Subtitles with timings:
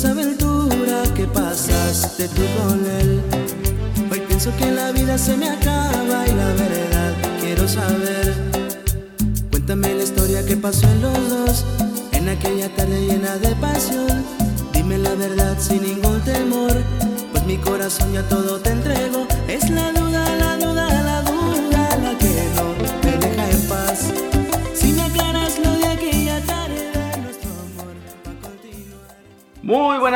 [0.00, 3.20] esa aventura que pasaste tú con él.
[4.10, 8.34] Hoy pienso que la vida se me acaba y la verdad quiero saber.
[9.50, 11.64] Cuéntame la historia que pasó en los dos,
[12.12, 14.24] en aquella tarde llena de pasión.
[14.72, 16.72] Dime la verdad sin ningún temor,
[17.32, 18.79] pues mi corazón ya todo tendrá.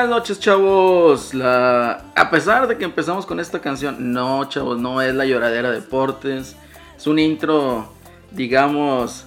[0.09, 1.35] Noches, chavos.
[1.35, 2.05] La...
[2.15, 6.56] A pesar de que empezamos con esta canción, no, chavos, no es la lloradera deportes.
[6.97, 7.89] Es un intro,
[8.31, 9.27] digamos,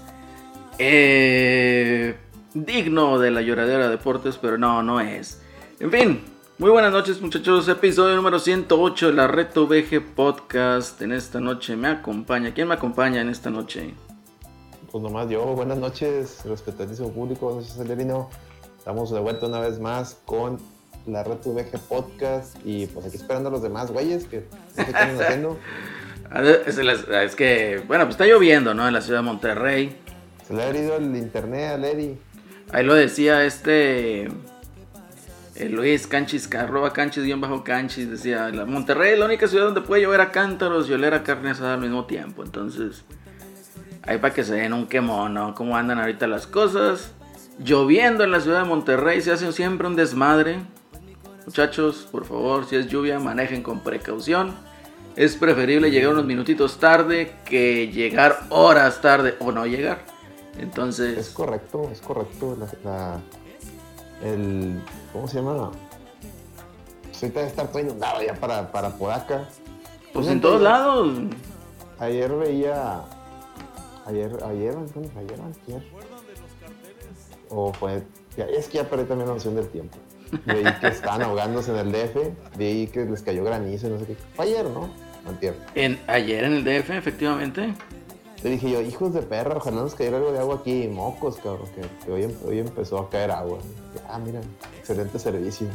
[0.79, 2.17] eh,
[2.53, 5.41] digno de la lloradera deportes, pero no, no es.
[5.79, 6.21] En fin,
[6.57, 7.67] muy buenas noches, muchachos.
[7.67, 11.01] Episodio número 108 de la Reto VG Podcast.
[11.01, 12.53] En esta noche me acompaña.
[12.53, 13.93] ¿Quién me acompaña en esta noche?
[14.91, 15.43] Pues nomás yo.
[15.43, 17.47] Buenas noches, respetadísimo público.
[17.47, 18.29] Buenas noches, Celerino.
[18.87, 20.59] Estamos de vuelta una vez más con
[21.05, 25.19] la Red VG Podcast y pues aquí esperando a los demás güeyes que se están
[25.19, 25.59] haciendo.
[26.33, 28.87] Es, que, bueno, pues está lloviendo, ¿no?
[28.87, 29.97] En la ciudad de Monterrey.
[30.47, 32.17] Se le ha herido el internet a Lady.
[32.71, 34.27] Ahí lo decía este
[35.55, 39.81] eh, Luis Canchis, arroba Canchis, guion bajo Canchis, decía, Monterrey es la única ciudad donde
[39.81, 42.41] puede llover a cántaros y oler a carne asada al mismo tiempo.
[42.41, 43.03] Entonces,
[44.03, 45.53] ahí para que se den un quemón, ¿no?
[45.55, 47.11] Cómo andan ahorita las cosas.
[47.59, 50.59] Lloviendo en la ciudad de Monterrey, se hace siempre un desmadre.
[51.45, 54.55] Muchachos, por favor, si es lluvia, manejen con precaución.
[55.15, 60.05] Es preferible llegar unos minutitos tarde que llegar horas tarde o no llegar.
[60.59, 61.17] Entonces.
[61.17, 62.57] Es correcto, es correcto.
[64.23, 64.81] el,
[65.11, 65.71] ¿Cómo se llama?
[67.03, 69.49] Pues ahorita debe estar todo inundado ya para, para Podaca.
[70.13, 71.11] Pues en todos lados.
[71.99, 73.01] Ayer veía.
[74.05, 74.75] Ayer, ayer,
[75.17, 75.83] ayer, ayer.
[77.49, 78.03] O fue.
[78.37, 79.97] es que ya perdí también la noción del tiempo.
[80.45, 84.05] Veí que estaban ahogándose en el DF, vi que les cayó granizo y no sé
[84.05, 84.15] qué.
[84.35, 84.89] Fue ayer, ¿no?
[85.25, 85.55] Antier.
[85.75, 87.73] En, ayer en el DF, efectivamente.
[88.41, 91.67] Te dije yo, hijos de perra, ojalá nos cayera algo de agua aquí, mocos, cabrón,
[91.73, 93.59] que, hoy, hoy, empezó a caer agua.
[94.09, 94.41] Ah, mira,
[94.77, 95.67] excelente servicio.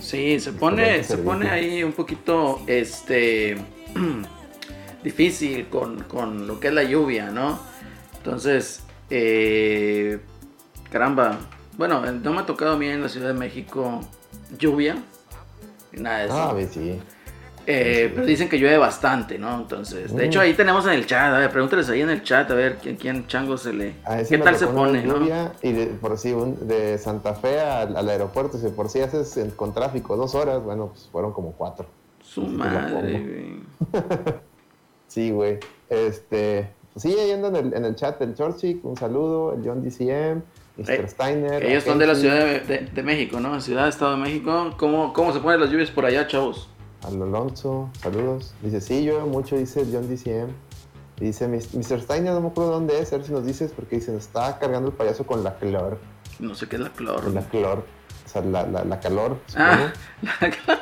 [0.00, 3.56] Sí, se pone, se pone ahí un poquito, este,
[5.04, 7.60] difícil con, con, lo que es la lluvia, ¿no?
[8.16, 8.81] Entonces,
[9.14, 10.18] eh,
[10.90, 11.38] caramba,
[11.76, 14.00] bueno, no me ha tocado a mí en la Ciudad de México
[14.58, 14.96] lluvia.
[15.92, 16.34] Nada de eso.
[16.34, 16.98] Ah, sí.
[17.66, 19.54] Eh, pero dicen que llueve bastante, ¿no?
[19.54, 20.42] Entonces, de hecho mm.
[20.42, 22.96] ahí tenemos en el chat, a ver, pregúntales ahí en el chat, a ver quién,
[22.96, 23.94] quién chango se le...
[24.28, 28.68] ¿Qué tal se pone, lluvia, Y de, por si de Santa Fe al, aeropuerto, si
[28.68, 31.86] por si haces con tráfico dos horas, bueno, pues fueron como cuatro.
[32.24, 34.02] Su madre, güey.
[35.06, 35.60] sí, güey.
[35.90, 39.82] Este, sí, ahí andan en el, en el chat el Chorchic, un saludo, el John
[39.82, 40.42] DCM,
[40.76, 40.90] Mr.
[40.90, 41.64] Eh, Steiner.
[41.64, 43.60] Ellos son de la Ciudad de, México, ¿no?
[43.60, 44.74] Ciudad, Estado de México.
[44.78, 46.68] ¿Cómo, ¿Cómo se ponen las lluvias por allá, chavos?
[47.02, 48.54] Al Alonso, saludos.
[48.62, 50.50] Dice, sí, yo mucho, dice John DCM.
[51.18, 52.00] dice, Mr.
[52.00, 54.88] Steiner, no me acuerdo dónde es, a ver si nos dices, porque dicen, está cargando
[54.88, 55.98] el payaso con la clor.
[56.38, 57.30] No sé qué es la clor.
[57.32, 57.84] La clor.
[58.24, 59.38] O sea, la, la, la calor.
[59.56, 59.92] Ah,
[60.40, 60.81] la calor.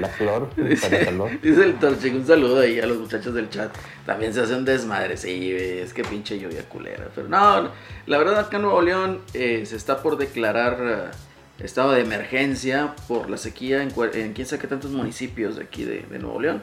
[0.00, 3.74] La flor, dice, dice el Torchic, un saludo ahí a los muchachos del chat.
[4.06, 7.08] También se hace un desmadre, sí, es que pinche lluvia culera.
[7.14, 7.70] Pero no,
[8.06, 12.94] la verdad acá en Nuevo León eh, se está por declarar eh, estado de emergencia
[13.06, 16.62] por la sequía en, en quién sabe qué tantos municipios de aquí de, Nuevo León.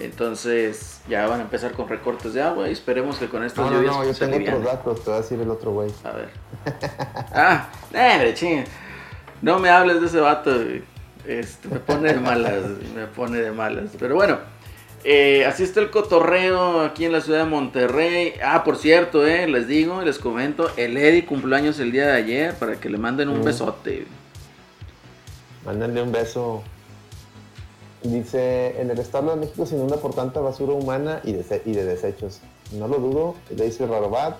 [0.00, 3.92] Entonces ya van a empezar con recortes de agua y esperemos que con estas lluvias.
[3.92, 5.90] No, no, yo tengo otros datos, te voy a decir el otro güey.
[6.02, 6.30] A ver.
[7.32, 8.64] ah, eh, ching.
[9.40, 10.50] No me hables de ese vato.
[11.26, 12.62] Este, me pone de malas,
[12.94, 13.90] me pone de malas.
[13.98, 14.38] Pero bueno,
[15.04, 18.34] eh, así está el cotorreo aquí en la ciudad de Monterrey.
[18.42, 22.54] Ah, por cierto, eh, les digo, les comento, el Eddie cumpleaños el día de ayer
[22.54, 23.44] para que le manden un mm.
[23.44, 24.06] besote.
[25.64, 26.62] Mándenle un beso.
[28.02, 31.72] Dice, en el Estado de México se inunda por tanta basura humana y de, y
[31.72, 32.40] de desechos.
[32.72, 34.36] No lo dudo, le dice Rarobat.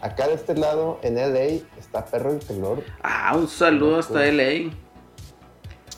[0.00, 2.84] Acá de este lado, en LA, está perro el calor.
[3.02, 4.70] Ah, un saludo hasta LA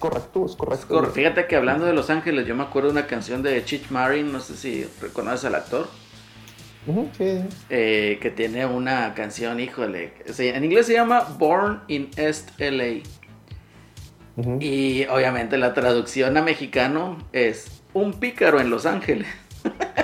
[0.01, 1.05] correcto, es correcto.
[1.13, 4.33] Fíjate que hablando de Los Ángeles, yo me acuerdo de una canción de Chich Marin,
[4.33, 5.87] no sé si reconoces al actor.
[7.69, 10.15] Eh, que tiene una canción, híjole.
[10.39, 13.03] En inglés se llama Born in East LA.
[14.59, 19.29] Y obviamente la traducción a mexicano es Un pícaro en Los Ángeles.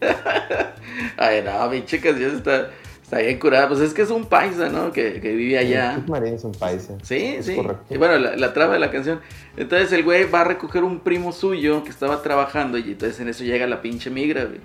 [1.16, 2.70] Ay, no, mi chica, está,
[3.12, 3.68] está bien curada.
[3.68, 4.90] Pues es que es un paisa, ¿no?
[4.90, 6.02] Que, que vive allá.
[6.06, 6.94] Marín es un paisa.
[7.02, 7.60] Sí, sí.
[7.90, 9.20] Y bueno, la, la, trama de la canción.
[9.56, 13.28] Entonces el güey va a recoger un primo suyo que estaba trabajando y entonces en
[13.28, 14.60] eso llega la pinche migra, güey.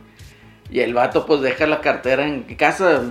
[0.70, 3.04] Y el vato pues deja la cartera en casa.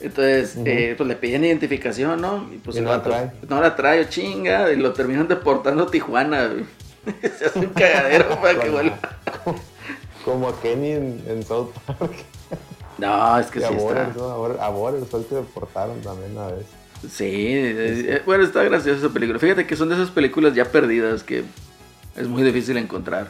[0.00, 2.48] Entonces, eh, pues le piden identificación, ¿no?
[2.54, 3.32] Y pues no, la trae.
[3.46, 6.64] no la trae, chinga, y lo terminan deportando a Tijuana, güey.
[7.38, 8.98] Se hace un cagadero para que vuelva.
[10.24, 12.12] Como a Kenny en, South Park.
[13.00, 14.12] No, es que sí está.
[14.60, 15.42] A Boris fue el que
[16.02, 16.66] también una vez.
[17.08, 19.38] Sí, eh, bueno, está graciosa esa película.
[19.38, 21.44] Fíjate que son de esas películas ya perdidas que
[22.14, 23.28] es muy difícil encontrar.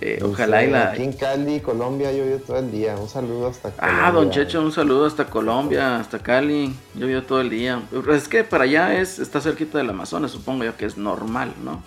[0.00, 0.90] Eh, ojalá y la.
[0.90, 2.96] Aquí en Cali, Colombia, llovió todo el día.
[2.96, 4.06] Un saludo hasta Colombia.
[4.06, 6.74] Ah, don Checho, un saludo hasta Colombia, hasta Cali.
[6.94, 7.82] Llovió todo el día.
[8.12, 11.82] Es que para allá es, está cerquita del Amazonas, supongo yo que es normal, ¿no?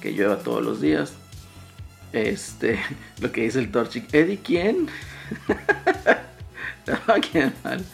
[0.00, 1.14] Que llueva todos los días.
[2.12, 2.78] Este,
[3.20, 4.12] lo que dice el Torchic.
[4.14, 4.88] ¿Eddie quién?
[6.86, 7.84] no, qué mal.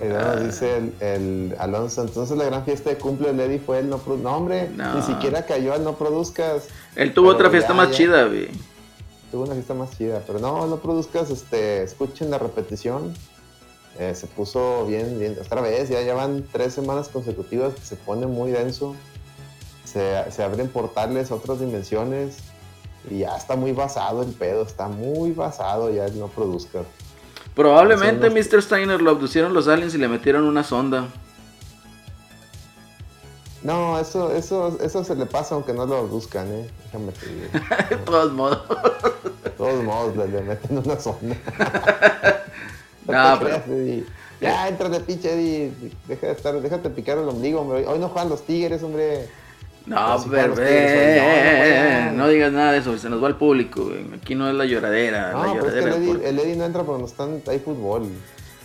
[0.00, 0.36] Ah.
[0.36, 4.36] dice el, Alonso, entonces la gran fiesta de cumple de Eddie fue el no No,
[4.36, 6.68] hombre, ni siquiera cayó al no produzcas.
[6.94, 8.48] Él tuvo otra fiesta más chida, güey.
[9.30, 13.14] Tuvo una fiesta más chida, pero no, no produzcas, este, escuchen la repetición.
[13.98, 18.26] Eh, se puso bien, bien, otra vez, ya llevan tres semanas consecutivas que se pone
[18.26, 18.94] muy denso.
[19.84, 22.36] Se, se abren portales a otras dimensiones
[23.10, 26.86] y ya está muy basado el pedo, está muy basado ya no produzcas.
[27.54, 28.62] Probablemente Mr.
[28.62, 31.08] Steiner lo abducieron los aliens y le metieron una sonda.
[33.62, 36.70] No, eso, eso, eso se le pasa aunque no lo buscan, eh.
[36.84, 37.26] Déjame te
[37.96, 38.62] De todos modos.
[39.42, 41.34] De todos modos, le, meten una sonda.
[43.06, 43.62] no, pero...
[44.40, 45.72] Ya, entra de pinche Eddie.
[46.06, 47.86] Deja de estar, déjate picar el ombligo, hombre.
[47.86, 49.28] Hoy no juegan los tigres, hombre.
[49.86, 50.54] No, pero
[52.14, 53.88] no, digas nada de eso, se nos va el público.
[54.20, 55.32] Aquí no es la lloradera.
[55.32, 58.08] No, la lloradera el, Eddie, el, Eddie, no entra porque no están, hay fútbol.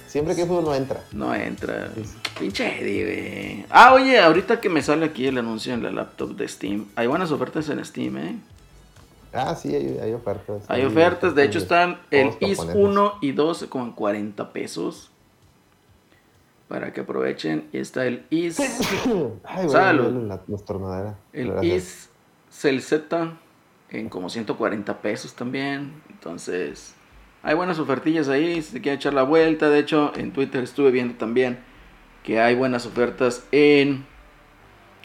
[0.07, 1.03] Siempre que hay fútbol no entra.
[1.11, 1.91] No entra.
[2.39, 3.65] Pinche Eddie, güey.
[3.69, 7.05] Ah, oye, ahorita que me sale aquí el anuncio en la laptop de Steam, hay
[7.05, 8.35] buenas ofertas en Steam, ¿eh?
[9.31, 10.63] Ah, sí, hay, ofertas.
[10.67, 15.10] Hay, ofertas, de hecho están el IS 1 y 2 con 40 pesos
[16.71, 17.67] para que aprovechen.
[17.73, 18.57] Y está el Is.
[19.43, 20.31] Ay, Salud.
[21.33, 22.09] el Is
[22.49, 23.37] Z
[23.89, 26.01] en como 140 pesos también.
[26.09, 26.95] Entonces,
[27.43, 28.61] hay buenas ofertillas ahí.
[28.61, 29.69] Si se quieren echar la vuelta.
[29.69, 31.59] De hecho, en Twitter estuve viendo también
[32.23, 34.05] que hay buenas ofertas en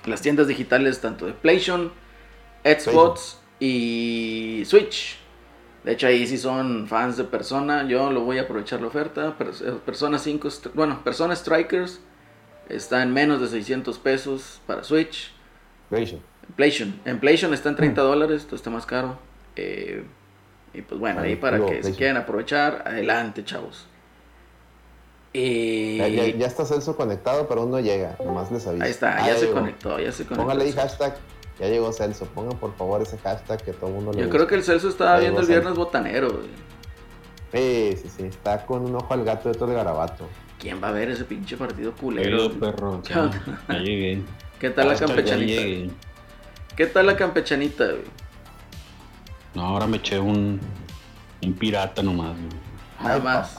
[0.05, 1.91] las tiendas digitales, tanto de PlayStation,
[2.62, 5.19] Xbox y Switch.
[5.87, 7.87] De hecho, ahí sí son fans de Persona.
[7.87, 9.37] Yo lo voy a aprovechar la oferta.
[9.38, 12.00] Eh, Persona 5, bueno, Persona Strikers
[12.69, 15.33] está en menos de 600 pesos para Switch.
[15.88, 16.23] PlayStation.
[16.56, 17.00] PlayStation.
[17.05, 19.17] En PlayStation está en 30 dólares, esto está más caro.
[19.55, 20.05] Eh,
[20.75, 23.87] y pues bueno, ahí para que se quieran aprovechar, adelante, chavos.
[25.33, 25.99] Y...
[25.99, 28.17] Ya, está Celso conectado, pero aún no llega.
[28.25, 28.83] Nomás les aviso.
[28.83, 30.43] Ahí está, ya, se conectó, ya se conectó.
[30.43, 31.17] Póngale ahí hashtag
[31.58, 32.26] ya llegó Celso.
[32.26, 34.88] Pongan por favor ese hashtag que todo el mundo le Yo creo que el Celso
[34.88, 36.49] estaba viendo el viernes botanero, güey.
[37.53, 38.23] Sí, sí, sí.
[38.25, 40.29] Está con un ojo al gato de todo el garabato.
[40.58, 42.50] ¿Quién va a ver ese pinche partido culero?
[42.53, 43.03] perro.
[43.08, 44.23] Ya, llegué.
[44.59, 45.95] ¿Qué tal la campechanita?
[46.76, 48.04] ¿Qué tal la campechanita, güey?
[49.54, 50.61] No, ahora me eché un,
[51.42, 52.49] un pirata nomás, güey.
[53.02, 53.57] Nada más.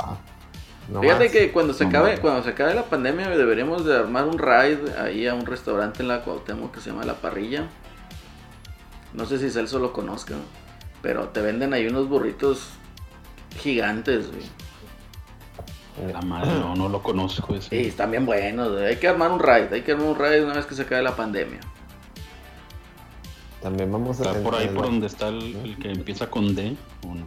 [1.01, 4.77] Fíjate que cuando se acabe, cuando se acabe la pandemia deberíamos de armar un raid
[4.97, 7.67] ahí a un restaurante en la Cuauhtémoc que se llama La Parrilla.
[9.13, 10.35] No sé si Celso lo conozca,
[11.01, 12.69] pero te venden ahí unos burritos
[13.57, 16.11] gigantes, güey.
[16.11, 17.69] La madre, no, no lo conozco ese.
[17.69, 20.53] Sí, están bien buenos, Hay que armar un raid, hay que armar un raid una
[20.53, 21.59] vez que se acabe la pandemia.
[23.61, 24.23] También vamos a...
[24.23, 26.77] ¿Está por ahí por donde está el, que empieza con D?
[27.03, 27.25] ¿o no?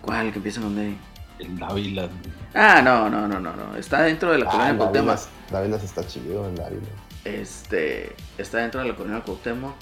[0.00, 0.96] ¿Cuál que empieza con D?
[1.38, 2.08] El Dávila.
[2.52, 3.76] Ah, no, no, no, no, no.
[3.76, 5.18] Está dentro de la colonia Cuauhtémoc.
[5.50, 6.88] Dávila está chido en Dávila.
[7.24, 9.74] Este, está dentro de la colonia Cuauhtémoc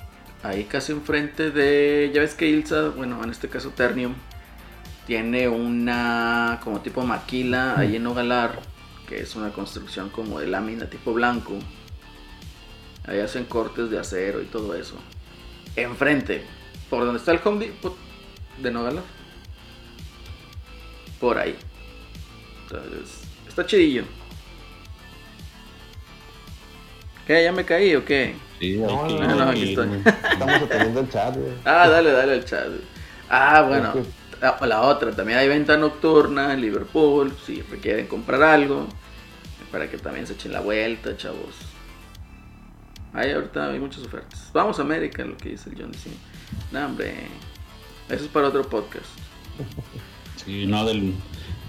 [0.42, 4.14] ahí casi enfrente de, ya ves que Ilsa, bueno, en este caso Ternium,
[5.06, 8.60] tiene una como tipo maquila ahí en Ogalar,
[9.08, 11.58] que es una construcción como de lámina tipo blanco.
[13.04, 14.96] Ahí hacen cortes de acero y todo eso.
[15.74, 16.44] Enfrente,
[16.88, 17.96] por donde está el Home Depot
[18.58, 19.04] de Nogalar.
[21.20, 21.56] Por ahí.
[22.62, 24.04] Entonces, está chidillo.
[27.26, 27.44] ¿Qué?
[27.44, 28.34] ¿Ya me caí o qué?
[28.62, 29.88] Sí, no, no, aquí estoy.
[30.06, 32.68] Estamos atendiendo el chat, Ah, dale, dale al chat.
[33.28, 33.92] Ah, bueno.
[34.40, 38.86] La, la otra, también hay venta nocturna en Liverpool, si requieren comprar algo,
[39.72, 41.56] para que también se echen la vuelta, chavos.
[43.12, 44.50] Ahí ahorita hay muchas ofertas.
[44.52, 45.92] Vamos a América, lo que dice el John.
[45.94, 46.16] Sí.
[46.70, 47.14] No, hombre.
[48.08, 49.06] Eso es para otro podcast.
[50.44, 51.14] Sí, no, del,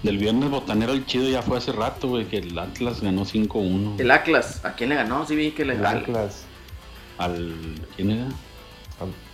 [0.02, 4.00] del viernes botanero el chido ya fue hace rato, güey, que el Atlas ganó 5-1.
[4.00, 5.24] El Atlas, ¿a quién le ganó?
[5.26, 6.00] Sí vi que le El ganó.
[6.00, 6.44] Atlas.
[7.18, 7.54] Al.
[7.96, 8.26] ¿Quién era?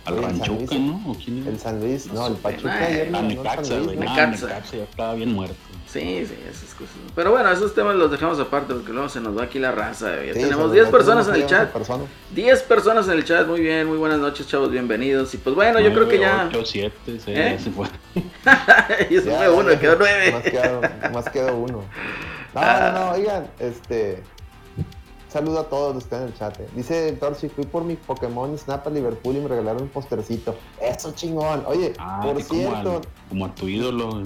[0.05, 1.11] Al San Ranchuca, ¿no?
[1.11, 1.51] ¿O quién era?
[1.51, 3.95] El San Luis, No no, el Pachuca nah, ayer Ah, al Necaxa, güey.
[3.97, 4.03] ¿no?
[4.05, 4.47] No, Necaxa.
[4.47, 5.55] Necaxa ya estaba bien muerto.
[5.87, 6.95] Sí, sí, esas cosas.
[7.13, 10.15] Pero bueno, esos temas los dejamos aparte porque luego se nos va aquí la raza.
[10.25, 11.71] Ya Sí, tenemos se 10 nos personas en el chat.
[11.71, 12.03] persona.
[12.33, 15.31] 10 personas en el chat, muy bien, muy buenas noches, chavos, bienvenidos.
[15.35, 16.45] Y pues bueno, yo creo que ya.
[16.49, 17.59] 8, 7, 6, ¿Eh?
[17.63, 17.87] se fue.
[19.11, 20.43] y eso Ya, fue uno, ya, quedó Más 9.
[20.51, 20.81] quedó,
[21.13, 21.83] más quedó uno.
[22.53, 22.91] No, Ah.
[22.93, 24.23] no, no, oigan, este.
[25.31, 26.59] Saludo a todos los que están en el chat.
[26.59, 26.67] eh.
[26.75, 30.55] Dice el Torchi, fui por mi Pokémon Snap a Liverpool y me regalaron un postercito.
[30.81, 31.63] Eso chingón.
[31.67, 34.09] Oye, Ah, por como, cierto, al- como a tu ídolo.
[34.11, 34.25] güey.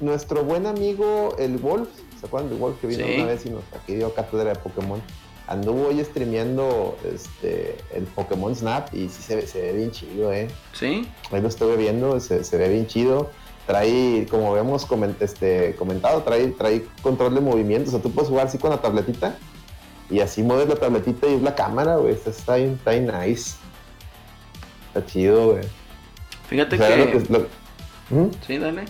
[0.00, 1.88] nuestro buen amigo el Wolf,
[2.18, 3.14] ¿se acuerdan del Wolf que vino Sí.
[3.14, 5.00] una vez y nos aquí dio cátedra de Pokémon?
[5.46, 10.32] Anduvo hoy streameando este, el Pokémon Snap y sí se ve, se ve bien chido,
[10.32, 10.48] ¿eh?
[10.72, 11.08] ¿Sí?
[11.30, 13.30] Ahí lo estuve viendo, se, se ve bien chido.
[13.68, 17.88] Trae, como habíamos coment- este, comentado, trae, trae control de movimiento.
[17.88, 19.38] O sea, tú puedes jugar así con la tabletita
[20.10, 22.12] y así mueves la tabletita y es la cámara, güey.
[22.14, 23.56] Está, está, bien, está bien nice.
[24.88, 25.64] Está chido, güey.
[26.48, 26.96] Fíjate O sea, que.
[26.96, 27.46] lo que- lo-
[28.10, 28.30] ¿Mm?
[28.46, 28.82] Sí, dale.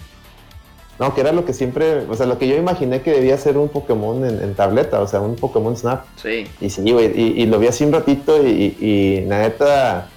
[0.99, 3.59] No, que era lo que siempre, o sea, lo que yo imaginé que debía ser
[3.59, 6.05] un Pokémon en, en tableta, o sea, un Pokémon Snap.
[6.23, 6.47] Sí.
[6.61, 10.09] Y sí, güey, y, y lo vi así un ratito y, y, y la neta,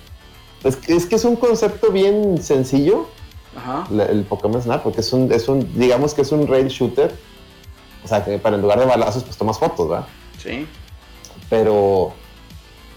[0.61, 3.07] pues que- es que es un concepto bien sencillo,
[3.55, 3.87] Ajá.
[3.91, 7.11] la- el Pokémon Snap, porque es un, es un, digamos que es un rail shooter,
[8.03, 10.07] o sea, que para en lugar de balazos, pues tomas fotos, ¿va?
[10.37, 10.67] Sí.
[11.49, 12.13] Pero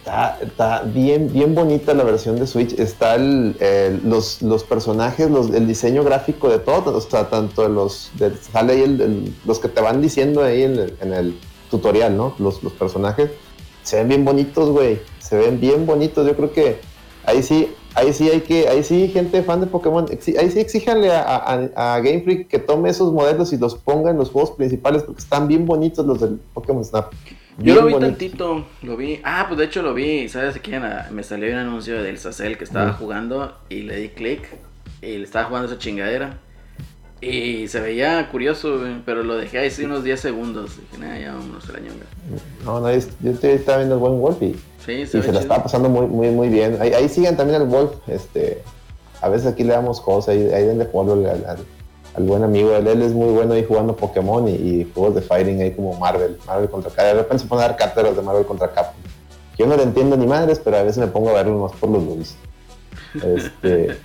[0.00, 2.72] está, está bien, bien bonita la versión de Switch.
[2.78, 8.72] Está los, los personajes, el diseño gráfico de todo, o sea, tanto los, de- sale
[8.74, 10.78] ahí el- los que te van diciendo ahí en
[11.12, 11.38] el,
[11.70, 12.34] tutorial, ¿no?
[12.40, 13.30] Los, los personajes
[13.84, 15.00] se ven bien bonitos, güey.
[15.20, 16.26] Se ven bien bonitos.
[16.26, 16.80] Yo creo que
[17.24, 21.12] ahí sí, ahí sí hay que, ahí sí, gente fan de Pokémon, ahí sí exíjanle
[21.12, 25.04] a- a Game Freak que tome esos modelos y los ponga en los juegos principales
[25.04, 27.12] porque están bien bonitos los del Pokémon Snap.
[27.60, 29.20] Yo lo vi tantito, lo vi.
[29.24, 30.28] Ah, pues de hecho lo vi.
[30.28, 30.82] ¿Sabes quién?
[30.84, 34.42] Ah, Me salió un anuncio del Sacel que estaba jugando y le di clic
[35.02, 36.38] y le estaba jugando esa chingadera.
[37.22, 40.78] Y se veía curioso, pero lo dejé ahí sí unos 10 segundos.
[40.78, 42.06] Dije, nah, ya vámonos a la ñonga.
[42.64, 45.32] No, no, yo te estaba viendo el buen Wolf y, Sí, y se ve se
[45.32, 46.78] la estaba pasando muy, muy, muy bien.
[46.80, 47.92] Ahí, ahí sigan también al Wolf.
[48.08, 48.62] Este,
[49.20, 51.58] a veces aquí le damos cosas, ahí, ahí denle follow al, al-
[52.14, 52.74] al buen amigo.
[52.74, 55.98] Él, él es muy bueno ahí jugando Pokémon y, y juegos de fighting ahí como
[55.98, 57.06] Marvel, Marvel contra Capcom.
[57.06, 59.00] De repente se pone a dar cátedras de Marvel contra Capcom.
[59.58, 61.90] Yo no le entiendo ni madres, pero a veces me pongo a verlo más por
[61.90, 62.36] los looks.
[63.12, 63.98] Este,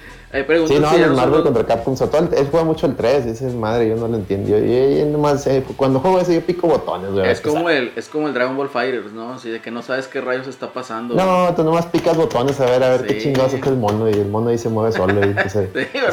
[0.67, 3.47] Sí, no, si el Marvel contra Capcom, sobre todo él, juega mucho el 3, dice
[3.55, 4.49] madre, yo no lo entiendo.
[4.49, 7.29] Yo, yo- yo nomás, eh, cuando juego ese yo pico botones, güey.
[7.29, 9.33] Es como, el, es como el Dragon Ball Fighters, ¿no?
[9.33, 11.15] Así de que no sabes qué rayos está pasando.
[11.15, 14.13] No, tú nomás picas botones a ver, a ver qué chingados es el mono y
[14.13, 15.59] el mono ahí se mueve solo y pues, Sí,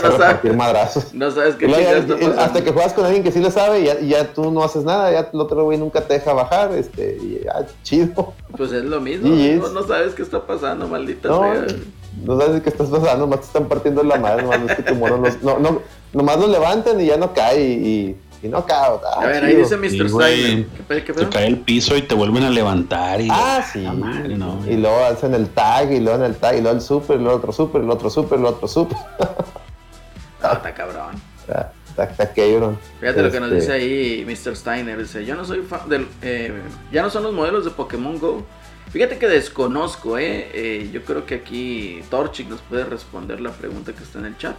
[0.02, 0.56] no sabes.
[0.56, 1.14] madrazos.
[1.14, 2.40] No sabes qué luego está pasando.
[2.40, 5.10] hasta que juegas con alguien que sí le sabe y ya, tú no haces nada,
[5.10, 8.32] ya el otro güey nunca te deja bajar, este, y ya, chido.
[8.56, 9.28] Pues es lo mismo.
[9.68, 11.66] No sabes qué está pasando, maldita No, sea.
[12.24, 14.94] No sabes qué estás pasando, nomás te están partiendo la madre, nomás ves que tu
[14.94, 15.80] mono los- no, no,
[16.12, 18.90] nomás lo levantan y ya no cae y, y, y no cae.
[19.16, 19.62] Ah, A ver, ahí chido.
[19.62, 19.90] dice Mr.
[19.90, 20.36] Sí, güey.
[20.42, 20.66] Steiner.
[20.66, 21.30] ¿Qué, pe- qué Se pedo?
[21.30, 23.20] cae el piso y te vuelven a levantar.
[23.20, 23.80] Y, Ah, sí.
[23.80, 24.58] Madre, no.
[24.68, 27.22] Y luego hacen el tag, y luego en el tag, y luego el super, y
[27.22, 28.98] luego otro super, y luego otro super, y luego otro super.
[30.42, 31.22] No, está cabrón.
[31.40, 32.78] Está, está, está cabrón.
[33.00, 34.56] Fíjate lo que nos Este, dice ahí Mr.
[34.56, 34.98] Steiner.
[34.98, 36.08] Dice, yo no soy fan del...
[36.22, 36.52] eh,
[36.92, 38.42] ya no son los modelos de Pokémon Go.
[38.92, 40.50] Fíjate que desconozco, ¿eh?
[40.52, 44.36] Eh, Yo creo que aquí Torchic nos puede responder la pregunta que está en el
[44.36, 44.54] chat.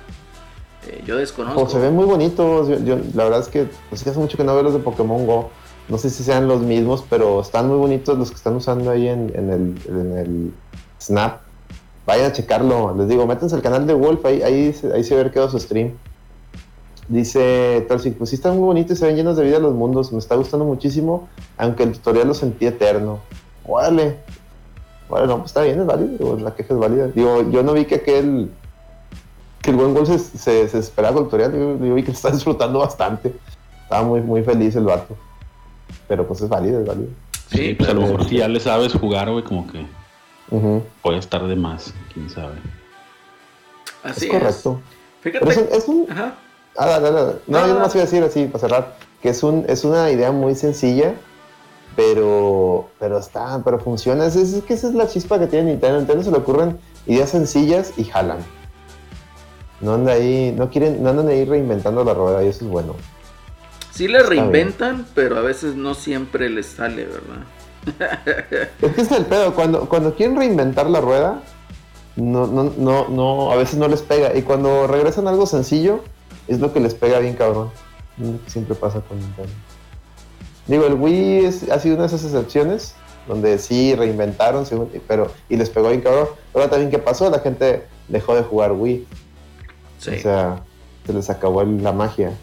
[0.87, 1.61] Eh, yo desconozco.
[1.61, 2.67] Oh, se ven muy bonitos.
[2.83, 5.51] Yo, la verdad es que pues, hace mucho que no veo los de Pokémon Go.
[5.87, 9.07] No sé si sean los mismos, pero están muy bonitos los que están usando ahí
[9.07, 10.51] en, el,
[10.99, 11.41] Snap.
[12.07, 12.95] Vayan a checarlo.
[12.97, 14.25] Les digo, métanse al canal de Wolf.
[14.25, 15.91] Ahí, ahí, se- ve quedó su stream.
[17.07, 20.11] Dice Torsic, pues sí están muy bonitos y se ven llenos de vida los mundos.
[20.11, 23.19] Me está gustando muchísimo, aunque el tutorial lo sentí eterno.
[23.65, 24.17] Órale.
[25.09, 26.17] Bueno, no, pues está bien, es válido.
[26.17, 27.07] digo, La queja es válida.
[27.07, 28.49] Digo, yo no vi que aquel
[29.61, 31.51] que el buen gol se, se, se esperaba con el tutorial.
[31.53, 33.33] Yo, yo vi que está disfrutando bastante.
[33.83, 35.15] Estaba muy, muy feliz el vato.
[36.07, 37.09] Pero pues es válido, es válido.
[37.49, 39.85] Sí, pues a lo mejor si ya le sabes jugar, güey, como que
[41.01, 42.55] puede estar de más, quién sabe.
[44.03, 44.81] Así es correcto.
[45.21, 45.45] Fíjate.
[45.45, 46.35] Pero es un, es un- Ajá.
[46.77, 47.37] ah, dale, dale, dale.
[47.47, 47.99] No, No, yo no, nomás no.
[48.01, 51.13] iba a decir así, para cerrar, que es, un, es una idea muy sencilla,
[51.95, 54.25] pero, pero está, pero funciona.
[54.25, 55.97] Es, es que esa es la chispa que tiene Nintendo.
[55.97, 58.39] Nintendo se le ocurren ideas sencillas y jalan.
[59.81, 62.95] No anda ahí, no quieren, no andan ahí reinventando la rueda y eso es bueno.
[63.91, 68.69] Sí le reinventan, pero a veces no siempre les sale, ¿verdad?
[68.81, 71.43] es que es el pedo, cuando, cuando quieren reinventar la rueda,
[72.15, 74.35] no, no, no, no, a veces no les pega.
[74.35, 76.03] Y cuando regresan algo sencillo,
[76.47, 77.69] es lo que les pega bien cabrón.
[78.47, 79.51] Siempre pasa con Nintendo.
[80.67, 82.95] Digo, el Wii ha sido una de esas excepciones
[83.27, 84.65] donde sí reinventaron,
[85.07, 86.27] pero y les pegó bien cabrón.
[86.53, 87.29] Ahora también, ¿qué pasó?
[87.29, 89.07] La gente dejó de jugar Wii.
[89.99, 90.63] O sea,
[91.05, 92.33] se les acabó la magia.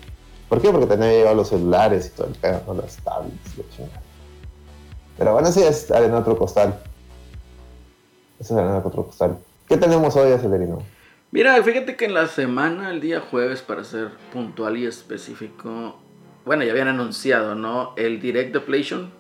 [0.49, 0.71] ¿Por qué?
[0.71, 3.55] Porque tenía llegado los celulares y todo el pedo, las tablets,
[5.17, 6.79] Pero bueno, sí es en otro costal.
[8.39, 9.39] Eso es arena en otro costal.
[9.69, 10.83] ¿Qué tenemos hoy, Acelerino?
[11.31, 15.95] Mira, fíjate que en la semana, el día jueves, para ser puntual y específico,
[16.45, 17.95] bueno, ya habían anunciado, ¿no?
[17.97, 19.11] El Direct de PlayStation.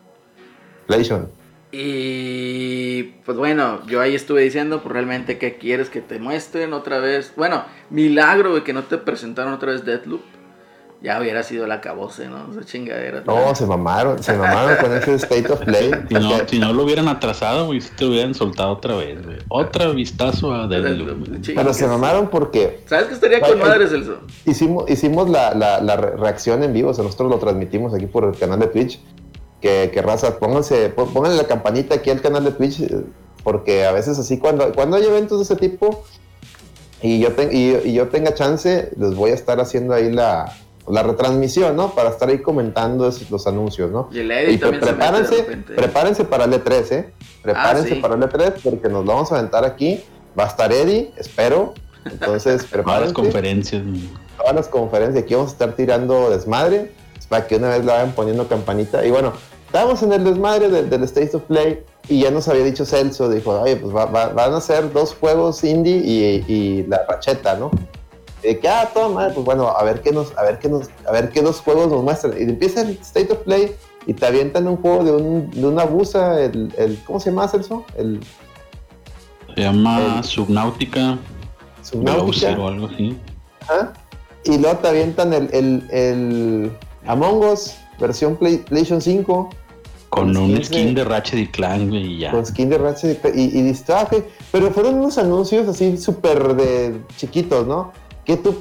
[0.86, 1.30] PlayStation.
[1.72, 6.98] Y pues bueno, yo ahí estuve diciendo, pues realmente, ¿qué quieres que te muestren otra
[6.98, 7.32] vez?
[7.36, 10.22] Bueno, milagro de que no te presentaron otra vez Deadloop
[11.02, 12.50] ya hubiera sido la cabose, ¿no?
[12.50, 13.22] Esa chingadera.
[13.26, 15.90] No, se mamaron, se mamaron con ese State of Play.
[16.10, 19.38] Si no, si no lo hubieran atrasado, güey, si te hubieran soltado otra vez, güey.
[19.48, 21.44] Otra vistazo a Deadloop.
[21.54, 22.82] Pero se mamaron porque...
[22.86, 24.18] ¿Sabes qué estaría con madres, Celso?
[24.44, 28.24] Hicimos, hicimos la, la, la, reacción en vivo, o sea, nosotros lo transmitimos aquí por
[28.24, 29.00] el canal de Twitch.
[29.60, 33.04] Que, que raza, pónganse, pónganle la campanita aquí al canal de Twitch, eh,
[33.44, 36.02] porque a veces así, cuando, cuando hay eventos de ese tipo
[37.02, 40.52] y yo, y, y yo tenga chance, les voy a estar haciendo ahí la
[40.92, 41.94] la retransmisión, ¿no?
[41.94, 44.08] Para estar ahí comentando esos, los anuncios, ¿no?
[44.12, 45.42] Y el edit también prepárense,
[45.74, 47.12] prepárense para el E3, ¿eh?
[47.42, 50.02] Prepárense ah, para el E3 porque nos vamos a aventar aquí.
[50.38, 51.74] Va a estar Eddie, espero.
[52.04, 52.82] Entonces, prepárense.
[52.82, 53.82] Todas las conferencias.
[54.36, 55.24] Todas las conferencias.
[55.24, 56.92] Aquí vamos a estar tirando desmadre.
[57.28, 59.06] Para que una vez la vayan poniendo campanita.
[59.06, 59.32] Y bueno,
[59.66, 63.60] estábamos en el desmadre del, State of Play y ya nos había dicho Celso, dijo,
[63.60, 67.70] oye, pues van a ser dos juegos indie y, y la racheta, ¿no?
[68.42, 71.12] De que, ah, toma, pues bueno, a ver qué nos, a ver qué nos, a
[71.12, 72.34] ver qué dos juegos nos muestran.
[72.38, 73.74] Y empieza el State of Play
[74.06, 77.48] y te avientan un juego de, un, de una busa, el, el, ¿cómo se llama
[77.48, 77.84] Celso?
[77.96, 78.20] El,
[79.54, 81.18] se llama Subnautica.
[81.82, 82.58] Subnautica.
[82.58, 83.16] o algo así.
[83.62, 83.92] Ajá.
[84.44, 86.72] Y luego te avientan el, el, el
[87.06, 89.50] Among Us, versión PlayStation 5.
[90.08, 92.32] Con, un skin de, Ratchet y Clank, y ya.
[92.32, 94.08] Con skin de Ratchet y, y, y ah,
[94.50, 97.92] Pero fueron unos anuncios así súper de chiquitos, ¿no?
[98.30, 98.54] Que tú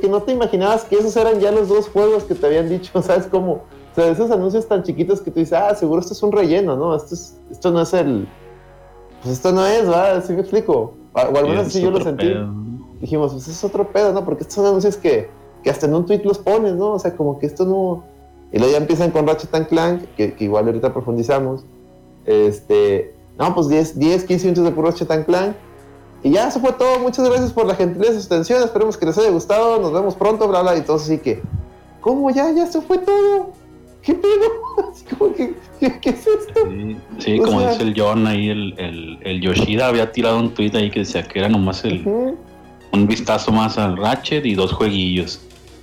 [0.00, 3.02] que, no te imaginabas que esos eran ya los dos juegos que te habían dicho,
[3.02, 3.52] ¿sabes cómo?
[3.52, 6.76] O sea, esos anuncios tan chiquitos que tú dices, ah, seguro esto es un relleno,
[6.76, 6.94] ¿no?
[6.94, 8.28] Esto, es, esto no es el...
[9.20, 10.22] Pues esto no es, ¿verdad?
[10.24, 10.94] ¿Sí me explico?
[11.12, 12.32] O, al menos así yo lo sentí.
[13.00, 14.24] Dijimos, pues es otro pedo, ¿no?
[14.24, 15.28] Porque estos son anuncios que,
[15.64, 16.92] que hasta en un tweet los pones, ¿no?
[16.92, 18.04] O sea, como que esto no...
[18.52, 21.64] Y luego ya empiezan con Ratchet Clank, que, que igual ahorita profundizamos.
[22.24, 23.14] Este...
[23.36, 25.56] No, pues 10, 10 15 minutos de puro Ratchet Clank
[26.22, 26.98] y ya, eso fue todo.
[26.98, 28.62] Muchas gracias por la gentileza de su atención.
[28.62, 29.80] Esperemos que les haya gustado.
[29.80, 30.76] Nos vemos pronto, bla, bla.
[30.76, 31.42] Y todo así que,
[32.00, 32.50] ¿cómo ya?
[32.50, 33.52] Ya eso fue todo.
[34.02, 35.34] ¿Qué pedo?
[35.80, 36.60] ¿qué, qué, es esto?
[37.18, 40.90] Sí, como dice el John ahí, el, el, el, Yoshida había tirado un tweet ahí
[40.90, 45.40] que decía que era nomás el, un vistazo más al Ratchet y dos jueguillos.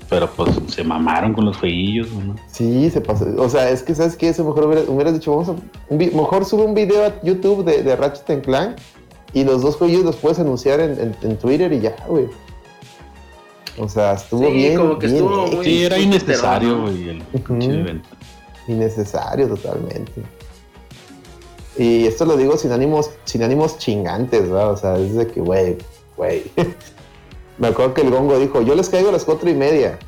[0.09, 2.35] Pero pues se mamaron con los jueguillos, ¿no?
[2.47, 3.25] Sí, se pasó.
[3.37, 4.29] O sea, es que, ¿sabes qué?
[4.29, 5.93] Eso mejor hubieras, dicho, vamos a.
[5.93, 8.77] mejor sube un video a YouTube de, de Ratchet Clank
[9.35, 12.27] y los dos juegos los puedes anunciar en, Twitter y ya, güey.
[13.77, 14.77] O sea, estuvo bien.
[14.77, 17.23] Como que estuvo muy, sí, era innecesario, güey, el
[17.61, 18.09] evento.
[18.69, 20.23] Innecesario totalmente.
[21.77, 24.71] Y esto lo digo sin ánimos, sin ánimos chingantes, ¿verdad?
[24.71, 25.77] O sea, es de que, güey,
[26.15, 26.43] güey.
[27.57, 29.99] Me acuerdo que el gongo dijo, yo les caigo a las cuatro y media.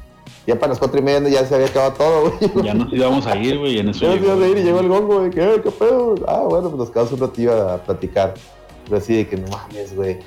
[0.46, 2.52] Ya para las cuatro y media ya se había acabado todo, güey.
[2.66, 4.06] Ya nos íbamos a ir, güey, en eso.
[4.06, 6.16] Ya nos íbamos a ir y llegó el gongo, güey, ¿qué, qué pedo?
[6.26, 8.34] Ah, bueno, pues nos quedamos un ratillo a platicar.
[8.88, 10.20] Pero así de que no mames, güey.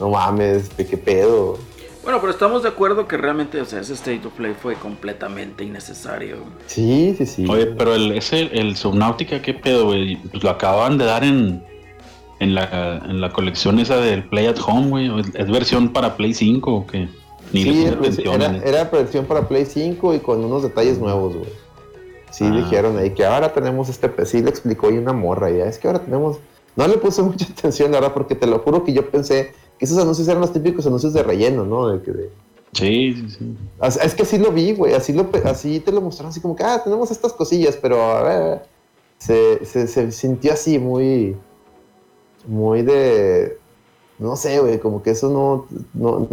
[0.00, 1.58] No mames, de qué pedo.
[2.02, 5.64] Bueno, pero estamos de acuerdo que realmente, o sea, ese State of Play fue completamente
[5.64, 6.38] innecesario.
[6.66, 7.46] Sí, sí, sí.
[7.46, 10.16] Oye, pero el, ese, el Subnautica, ¿qué pedo, güey?
[10.16, 11.62] Pues lo acaban de dar en,
[12.40, 15.10] en, la, en la colección esa del Play at Home, güey.
[15.34, 17.08] ¿Es versión para Play 5 o qué?
[17.52, 17.86] Ni sí,
[18.24, 21.50] era, era, versión para Play 5 y con unos detalles nuevos, güey.
[22.30, 22.56] Sí, ah.
[22.56, 24.10] dijeron ahí que ahora tenemos este...
[24.24, 25.64] Sí, le explicó y una morra ya.
[25.64, 26.38] Es que ahora tenemos
[26.78, 29.84] no le puse mucha atención, la verdad, porque te lo juro que yo pensé que
[29.84, 31.88] esos anuncios eran los típicos anuncios de relleno, ¿no?
[31.88, 32.30] De que
[32.72, 33.56] Sí, sí, sí.
[34.02, 34.92] Es que así lo vi, güey.
[34.94, 38.22] Así, lo, así te lo mostraron, así como que, ah, tenemos estas cosillas, pero a
[38.22, 38.62] ver.
[39.18, 41.34] Se, se, sintió así muy.
[42.46, 43.58] Muy de.
[44.18, 45.66] No sé, güey, como que eso no.
[45.94, 46.28] No,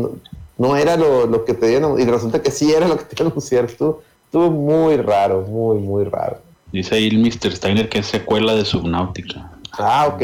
[0.58, 2.00] no, era lo, lo, que te dieron.
[2.00, 3.70] Y resulta que sí era lo que te anunciaron.
[3.70, 6.40] Estuvo, estuvo muy raro, muy, muy raro.
[6.72, 7.56] Dice ahí el Mr.
[7.56, 9.55] Steiner que es secuela de Subnautica.
[9.80, 10.22] Ah, ok,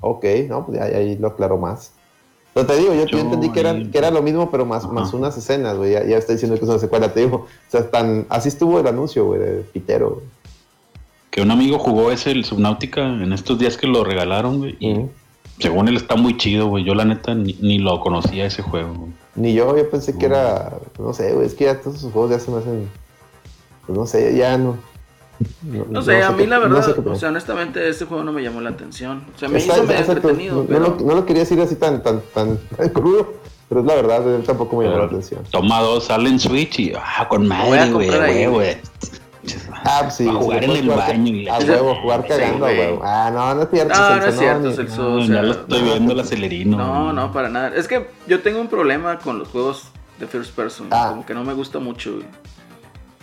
[0.00, 1.92] ok, no, pues ahí, lo aclaro más.
[2.54, 4.84] Pero te digo, yo, yo entendí que era, ahí- que era lo mismo, pero más,
[4.84, 4.92] Ajá.
[4.92, 5.92] más unas escenas, güey.
[5.92, 7.36] Ya, ya estoy diciendo que es una secuela, te digo.
[7.46, 10.22] O sea, tan, así estuvo el anuncio, güey, de Pitero.
[11.30, 14.76] Que un amigo jugó ese, el Subnautica, en estos días que lo regalaron, güey.
[14.80, 15.06] Y
[15.60, 16.84] según él está muy chido, güey.
[16.84, 18.92] Yo la neta ni, ni lo conocía ese juego.
[18.94, 19.12] güey.
[19.34, 22.32] Ni yo, yo pensé que era, no sé, güey, es que ya todos esos juegos
[22.32, 22.86] ya se me hacen,
[23.86, 24.76] pues no sé, ya no.
[25.90, 28.32] No sé, a mí qué- la no verdad, sé o sea, honestamente, este juego no
[28.32, 29.24] me llamó la atención.
[29.34, 30.80] O sea, me Está- hizo medio entretenido, no, pero...
[30.80, 33.34] no lo, no lo quería decir así tan, tan, tan, tan crudo,
[33.68, 35.42] pero es la verdad, tampoco me llamó la atención.
[35.50, 38.76] Toma dos, sale en Switch y ah, con madre, güey, güey.
[39.84, 40.28] Ah, pues sí.
[40.28, 42.78] A jugar sí, en el baño y la A huevo, jugar Sí, cagando, güey.
[42.78, 43.00] huevo.
[43.04, 43.98] Ah, no, no es cierto.
[43.98, 45.02] No, no es cierto, Celso.
[45.02, 46.76] No, o ya lo estoy viendo el acelerino.
[46.76, 47.72] No, no, para nada.
[47.74, 49.88] Es que yo tengo un problema con los juegos
[50.20, 50.86] de first person.
[50.92, 51.08] Ah.
[51.10, 52.26] Como que no me gusta mucho, güey.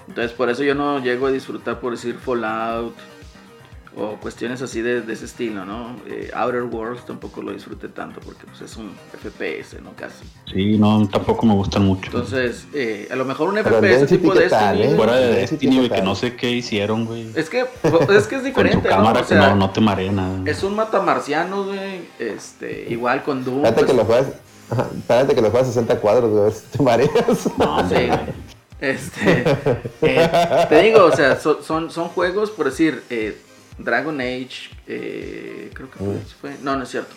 [0.09, 2.93] Entonces, por eso yo no llego a disfrutar, por decir, Fallout
[3.95, 5.95] o cuestiones así de, de ese estilo, ¿no?
[6.07, 9.91] Eh, Outer Worlds tampoco lo disfruté tanto porque pues, es un FPS, ¿no?
[9.95, 10.25] Casi.
[10.51, 12.05] Sí, no, tampoco me gustan mucho.
[12.05, 14.93] Entonces, eh, a lo mejor un Pero FPS Density, tipo ¿qué de tal, Destiny.
[14.93, 14.97] eh?
[14.97, 16.05] Fuera de Destiny, ¿qué güey, que tal?
[16.05, 17.27] no sé qué hicieron, güey.
[17.35, 18.95] Es que es que es Con diferente, ¿no?
[18.95, 20.39] cámara O que sea, no, no te marea nada.
[20.45, 22.01] es un matamarciano, güey.
[22.19, 23.65] Este, igual con Doom.
[23.65, 24.27] Espérate pues, que lo juegas.
[24.97, 27.49] Espérate que lo juegas a 60 cuadros, güey, te mareas.
[27.57, 27.95] No, Sí.
[28.81, 29.43] Este,
[30.01, 33.37] eh, te digo, o sea, so- son, son juegos, por decir, eh,
[33.77, 36.21] Dragon Age, eh, creo que fue, Mm.
[36.41, 37.13] fue- no, no es cierto.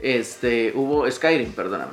[0.00, 1.92] Este, hubo Skyrim, perdóname.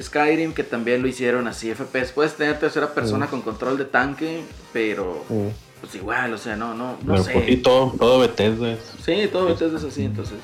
[0.00, 2.12] Skyrim que también lo hicieron así, FPS.
[2.12, 3.30] Puedes tener tercera persona Mm.
[3.30, 4.42] con control de tanque,
[4.72, 5.48] pero Mm.
[5.80, 7.32] pues igual, o sea, no, no, no pero sé.
[7.32, 10.36] pues, sí, todo, todo Bethesda es- Sí, todo esto es así, entonces.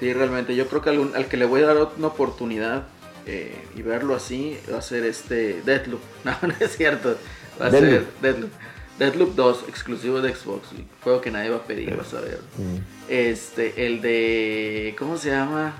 [0.00, 2.84] Sí, realmente, yo creo que algún- al que le voy a dar una oportunidad
[3.26, 6.00] eh, y verlo así va a ser este Deadloop.
[6.24, 7.16] No, no es cierto.
[7.60, 8.20] Va a ser Deadloop.
[8.20, 8.50] Deadloop.
[8.98, 10.68] Deadloop 2, exclusivo de Xbox.
[11.02, 12.40] Juego que nadie va a pedir, vas a ver.
[12.56, 12.76] Mm.
[13.08, 14.94] Este, el de.
[14.98, 15.74] ¿Cómo se llama?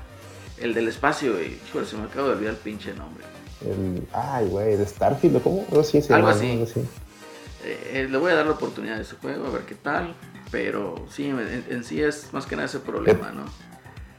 [0.60, 1.56] El del espacio, güey.
[1.68, 3.24] Híjole, se me acaba de olvidar el pinche nombre.
[3.60, 5.64] El, ay, güey, de Starfield, ¿o ¿cómo?
[5.68, 6.50] Algo así se Algo así.
[6.50, 6.80] Algo así.
[7.64, 10.14] Eh, eh, le voy a dar la oportunidad de ese juego, a ver qué tal.
[10.50, 13.44] Pero sí, en, en sí es más que nada ese problema, ¿no?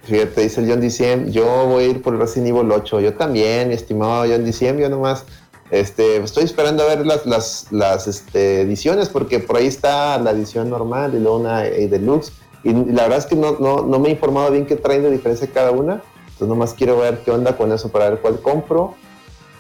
[0.06, 3.00] Fíjate, dice el John DCM, yo voy a ir por el Resident Evil 8.
[3.00, 5.26] Yo también, mi estimado John DCM, yo nomás
[5.72, 10.32] este, estoy esperando a ver las, las, las este, ediciones, porque por ahí está la
[10.32, 12.34] edición normal y luego una eh, deluxe.
[12.63, 15.10] Y la verdad es que no, no, no me he informado bien qué traen de
[15.10, 16.04] diferencia cada una.
[16.26, 18.94] Entonces nomás quiero ver qué onda con eso para ver cuál compro.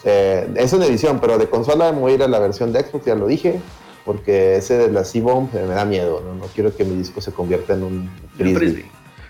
[0.03, 2.81] Eh, es una edición, pero de consola me voy a ir a la versión de
[2.81, 3.59] Xbox, ya lo dije.
[4.05, 6.35] Porque ese de la C-Bomb eh, me da miedo, ¿no?
[6.35, 8.85] No quiero que mi disco se convierta en un frisbee.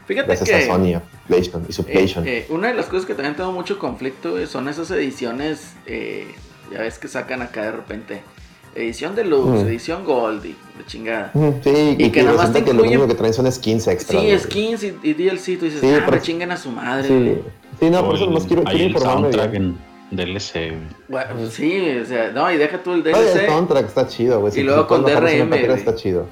[0.05, 0.55] Fíjate Gracias que.
[0.55, 2.27] a Sony, PlayStation y su Eh, PlayStation.
[2.27, 6.27] eh, una de las cosas que también tengo mucho conflicto son esas ediciones, eh,
[6.71, 8.21] ya ves que sacan acá de repente,
[8.75, 9.67] edición deluxe, Mm.
[9.67, 11.31] edición gold y de chingada.
[11.63, 13.87] Sí, y, y que que nada más te que lo único que traen son skins
[13.87, 14.19] extra.
[14.19, 17.07] Sí, skins y, y DLC, tú dices, Sí, ah, pero- me chinguen a su madre.
[17.07, 17.41] Sí, güey".
[17.79, 19.77] sí no, por eso nomás quiero, quiero el informarme soundtrack bien.
[20.11, 20.73] en DLC.
[21.07, 24.39] Bueno, sí, o sea, no, y deja tú el Oye, el DLC, soundtrack está chido,
[24.39, 24.51] güey.
[24.51, 25.51] Y Si luego con DRM.
[25.73, 26.27] Está chido.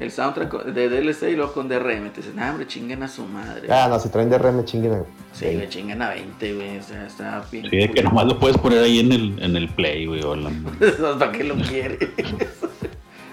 [0.00, 3.22] El soundtrack de DLC y luego con DRM, te dicen, ah, hombre, chinguen a su
[3.24, 3.68] madre.
[3.72, 4.92] Ah, no, si traen DRM, chinguen.
[4.94, 7.66] a- sí, me chingan a 20, güey, o sea, está bien.
[7.70, 10.22] Sí, de que nomás lo puedes poner ahí en el, en el Play, güey.
[10.22, 10.50] O la...
[11.18, 11.98] ¿Para qué lo quiere?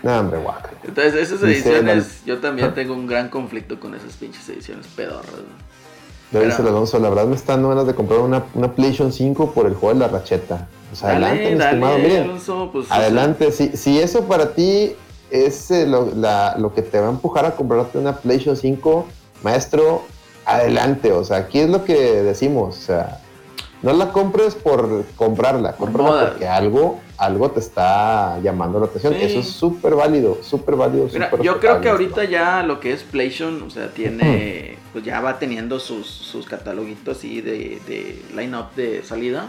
[0.03, 0.69] No, hombre, guaca.
[0.87, 5.31] Entonces, esas ediciones, yo también tengo un gran conflicto con esas pinches ediciones pedorras.
[5.31, 5.43] güey.
[6.31, 9.11] Pero- dice el Alonso, la verdad me están dando ganas de comprar una, una PlayStation
[9.11, 10.67] 5 por el juego de la racheta.
[10.89, 11.91] Pues adelante, dale, mi estimado.
[11.93, 13.51] dale, Miren, Alonso, pues, o sea, adelante.
[13.51, 14.93] Si, si eso para ti
[15.31, 19.05] es eh, lo, la- lo que te va a empujar a comprarte una PlayStation 5,
[19.43, 20.03] maestro,
[20.45, 21.11] adelante.
[21.11, 22.77] O sea, aquí es lo que decimos.
[22.77, 23.19] O sea,
[23.81, 26.29] no la compres por comprarla, cómprala moda.
[26.29, 29.13] porque algo, algo te está llamando la atención.
[29.13, 29.21] Sí.
[29.23, 31.07] Eso es súper válido, súper válido.
[31.13, 35.21] Mira, yo creo que ahorita ya lo que es PlayStation, o sea, tiene, pues ya
[35.21, 39.45] va teniendo sus, sus cataloguitos así de, de line-up de salida,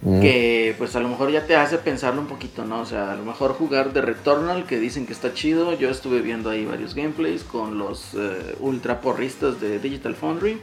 [0.00, 0.20] Mm.
[0.20, 2.80] que pues a lo mejor ya te hace pensarlo un poquito, ¿no?
[2.82, 6.20] O sea, a lo mejor jugar de Returnal, que dicen que está chido, yo estuve
[6.20, 10.60] viendo ahí varios gameplays con los eh, ultra porristas de Digital Foundry.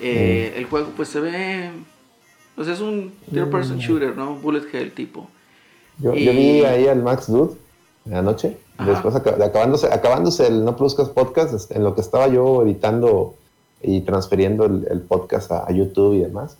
[0.00, 1.70] Eh, El juego pues se ve,
[2.54, 3.80] pues es un third person Mm.
[3.80, 4.34] shooter, ¿no?
[4.36, 5.28] Bullet hell tipo.
[5.98, 7.54] Yo, Y- yo vi ahí al Max Dude
[8.12, 8.90] anoche, Ajá.
[8.92, 13.34] después aca- de acabándose, acabándose el No Produzcas Podcast, en lo que estaba yo editando
[13.82, 16.56] y transfiriendo el, el podcast a, a YouTube y demás,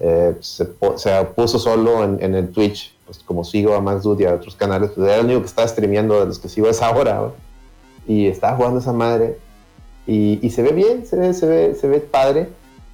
[0.00, 4.24] eh, se, se puso solo en, en el Twitch, pues como sigo a Max Dude
[4.24, 6.66] y a otros canales, pues era el único que estaba streameando de los que sigo
[6.66, 7.46] a esa hora, ¿no?
[8.06, 9.38] y estaba jugando esa madre,
[10.06, 12.48] y, y se ve bien, se ve, se ve, se ve padre,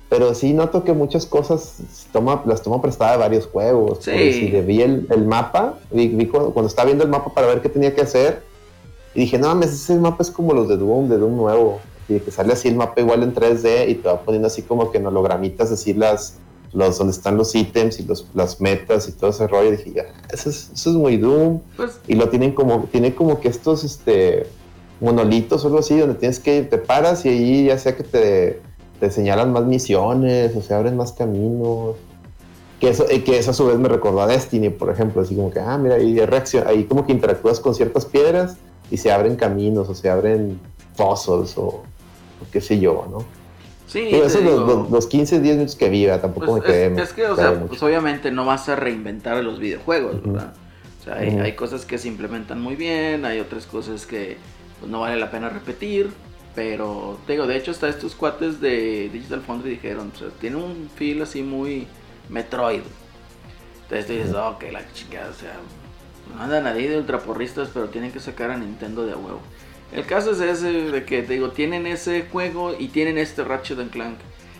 [0.08, 1.78] pero sí noto que muchas cosas
[2.12, 3.98] toma, las toma prestada de varios juegos.
[4.02, 4.10] Sí.
[4.10, 7.46] Por decir, vi el, el mapa, vi, vi cuando, cuando estaba viendo el mapa para
[7.46, 8.42] ver qué tenía que hacer,
[9.14, 11.80] y dije, no mames, ese mapa es como los de Doom, de Doom nuevo.
[12.08, 14.90] y que sale así el mapa igual en 3D y te va poniendo así como
[14.90, 16.38] que en hologramitas así las,
[16.72, 19.72] los, donde están los ítems y los, las metas y todo ese rollo.
[19.72, 21.61] Y dije, ya, eso es, eso es muy Doom.
[21.76, 24.46] Pues, Y lo tienen como, tiene como que estos, este,
[25.02, 28.04] monolitos o algo así, donde tienes que ir, te paras y ahí ya sea que
[28.04, 28.61] te,
[29.00, 31.96] te señalan más misiones o se abren más caminos.
[32.80, 35.37] Que eso, eh, que eso a su vez me recordó a Destiny, por ejemplo, así
[35.37, 38.56] como que, ah, mira, ahí, reaccion ahí como que interactúas con ciertas piedras
[38.90, 40.58] y se abren caminos o se abren
[40.94, 41.82] fosos o, o
[42.50, 43.24] qué sé yo, ¿no?
[43.92, 46.62] Sí, Digo, te eso digo, los, los, los 15, 10 minutos que viva, tampoco pues,
[46.62, 46.87] me quedé.
[46.94, 47.66] es, es que, o sea, mucho.
[47.66, 50.22] pues obviamente no vas a reinventar los videojuegos.
[50.22, 50.55] ¿verdad?
[51.00, 54.37] O sea, hay, cosas que se implementan muy bien, hay otras cosas que
[54.78, 56.11] pues, no vale la pena repetir,
[56.55, 60.57] pero te digo, de hecho hasta estos cuates de Digital Foundry dijeron, o sea, tiene
[60.57, 61.88] un feel así muy
[62.28, 62.83] Metroid.
[63.83, 65.55] Entonces tú dices, oh, que la chingada, o sea,
[66.35, 69.40] no andan ahí de ultraporristas, pero tienen que sacar a Nintendo de a huevo.
[69.92, 73.78] El caso es ese de que te digo, tienen ese juego y tienen este Ratchet
[73.78, 74.16] and Clank.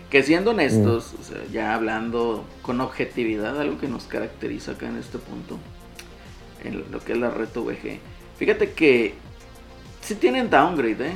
[0.09, 4.97] Que siendo honestos, o sea, ya hablando con objetividad, algo que nos caracteriza acá en
[4.97, 5.57] este punto,
[6.63, 7.99] en lo que es la reto VG.
[8.37, 9.15] Fíjate que
[10.01, 11.13] sí tienen downgrade, ¿eh?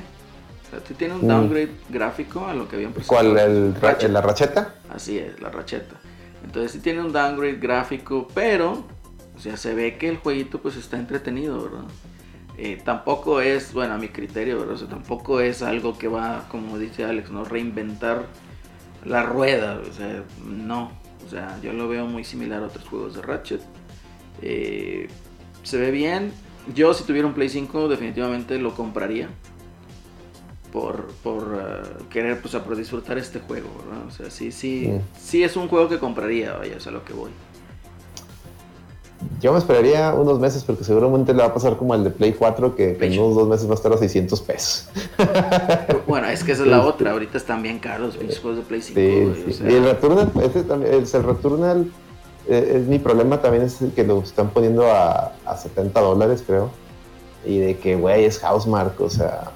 [0.65, 1.27] O sea, sí tienen un Mm.
[1.27, 3.33] downgrade gráfico a lo que habían presentado.
[3.33, 3.39] ¿Cuál?
[3.39, 4.09] El, ra- Ratchet.
[4.11, 4.75] ¿La racheta?
[4.89, 5.95] Así es, la racheta.
[6.43, 8.83] Entonces sí tiene un downgrade gráfico, pero,
[9.35, 11.85] o sea, se ve que el jueguito pues está entretenido, ¿verdad?
[12.57, 14.73] Eh, tampoco es, bueno, a mi criterio, ¿verdad?
[14.75, 17.43] O sea, tampoco es algo que va, como dice Alex, ¿no?
[17.43, 18.25] Reinventar
[19.05, 20.91] la rueda, o sea, no.
[21.25, 23.61] O sea, yo lo veo muy similar a otros juegos de Ratchet.
[24.41, 25.07] Eh,
[25.63, 26.31] se ve bien.
[26.73, 29.29] Yo si tuviera un Play 5 definitivamente lo compraría.
[30.71, 34.05] Por, por eh, querer, pues, a- por disfrutar este juego, ¿verdad?
[34.05, 35.01] O sea, sí, sí, Mm.
[35.19, 37.31] sí es un juego que compraría, vaya, o sea, lo que voy.
[39.41, 42.33] Yo me esperaría unos meses porque seguramente le va a pasar como el de Play
[42.33, 44.89] 4 que, en unos dos meses va a estar a 600 pesos.
[46.07, 48.81] Bueno, es que esa es la otra, ahorita están bien caros los juegos de Play
[48.81, 49.53] 5, Sí, güey, o sí.
[49.53, 51.91] sea, Y el Returnal, ese también, el, el Returnal
[52.47, 56.69] eh, es mi problema también es que lo están poniendo a, a 70 dólares, creo.
[57.45, 59.51] Y de que, güey, es Housemark, o sea,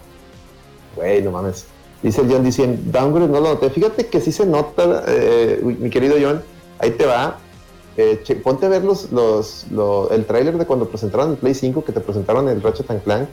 [0.95, 1.65] güey, no mames.
[2.03, 3.69] Dice el John diciendo, downgrade no lo noté.
[3.69, 6.41] Fíjate que sí se nota, eh, mi querido John,
[6.79, 7.37] ahí te va.
[7.97, 11.53] Eh, che- ponte a ver los, los, lo- el tráiler de cuando presentaron el Play
[11.53, 13.27] 5, que te presentaron el Ratchet and Clank.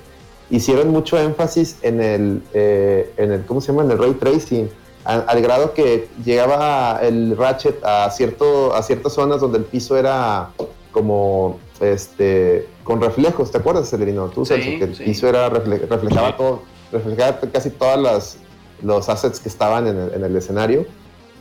[0.50, 3.84] Hicieron mucho énfasis en el, eh, en el, ¿cómo se llama?
[3.84, 4.68] En el ray tracing.
[5.04, 9.96] Al, al grado que llegaba el Ratchet a, cierto, a ciertas zonas donde el piso
[9.96, 10.50] era
[10.92, 14.26] como este con reflejos, ¿te acuerdas, Celerino?
[14.28, 15.04] Tú Sí, Celso, que el sí.
[15.04, 18.36] piso era refle- reflejaba todo, reflejaba casi todas las
[18.82, 20.86] los assets que estaban en el, en el escenario.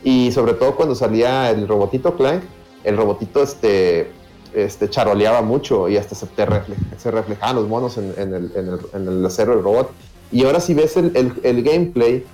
[0.04, 2.42] Y sobre todo cuando salía el robotito Clank,
[2.88, 4.10] el robotito este,
[4.54, 8.68] este charoleaba mucho y hasta se, te refle- se reflejaban los monos en, el, en,
[8.68, 9.90] el, en el acero del robot.
[10.32, 12.24] Y ahora si ves el, el- gameplay,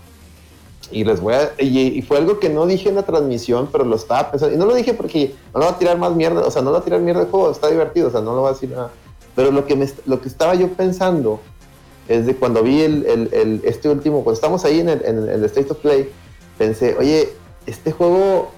[0.90, 1.51] y les voy a.
[1.59, 4.55] Y, fue algo que no dije en la transmisión, pero lo estaba pensando.
[4.55, 6.43] Y no lo dije porque no lo va a tirar más mierda.
[6.43, 8.09] O sea, no lo va a tirar mierda el juego, está divertido.
[8.09, 8.90] O sea, no lo va a decir nada.
[9.35, 11.40] Pero lo que, me, lo que estaba yo pensando
[12.07, 15.45] es de cuando vi el- el- este último, cuando estamos ahí en el, en el
[15.47, 16.11] State of Play,
[16.59, 17.31] pensé, oye,
[17.67, 18.51] este juego.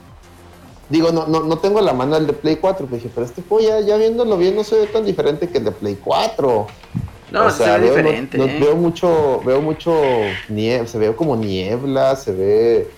[0.88, 3.42] Digo, no, no, no tengo la mano el de Play 4, pero dije, pero este
[3.42, 6.66] juego ya, ya viéndolo bien no se ve tan diferente que el de Play 4.
[7.33, 8.59] no, O se sea, ve veo, diferente, no- ¿eh?
[8.61, 9.92] veo mucho, veo mucho
[10.49, 12.88] niebla, se ve como niebla, se ve,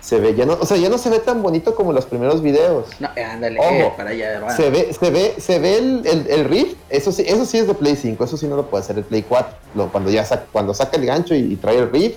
[0.00, 2.42] se ve, ya no, o sea, ya no se ve tan bonito como los primeros
[2.42, 2.86] videos.
[2.98, 4.50] No, eh, ándale, Ojo, eh, para allá.
[4.56, 7.68] Se ve, se ve, se ve el, el, el Rift, eso sí, eso sí es
[7.68, 9.54] de Play 5, eso sí no lo puede hacer el Play 4.
[9.76, 12.16] Lo- cuando ya saca, cuando saca el gancho y, y trae el Rift,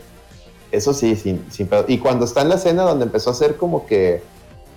[0.71, 1.85] eso sí, sin, sin pedo.
[1.87, 4.21] Y cuando está en la escena donde empezó a hacer como que,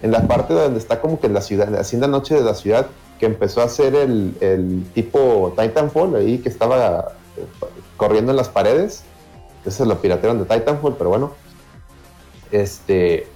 [0.03, 2.55] en la parte donde está como que la ciudad, así en la noche de la
[2.55, 2.89] ciudad,
[3.19, 7.45] que empezó a hacer el, el tipo Titanfall ahí que estaba eh,
[7.97, 9.05] corriendo en las paredes.
[9.65, 11.33] Ese lo piratearon de Titanfall, pero bueno.
[12.51, 13.29] Este,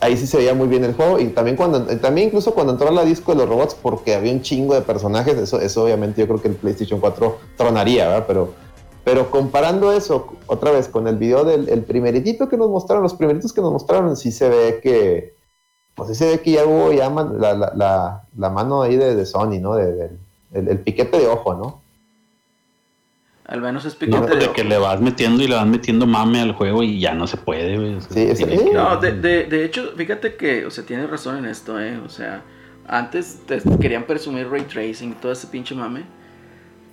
[0.00, 2.88] ahí sí se veía muy bien el juego y también cuando también incluso cuando entró
[2.88, 6.20] a la disco de los robots porque había un chingo de personajes eso eso obviamente
[6.20, 8.24] yo creo que el PlayStation 4 tronaría ¿verdad?
[8.26, 8.52] pero
[9.04, 13.14] pero comparando eso otra vez con el video del el primeritito que nos mostraron los
[13.14, 15.39] primeritos que nos mostraron sí se ve que
[15.94, 18.96] pues sí se ve que ya hubo ya man- la, la, la, la mano ahí
[18.96, 20.10] de, de Sony no de, de-
[20.52, 21.80] el, el piquete de ojo no
[23.46, 24.70] Al menos es No, piquete pues de de que ojo.
[24.70, 27.76] le vas metiendo y le vas metiendo mame al juego y ya no se puede,
[27.76, 27.94] güey.
[27.96, 31.10] O sea, Sí, ese- que- No, de, de, de hecho, fíjate que, o sea, tienes
[31.10, 31.98] razón en esto, ¿eh?
[32.04, 32.42] O sea,
[32.86, 36.04] antes te querían presumir ray tracing, todo ese pinche mame.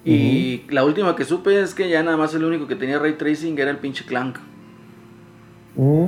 [0.06, 3.14] Y la última que supe es que ya nada más el único que tenía ray
[3.14, 4.38] tracing era el pinche Clank.
[5.76, 6.06] Mm,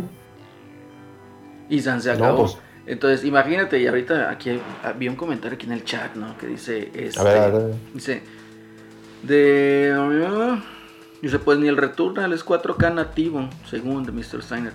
[1.70, 2.38] Y San se No, acabó.
[2.44, 2.58] pues.
[2.90, 4.62] Entonces, imagínate, y ahorita aquí hay-
[4.98, 6.36] vi un comentario aquí en el chat, ¿no?
[6.40, 7.76] Que dice, este, a ver, a ver.
[7.94, 8.24] dice,
[9.22, 10.60] de...
[11.22, 14.42] Dice, pues ni el Returnal es 4K nativo, según de Mr.
[14.42, 14.74] Steiner.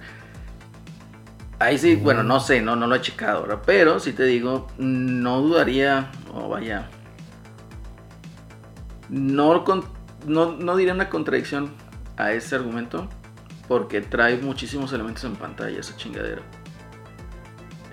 [1.58, 3.62] Ahí sí, bueno, no sé, no, no lo he checado, ¿verdad?
[3.66, 6.88] Pero si te digo, no dudaría, o vaya,
[9.08, 9.64] no,
[10.26, 11.70] no, no diría una contradicción
[12.16, 13.08] a ese argumento,
[13.66, 16.42] porque trae muchísimos elementos en pantalla esa chingadera.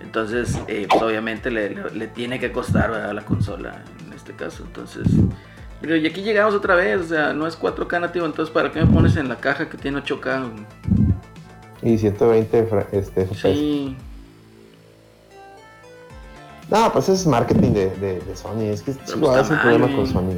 [0.04, 4.64] Entonces, eh, pues obviamente le, tiene que costar a la consola en este caso.
[4.66, 5.08] Entonces,
[5.82, 8.84] pero y aquí llegamos otra vez, o sea, no es 4K nativo, entonces ¿para qué
[8.84, 10.52] me pones en la caja que tiene 8K?
[11.82, 13.42] Y 120 este, FPS.
[13.42, 13.98] Sí.
[16.70, 20.38] No, pues es marketing de, de, Sony, es que es, es el problema con Sony.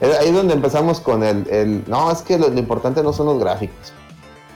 [0.00, 3.40] Ahí es donde empezamos con el, el no, es que lo, importante no son los
[3.40, 3.92] gráficos.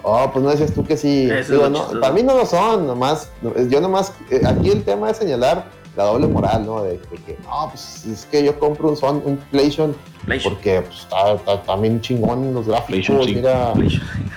[0.02, 1.28] Oh, pues no decías tú que sí.
[1.50, 3.30] no, para mí no lo son, nomás,
[3.68, 6.82] yo nomás, eh, aquí el tema es señalar la doble moral, ¿no?
[6.82, 9.94] De, que, no, pues es que yo compro un, son, un PlayStation
[10.42, 13.72] porque pues, está, está, bien chingón los gráficos, mira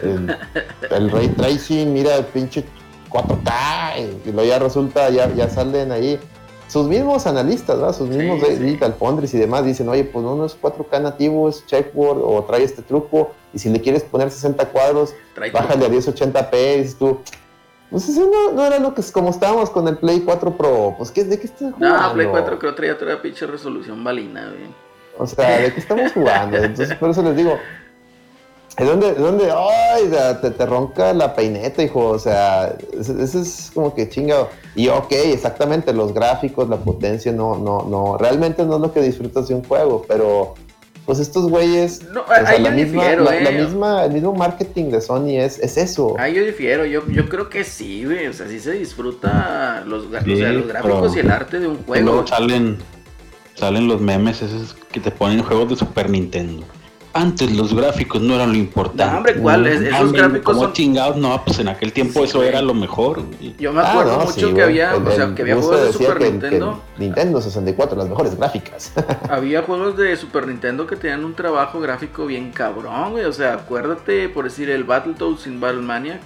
[0.02, 0.38] el,
[0.90, 2.66] el, ray tracing, mira el pinche
[3.10, 6.20] 4K, y luego ya resulta, ya, ya salen ahí
[6.68, 7.96] sus mismos analistas, ¿verdad?
[7.96, 9.38] sus mismos sí, sí.
[9.38, 13.32] y demás dicen, oye, pues no, es 4K nativo, es checkboard o trae este truco,
[13.54, 15.14] y si le quieres poner 60 cuadros,
[15.54, 17.20] bájale a 1080p, y dices tú,
[17.90, 20.96] pues eso no, no, era lo que es como estábamos con el Play 4 Pro,
[20.98, 22.08] pues ¿qué, ¿de qué estás jugando?
[22.08, 24.84] No, Play 4 creo traía toda pinche resolución balina, güey.
[25.18, 26.58] O sea, ¿de qué estamos jugando?
[26.58, 27.58] Entonces por eso les digo,
[28.76, 30.12] es donde, donde ay,
[30.42, 32.10] te, te, ronca la peineta, hijo.
[32.10, 34.50] O sea, eso es como que chingado.
[34.74, 38.18] Y ok, exactamente, los gráficos, la potencia, no, no, no.
[38.18, 40.56] Realmente no es lo que disfrutas de un juego, pero
[41.06, 42.04] pues estos güeyes.
[42.12, 43.64] No, sea, la, misma, la, eh.
[43.64, 46.16] misma, el mismo marketing de Sony es, es eso.
[46.18, 48.28] Ahí yo difiero, yo, yo creo que sí, güey.
[48.28, 52.06] O sea, sí se disfruta los, los gráficos y el arte de un juego.
[52.06, 52.78] Luego salen,
[53.56, 56.66] salen los memes esos que te ponen juegos de Super Nintendo
[57.14, 59.06] antes los gráficos no eran lo importante.
[59.06, 59.68] No, hombre, ¿cuál?
[59.68, 61.16] Es, esos gráficos son chingados?
[61.16, 63.24] No, pues en aquel tiempo eso era lo mejor.
[63.60, 66.82] Yo me acuerdo ah, mucho que había, o sea, que había juegos de Super Nintendo.
[66.98, 68.92] Nintendo 64, las mejores gráficas.
[69.30, 73.26] había juegos de Super Nintendo que tenían un trabajo gráfico bien cabrón, güey.
[73.26, 76.20] O sea, acuérdate, por decir, el Battletoads sin Battlemania,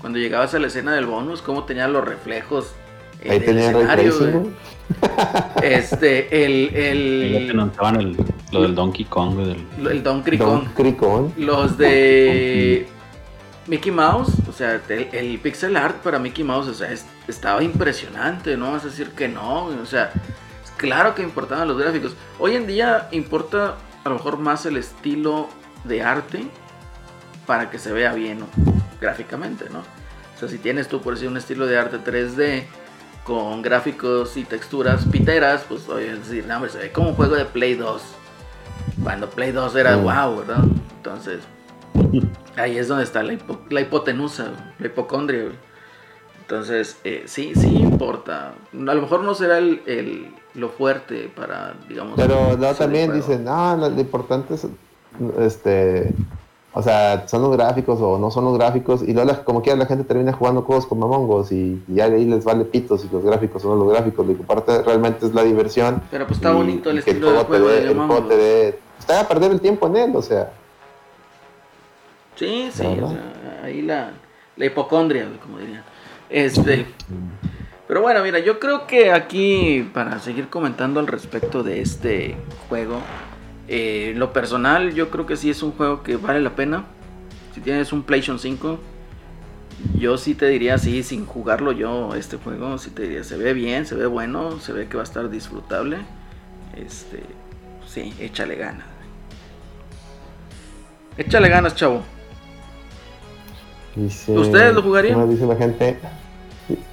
[0.00, 2.74] cuando llegabas a la escena del bonus, cómo tenía los reflejos.
[3.28, 4.12] Ahí tenía escenario,
[5.62, 6.74] Este, el.
[6.74, 7.50] el...
[7.50, 8.16] el
[8.52, 9.38] lo del Donkey Kong.
[9.78, 11.30] El Donkey Kong.
[11.36, 12.88] Los de.
[13.66, 16.88] Mickey Mouse, o sea, el, pixel art para Mickey Mouse, o sea,
[17.26, 18.76] estaba impresionante, ¿no?
[18.76, 20.12] Es decir que no, o sea,
[20.76, 22.14] claro que importaban los gráficos.
[22.38, 25.48] Hoy en día importa a lo mejor más el estilo
[25.82, 26.46] de arte
[27.44, 28.44] para que se vea bien
[29.00, 29.80] gráficamente, ¿no?
[29.80, 32.64] O sea, si tienes tú por decir un estilo de arte 3D
[33.26, 37.44] con gráficos y texturas piteras, pues es decir, no, se ve como un juego de
[37.44, 38.02] Play 2.
[39.02, 40.38] Cuando Play 2 era wow, mm.
[40.38, 40.64] ¿verdad?
[40.96, 41.40] Entonces,
[42.56, 43.36] ahí es donde está la,
[43.68, 45.50] la hipotenusa, la hipocondria.
[46.40, 48.54] Entonces, eh, sí, sí importa.
[48.72, 52.14] A lo mejor no será el, el lo fuerte para, digamos.
[52.16, 54.68] Pero no, también dicen, no, lo importante es
[55.38, 56.14] este
[56.78, 59.86] o sea, son los gráficos o no son los gráficos, y luego como quiera la
[59.86, 63.24] gente termina jugando juegos como Among y, ya de ahí les vale pitos si los
[63.24, 66.02] gráficos son los gráficos, lo que parte realmente es la diversión.
[66.10, 68.74] Pero pues está bonito el estilo de juego de, Among Us.
[68.98, 70.52] Está a perder el tiempo en él, o sea.
[72.34, 74.10] Sí, sí, o sea, ahí la,
[74.56, 75.82] la hipocondria, como dirían.
[76.28, 76.84] Este.
[77.88, 82.36] Pero bueno, mira, yo creo que aquí, para seguir comentando al respecto de este
[82.68, 82.98] juego,
[83.68, 86.84] eh, lo personal, yo creo que sí es un juego que vale la pena.
[87.54, 88.78] Si tienes un PlayStation 5,
[89.98, 93.52] yo sí te diría, sí, sin jugarlo yo, este juego, sí te diría, se ve
[93.54, 95.98] bien, se ve bueno, se ve que va a estar disfrutable.
[96.76, 97.22] Este,
[97.86, 98.86] sí, échale ganas.
[101.16, 102.02] Échale ganas, chavo.
[103.96, 105.28] ¿Ustedes lo jugarían?
[105.30, 105.98] Dice la gente.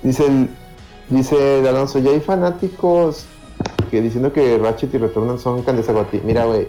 [0.02, 0.50] Dice el,
[1.10, 3.28] dice Alonso, ya hay fanáticos
[3.94, 6.68] que diciendo que Ratchet y Returnal son candidatos a Mira, güey.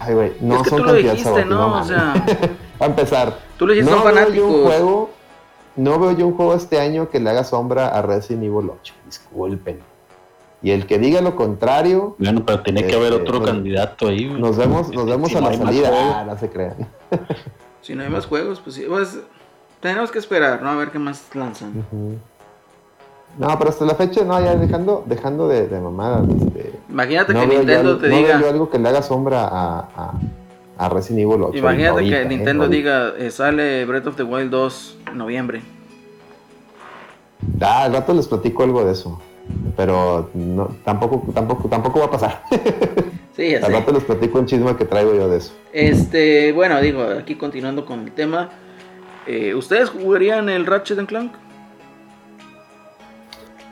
[0.00, 1.78] Ay, güey, no es que son tú lo dijiste, ¿no?
[1.78, 2.26] o sea,
[2.80, 3.38] a empezar.
[3.56, 4.44] Tú le dijiste no fanático.
[4.48, 5.10] un juego,
[5.76, 8.94] no veo yo un juego este año que le haga sombra a Resident Evil 8.
[9.06, 9.78] Disculpen.
[10.60, 12.16] Y el que diga lo contrario.
[12.18, 14.26] Bueno, pero tiene que haber este, otro candidato ahí.
[14.26, 14.40] Güey.
[14.40, 15.90] Nos vemos, nos vemos a la salida.
[15.92, 16.88] Ah, no se crean.
[17.80, 18.86] si no hay más juegos, pues sí.
[18.88, 19.20] Pues
[19.78, 20.70] tenemos que esperar, ¿no?
[20.70, 21.86] A ver qué más lanzan.
[23.38, 26.28] No, pero hasta la fecha, no, ya dejando, dejando de, de mamadas.
[26.28, 28.38] Este, Imagínate que Nintendo te diga.
[28.38, 30.12] No algo que le haga sombra a, a,
[30.78, 31.58] a Resident Evil 8.
[31.58, 35.62] Imagínate que Nintendo diga, eh, sale Breath of the Wild 2 en noviembre.
[37.60, 39.20] Ah, al rato les platico algo de eso.
[39.76, 42.42] Pero no, tampoco, tampoco, tampoco va a pasar.
[43.36, 45.52] Sí, Al rato les platico un chisme que traigo yo de eso.
[45.72, 48.50] Este, bueno, digo, aquí continuando con el tema.
[49.26, 51.32] eh, ¿Ustedes jugarían el Ratchet and Clank?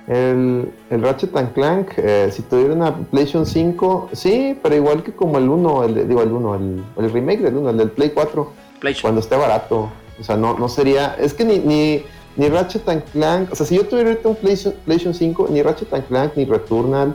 [0.09, 5.12] El, el Ratchet and Clank, eh, si tuviera una PlayStation 5, sí, pero igual que
[5.12, 8.11] como el 1, el, digo el 1, el, el remake del 1, el del Play
[8.11, 9.03] 4, PlayStation.
[9.03, 9.90] cuando esté barato.
[10.20, 11.14] O sea, no, no sería.
[11.18, 12.03] Es que ni, ni,
[12.36, 13.53] ni Ratchet and Clank.
[13.53, 16.44] O sea, si yo tuviera ahorita un PlayStation, PlayStation 5, ni Ratchet and Clank ni
[16.44, 17.14] Returnal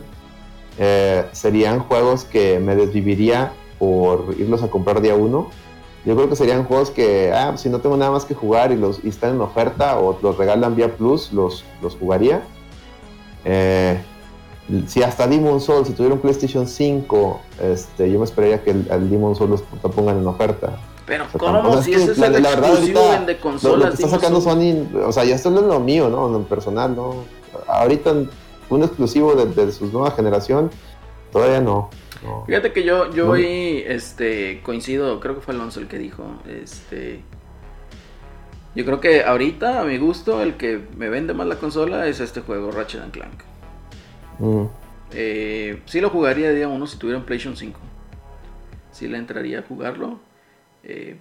[0.77, 5.49] eh, serían juegos que me desviviría por irlos a comprar día uno.
[6.05, 8.77] Yo creo que serían juegos que, ah, si no tengo nada más que jugar y,
[8.77, 12.43] los, y están en oferta o los regalan vía Plus, los, los jugaría.
[13.49, 13.97] Eh,
[14.87, 18.87] si hasta Demon Souls, si tuviera un PlayStation 5, este, yo me esperaría que el,
[18.91, 20.77] al Demon Souls lo pongan en oferta.
[21.05, 21.69] Pero O sea, ¿cómo?
[21.69, 23.37] o sea, si es ese es la- el la verdad, exclusivo ahorita, en de Lo,
[23.37, 23.89] lo consolas.
[23.95, 24.41] que está sacando.
[24.41, 26.27] Sony, o sea, ya esto no es lo mío, ¿no?
[26.27, 27.15] En lo personal, ¿no?
[27.67, 28.13] Ahorita
[28.69, 30.69] un exclusivo de, de su nueva generación,
[31.31, 31.89] todavía no.
[32.25, 32.43] no.
[32.45, 33.31] Fíjate que yo, yo No.
[33.31, 37.21] hoy este, coincido, creo que fue Alonso el que dijo, este...
[38.77, 42.19] Yo creo que ahorita, a mi gusto, el que me vende más la consola es
[42.19, 43.41] este juego, Ratchet and Clank.
[44.37, 44.65] Mm.
[45.13, 47.79] Eh, sí lo jugaría día uno si tuviera un PlayStation 5.
[48.91, 50.19] Sí le entraría a jugarlo.
[50.83, 51.17] Eh,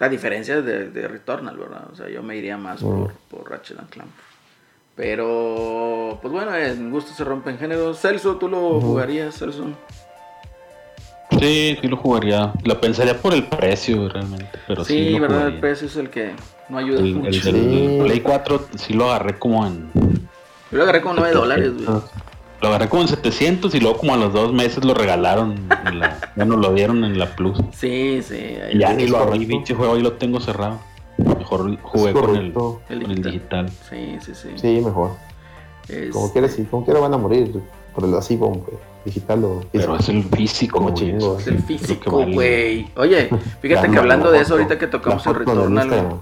[0.00, 1.84] a diferencia de, de Returnal, ¿verdad?
[1.92, 2.86] O sea, yo me iría más Mm.
[2.86, 4.10] por, por Ratchet and Clank.
[4.96, 8.00] Pero, pues bueno, en gusto se rompen géneros.
[8.00, 9.66] Celso, ¿tú lo jugarías, Celso?
[11.40, 12.52] Sí, sí lo jugaría.
[12.64, 15.48] Lo pensaría por el precio realmente, pero sí, sí, lo ¿verdad?
[15.48, 16.32] El precio es el que
[16.68, 17.52] no ayuda El, el mucho.
[17.52, 17.98] del Sí.
[18.04, 19.90] Play 4 sí lo agarré como en...
[20.70, 21.86] Yo lo agarré con 9 dólares, güey.
[22.62, 25.54] Lo agarré como en 700 y luego como a los dos meses lo regalaron.
[25.86, 27.58] en la- ya nos lo dieron en la Plus.
[27.72, 28.56] Sí, sí.
[28.78, 30.78] ya ni lo abrí, pinche juego, ahí lo tengo cerrado.
[31.18, 33.68] Mejor jugué con el, el con el digital.
[33.90, 34.48] Sí, sí, sí.
[34.56, 35.10] Sí, mejor.
[35.88, 37.60] Es- Como quiera, sí, como quiera van a morir
[37.94, 38.64] por el así, como
[39.04, 41.38] digital o Pero es el físico, Como chingo.
[41.38, 42.88] Es el físico, güey.
[42.96, 43.28] Oye,
[43.60, 45.32] fíjate que hablando la de eso, ahorita que tocamos el.
[45.36, 46.20] Instagram.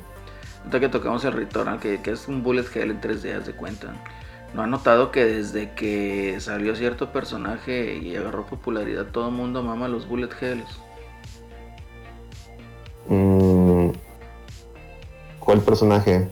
[0.65, 3.53] Ahorita que tocamos el Returnal, que, que es un bullet hell en 3D, haz de
[3.53, 3.89] cuenta.
[4.55, 9.63] ¿No han notado que desde que salió cierto personaje y agarró popularidad, todo el mundo
[9.63, 10.69] mama los bullet hells?
[13.09, 13.91] Mm,
[15.41, 16.29] ¿Cuál personaje?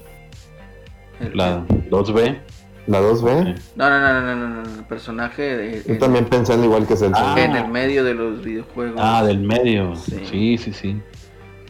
[1.18, 2.38] El- La 2B.
[2.86, 3.56] ¿La 2B?
[3.76, 6.86] No, no, no, no, no, no, no, el personaje de, Yo en- también pensando igual
[6.86, 7.20] que Celso.
[7.22, 7.34] Ah.
[7.38, 9.00] en el medio de los videojuegos.
[9.02, 9.94] Ah, del medio.
[9.96, 10.20] Sí.
[10.30, 11.02] Sí, sí, sí.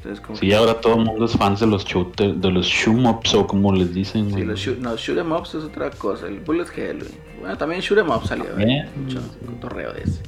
[0.03, 2.64] Entonces, como Sí, que- ahora todo el mundo es fan de los shooters, de los
[2.66, 4.26] shoot ups o como les dicen.
[4.28, 4.44] Sí, güey.
[4.44, 6.26] los shoot, no, shoot 'em ups es otra cosa.
[6.26, 7.11] El bullet hell, güey.
[7.40, 8.57] Bueno, también shoot 'em up salió, güey.
[8.59, 8.88] También.
[8.96, 10.22] Mucho cotorreo de ese.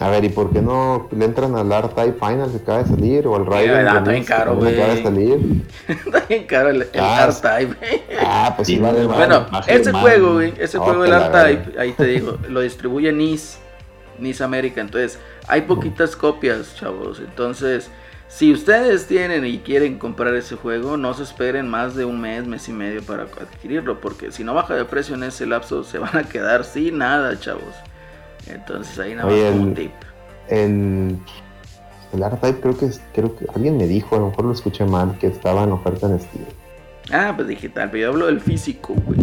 [0.00, 3.26] A ver, ¿y por qué no le entran al R-Type Final que acaba de salir?
[3.26, 5.14] O al Raiden ah, está bien caro, que también acaba de güey.
[5.38, 5.62] salir?
[6.06, 8.02] Está bien caro el, el Ah, R-Type, güey.
[8.26, 9.18] Ah, pues sí, Sí, vale, güey.
[9.18, 9.26] vale.
[9.38, 10.50] Bueno, ese juego, güey.
[10.50, 13.58] güey, ese Oh, juego del que la R-Type, ahí te digo, lo distribuye NIS,
[14.18, 15.18] NIS América, entonces
[15.48, 17.90] hay poquitas copias, chavos, entonces
[18.28, 22.46] si ustedes tienen y quieren comprar ese juego, no se esperen más de un mes,
[22.46, 25.98] mes y medio para adquirirlo, porque si no baja de precio en ese lapso, se
[25.98, 27.74] van a quedar sin nada, chavos.
[28.48, 29.92] Entonces ahí nada más Oye, un tip.
[30.48, 31.18] El,
[32.12, 35.16] el R-Type creo que, creo que alguien me dijo, a lo mejor lo escuché mal,
[35.18, 36.44] que estaba en oferta en Steam.
[37.12, 39.20] Ah, pues digital, pero yo hablo del físico, güey.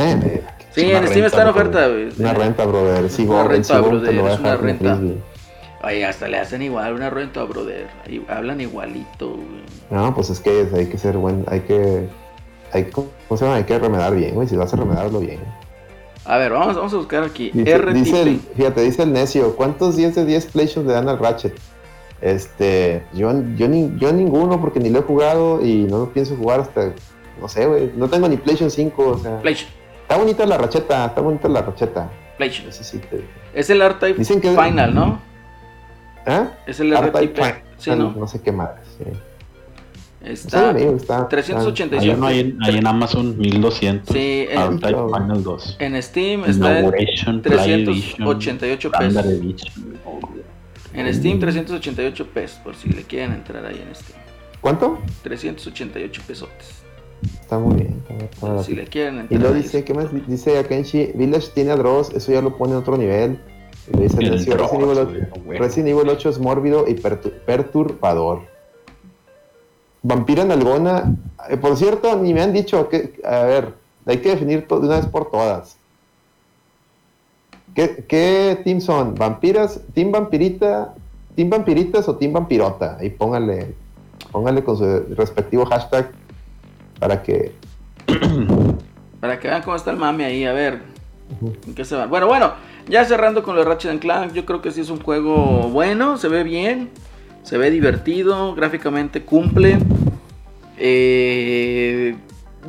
[0.00, 2.08] Eh, me- Sí, en Steam renta, está en oferta, güey.
[2.18, 3.10] Una renta, brother.
[3.10, 5.00] Sí, Una renta, brother, es una renta.
[5.84, 7.88] Oye, hasta le hacen igual una renta, brother.
[8.08, 9.62] Y hablan igualito, güey.
[9.90, 12.08] No, pues es que hay que ser buen, hay que,
[12.72, 13.56] hay, ¿cómo se llama?
[13.56, 15.40] Hay que remedar bien, güey, si vas a remedarlo bien.
[16.24, 17.50] A ver, vamos, vamos a buscar aquí.
[17.52, 21.18] Dice, dice el, fíjate, dice el necio, ¿cuántos 10 de 10 PlayStation le dan al
[21.18, 21.54] Ratchet?
[22.20, 26.36] Este, yo, yo, ni, yo ninguno porque ni lo he jugado y no lo pienso
[26.36, 26.92] jugar hasta,
[27.40, 29.76] no sé, güey, no tengo ni PlayStation 5, o sea, PlayStation.
[30.02, 32.08] está bonita la racheta, está bonita la racheta.
[32.38, 32.68] PlayStation.
[32.70, 35.20] Eso sí te- Es el R-Type Dicen que- Final, ¿no?
[36.26, 36.52] ¿Ah?
[36.66, 37.36] Es el R-Type RTP.
[37.36, 38.12] Final, Sí, ¿no?
[38.12, 38.70] No sé qué más.
[38.98, 39.04] Sí.
[40.24, 42.00] Está Sí, está, 385.
[42.00, 44.14] Hay uno ahí en, ahí en Amazon 1200.
[44.14, 45.76] Sí, en, R-Type Final 2.
[45.80, 49.40] en Steam está en Inauguration, Play Edition, 388 Standard pesos.
[49.42, 49.92] Edition.
[50.94, 54.18] En Steam 388 pesos, por si le quieren entrar ahí en Steam.
[54.60, 54.98] ¿Cuánto?
[55.24, 56.82] 388 pesotes.
[57.40, 57.96] Está muy bien.
[58.02, 58.62] está muy- está barato.
[58.64, 59.62] si le quieren Y entrar luego ahí.
[59.62, 61.10] dice, ¿qué más dice Akenshi?
[61.16, 63.38] Village tiene a Dross, eso ya lo pone en otro nivel.
[63.88, 65.58] Y Resident, Evil güey, 8, güey.
[65.58, 68.42] Resident Evil 8 es mórbido y pertu- perturbador.
[70.02, 71.14] Vampira Nalgona,
[71.48, 73.74] eh, por cierto, ni me han dicho que, a ver,
[74.06, 75.76] hay que definir de una vez por todas.
[77.74, 79.14] ¿Qué, qué team son?
[79.14, 79.80] ¿Vampiras?
[79.94, 80.94] ¿Team vampirita?
[81.34, 82.98] ¿Team vampiritas o team vampirota?
[83.00, 83.74] Ahí póngale,
[84.30, 84.84] póngale con su
[85.16, 86.10] respectivo hashtag
[87.00, 87.52] para que
[89.20, 90.82] Para que vean cómo está el mami ahí, a ver.
[92.08, 92.54] Bueno, bueno,
[92.88, 96.18] Ya cerrando con lo de Ratchet Clank, yo creo que sí es un juego bueno,
[96.18, 96.90] se ve bien,
[97.42, 99.78] se ve divertido, gráficamente cumple.
[100.78, 102.16] Eh,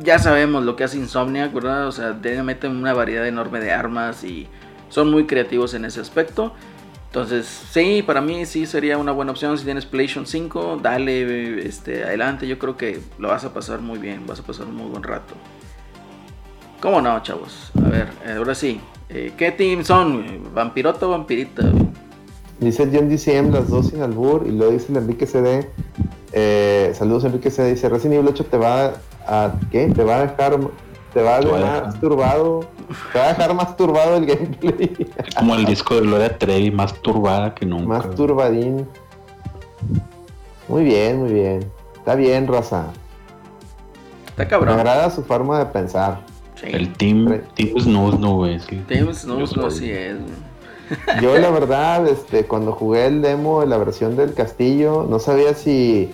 [0.02, 1.88] ya sabemos lo que hace Insomniac, ¿verdad?
[1.88, 4.46] O sea, meten una variedad enorme de armas y
[4.88, 6.52] son muy creativos en ese aspecto.
[7.06, 9.56] Entonces, sí, para mí sí sería una buena opción.
[9.56, 12.48] Si tienes PlayStation 5, dale este, adelante.
[12.48, 15.04] Yo creo que lo vas a pasar muy bien, vas a pasar un muy buen
[15.04, 15.34] rato.
[16.80, 17.70] ¿Cómo no, chavos?
[17.84, 18.80] A ver, ahora sí.
[19.08, 20.52] Eh, ¿Qué team son?
[20.54, 21.62] ¿Vampirota o vampirita?
[22.60, 24.44] Dice John DCM, las dos sin albur.
[24.46, 25.70] Y luego dice el Enrique CD.
[26.32, 27.70] Eh, saludos, Enrique CD.
[27.70, 28.92] Dice: Resident Evil 8 te va
[29.26, 29.52] a.
[29.70, 29.88] ¿Qué?
[29.88, 30.58] Te va a dejar.
[31.12, 32.60] Te va a dejar más turbado.
[33.12, 35.06] Te va a dejar más turbado el gameplay.
[35.16, 37.86] Es como el disco de Gloria Trevi, más turbada que nunca.
[37.86, 38.88] Más turbadín.
[40.68, 41.70] Muy bien, muy bien.
[41.96, 42.86] Está bien, Rosa.
[44.26, 44.74] Está cabrón.
[44.74, 46.20] Me agrada su forma de pensar.
[46.62, 48.58] El Team, team Snooze, güey.
[48.86, 50.16] Team Snooze, no, sí es,
[51.22, 55.54] Yo, la verdad, este, cuando jugué el demo de la versión del castillo, no sabía
[55.54, 56.10] si.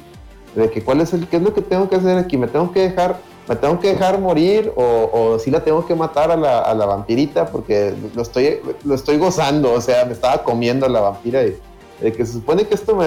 [0.54, 1.26] de que cuál es el.
[1.28, 2.36] ¿Qué es lo que tengo que hacer aquí?
[2.36, 3.18] ¿Me tengo que dejar.
[3.48, 6.72] ¿Me tengo que dejar morir o, o si la tengo que matar a la, a
[6.72, 7.46] la, vampirita?
[7.46, 11.56] Porque lo estoy, lo estoy gozando, o sea, me estaba comiendo a la vampira y
[12.00, 13.06] de que se supone que esto me,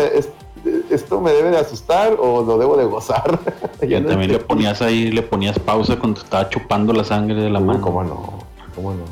[0.90, 3.40] esto me debe de asustar o lo debo de gozar.
[3.82, 7.60] y también le ponías ahí, le ponías pausa cuando estaba chupando la sangre de la
[7.60, 7.82] mano.
[7.82, 8.40] ¿Cómo no?
[8.76, 9.04] ¿Cómo no?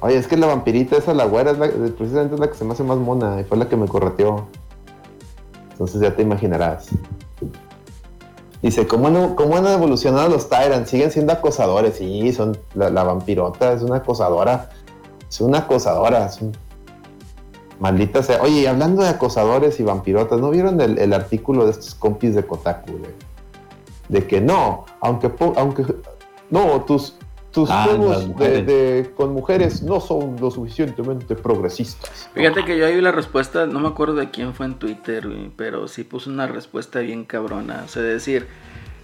[0.00, 2.64] Oye, es que la vampirita esa, la güera, es la, precisamente es la que se
[2.64, 4.48] me hace más mona y fue la que me correteó.
[5.72, 6.88] Entonces ya te imaginarás.
[8.62, 10.90] Dice, ¿cómo han, cómo han evolucionado los Tyrants?
[10.90, 11.96] Siguen siendo acosadores.
[11.96, 14.70] Sí, son la, la vampirota es una acosadora.
[15.28, 16.26] Es una acosadora.
[16.26, 16.52] Es un
[17.80, 18.42] Maldita sea.
[18.42, 23.00] Oye, hablando de acosadores y vampirotas, ¿no vieron el, artículo de estos compis de Kotaku?
[24.08, 25.84] De, que no, aunque, aunque
[26.50, 27.16] no, tus,
[27.52, 32.28] tus ah, juegos de, con mujeres no son lo suficientemente progresistas.
[32.34, 35.26] Fíjate que yo ahí vi la respuesta, no me acuerdo de quién fue en Twitter,
[35.56, 37.84] pero sí puso una respuesta bien cabrona.
[37.86, 38.46] O sea, decir,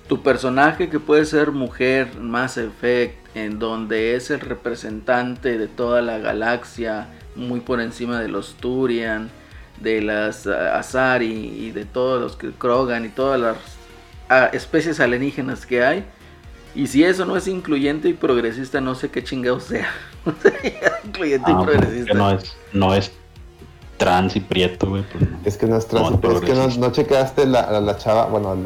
[0.06, 6.02] tu personaje que puede ser mujer, Mass Effect, en donde es el representante de toda
[6.02, 9.30] la galaxia, muy por encima de los Turian,
[9.80, 13.57] de las ah, Azari y de todos los que Krogan y todas las
[14.28, 16.05] ah, especies alienígenas que hay.
[16.74, 19.89] Y si eso no es incluyente y progresista, no sé qué chingados sea.
[21.05, 22.14] incluyente y ah, progresista.
[22.14, 23.12] No es, no es
[23.97, 25.05] trans y prieto, güey.
[25.11, 28.57] Pues es que no es trans, es que no, checaste la, la, chava, bueno,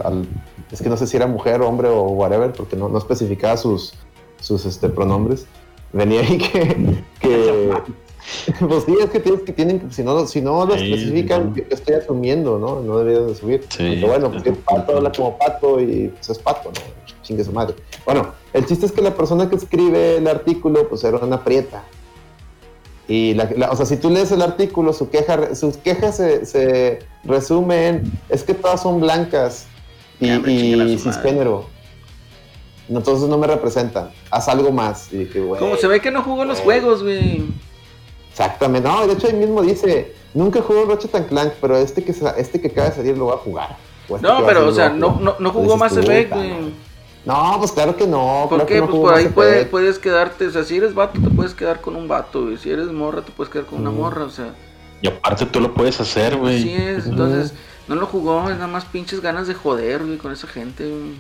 [0.73, 3.95] es que no sé si era mujer, hombre o whatever, porque no, no especificaba sus,
[4.41, 5.47] sus este, pronombres.
[5.93, 7.73] Venía ahí que, que
[8.69, 11.95] pues sí, es que tienes que tienen, si no, si no lo especifican, yo estoy
[11.95, 12.81] asumiendo, ¿no?
[12.81, 13.65] No deberías de subir.
[13.77, 17.13] Pero bueno, pues pato habla como pato y pues es pato, ¿no?
[17.23, 17.75] Chingue su madre.
[18.05, 21.85] Bueno, el chiste es que la persona que escribe el artículo, pues era una prieta.
[23.09, 27.01] Y la, o sea, si tú lees el artículo, su queja, sus quejas se, se
[27.25, 29.67] resumen, es que todas son blancas
[30.21, 31.67] y, y cisgénero.
[32.89, 34.11] Entonces no me representan.
[34.31, 35.13] Haz algo más.
[35.13, 37.45] Y dije, Como se ve que no jugó los juegos, güey.
[38.31, 38.89] Exactamente.
[38.89, 42.69] No, de hecho ahí mismo dice, nunca jugó Ratchet Clank, pero este que, este que
[42.69, 43.77] acaba de salir lo va a jugar.
[44.09, 46.35] Este no, pero o sea, no, no, no jugó Mass Effect,
[47.25, 48.47] No, pues claro que no.
[48.49, 48.81] ¿Por qué?
[48.81, 51.97] pues por ahí puedes, puedes quedarte, o sea, si eres vato te puedes quedar con
[51.97, 52.57] un vato, güey.
[52.57, 54.55] Si eres morra te puedes quedar con una morra, o sea.
[55.03, 56.63] Y aparte tú lo puedes hacer, güey.
[56.63, 57.55] Sí es, entonces
[57.89, 61.15] no lo jugó, es nada más pinches ganas de joder, güey, con esa gente, güey.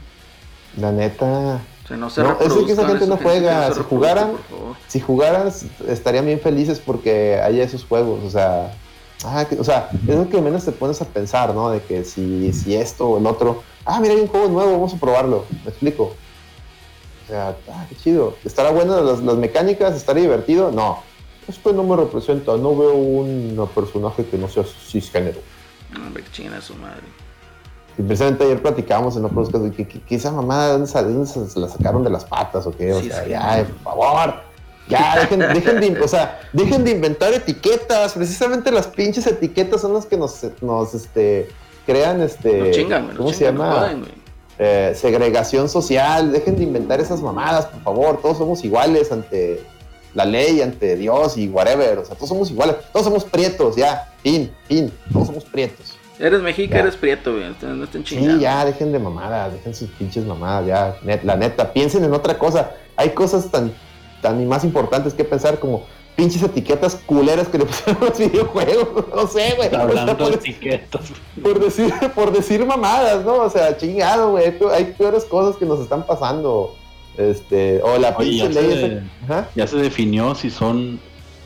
[0.77, 1.61] La neta.
[1.91, 3.75] Sea, no se no, es que esa gente no juega.
[3.75, 4.33] si jugaran,
[4.87, 5.53] si jugaran,
[5.89, 8.23] estarían bien felices porque hay esos juegos.
[8.23, 8.73] O sea,
[9.25, 11.69] ah, o sea, es lo que menos te pones a pensar, ¿no?
[11.71, 13.65] De que si, si esto o el otro.
[13.85, 15.47] Ah, mira, hay un juego nuevo, vamos a probarlo.
[15.65, 16.15] Me explico.
[17.25, 18.37] O sea, ah, qué chido.
[18.45, 19.97] ¿Estará bueno las, las mecánicas?
[19.97, 20.71] ¿Estará divertido?
[20.71, 21.03] No.
[21.49, 22.57] Esto no me representa.
[22.57, 25.41] No veo un personaje que no sea cisgénero.
[25.93, 27.03] No, hombre, que chinguen a su madre.
[28.01, 32.03] Y precisamente ayer platicábamos en otros casos que, que, esa mamada, ¿dónde, se, la sacaron
[32.03, 32.95] de las patas o qué?
[32.95, 34.35] O sea, ya, por favor.
[34.89, 38.15] Ya, dejen, dejen, de, o sea, dejen de inventar etiquetas.
[38.15, 41.49] Precisamente las pinches etiquetas son las que nos, nos este,
[41.85, 43.95] crean, este, chingan, ¿cómo se llama?
[44.59, 46.33] eh, segregación social.
[46.33, 48.23] Dejen de inventar esas mamadas, por favor.
[48.23, 49.63] Todos somos iguales ante
[50.15, 51.99] la ley, ante Dios y whatever.
[51.99, 52.77] O sea, todos somos iguales.
[52.95, 54.11] Todos somos prietos, ya.
[54.23, 54.91] Fin, fin.
[55.13, 56.00] Todos somos prietos.
[56.21, 57.45] Eres mexica, eres prieto, güey.
[57.63, 58.35] No estén chingando.
[58.35, 61.19] Sí, ya, dejen de mamadas, dejen sus pinches mamadas, ya.
[61.23, 62.73] la neta, piensen en otra cosa.
[62.97, 63.73] Hay cosas tan,
[64.21, 65.85] tan más importantes que pensar como
[66.17, 69.05] pinches etiquetas culeras que le pusieron a los videojuegos.
[69.17, 69.75] No sé, güey.
[69.75, 71.07] Hablando por, de etiquetas.
[71.43, 73.37] Por decir, por decir mamadas, ¿no?
[73.37, 74.53] O sea, chingado, güey.
[74.75, 76.77] Hay peores cosas que nos están pasando.
[77.17, 79.03] Este, o la pinche ley.
[79.55, 81.01] ya se definió si son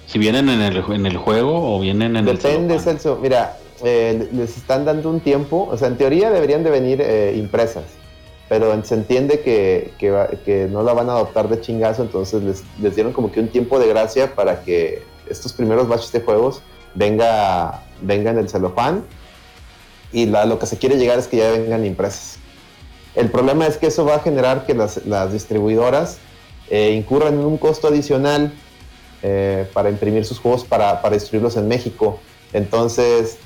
[0.06, 3.18] Si vienen en el, en el juego o vienen en Depende, Celso.
[3.20, 5.68] Mira, eh, les están dando un tiempo.
[5.70, 7.84] O sea, en teoría deberían de venir eh, impresas.
[8.48, 12.02] Pero se entiende que, no la van a adoptar de chingazo.
[12.02, 16.20] Entonces les, dieron como que un tiempo de gracia para que estos primeros batches de
[16.20, 16.62] juegos
[16.94, 19.04] venga, venga en el celofán.
[20.12, 22.38] Y lo que se quiere llegar es que ya vengan impresas.
[23.14, 26.18] El problema es que eso va a generar que las, las distribuidoras
[26.70, 28.52] eh, incurran en un costo adicional
[29.22, 32.18] eh, para imprimir sus juegos para, para, distribuirlos en México.
[32.52, 33.38] Entonces,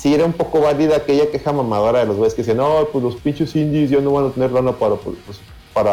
[0.00, 3.04] sí era un poco válida aquella queja mamadora de los güeyes que decían, no, pues
[3.04, 5.16] los pinches indies ya no van a tener lana para, pues,
[5.74, 5.92] para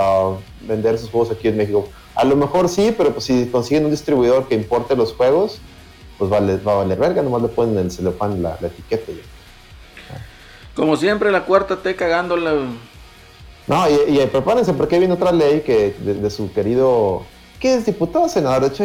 [0.62, 1.88] vender sus juegos aquí en México.
[2.16, 5.60] A lo mejor sí, pero pues si consiguen un distribuidor que importe los juegos,
[6.18, 9.12] pues vale, va a valer verga, nomás le ponen el celofán la, la etiqueta.
[10.74, 12.54] Como siempre, la cuarta T cagándola.
[13.68, 17.24] No, y, y prepárense porque viene otra ley que de su querido
[17.60, 18.62] ¿Qué es diputado senador?
[18.62, 18.84] De hecho,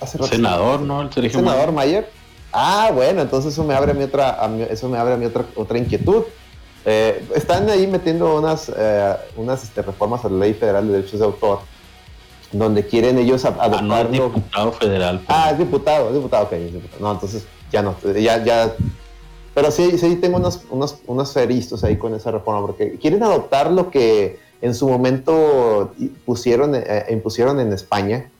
[0.00, 0.30] hace rato.
[0.30, 1.02] Senador, ¿no?
[1.02, 2.10] El senador Mayer.
[2.52, 4.38] Ah, bueno, entonces eso me abre a mi otra,
[4.70, 6.24] eso me abre a mi otra, otra inquietud.
[6.84, 11.20] Eh, están ahí metiendo unas, eh, unas este, reformas a la Ley Federal de Derechos
[11.20, 11.60] de Autor,
[12.52, 13.76] donde quieren ellos adoptarlo.
[13.76, 15.24] Ah, no es diputado federal.
[15.28, 17.02] Ah, es diputado, es diputado, ok, es diputado.
[17.02, 18.74] No, entonces ya no, ya, ya.
[19.54, 23.70] Pero sí, sí tengo unos, unos, unos feristos ahí con esa reforma, porque quieren adoptar
[23.70, 25.92] lo que en su momento
[26.24, 28.30] pusieron, eh, impusieron en España,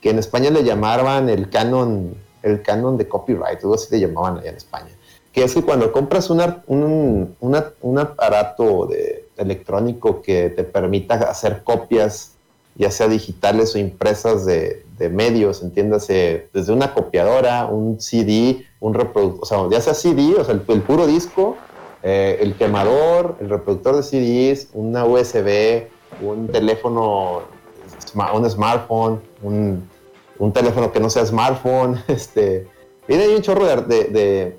[0.00, 4.38] que en España le llamaban el canon, el canon de copyright, algo así le llamaban
[4.38, 4.90] allá en España,
[5.32, 12.34] que es que cuando compras un, un, aparato de, electrónico que te permita hacer copias,
[12.74, 18.94] ya sea digitales o impresas de, de medios, entiéndase, desde una copiadora, un CD, un
[18.94, 21.56] reproductor, o sea, ya sea CD, o sea, el puro disco,
[22.02, 25.86] eh, el quemador, el reproductor de CDs, una USB,
[26.20, 27.42] un teléfono,
[28.34, 29.88] un smartphone, un,
[30.50, 32.66] teléfono que no sea smartphone, este,
[33.06, 34.58] viene ahí un chorro de,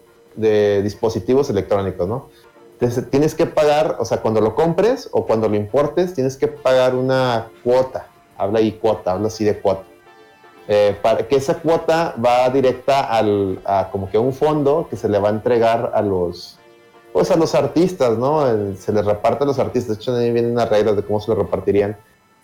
[0.81, 2.29] dispositivos electrónicos, ¿no?
[2.73, 6.47] Entonces, tienes que pagar, o sea, cuando lo compres o cuando lo importes, tienes que
[6.47, 8.07] pagar una cuota.
[8.37, 9.83] Habla ahí cuota, habla así de cuota.
[10.67, 15.09] Eh, para que esa cuota va directa al, a como que un fondo que se
[15.09, 16.57] le va a entregar a los,
[17.11, 18.45] pues a los artistas, ¿no?
[18.75, 19.97] Se les reparte a los artistas.
[19.97, 21.97] De hecho, ahí vienen unas reglas de cómo se lo repartirían.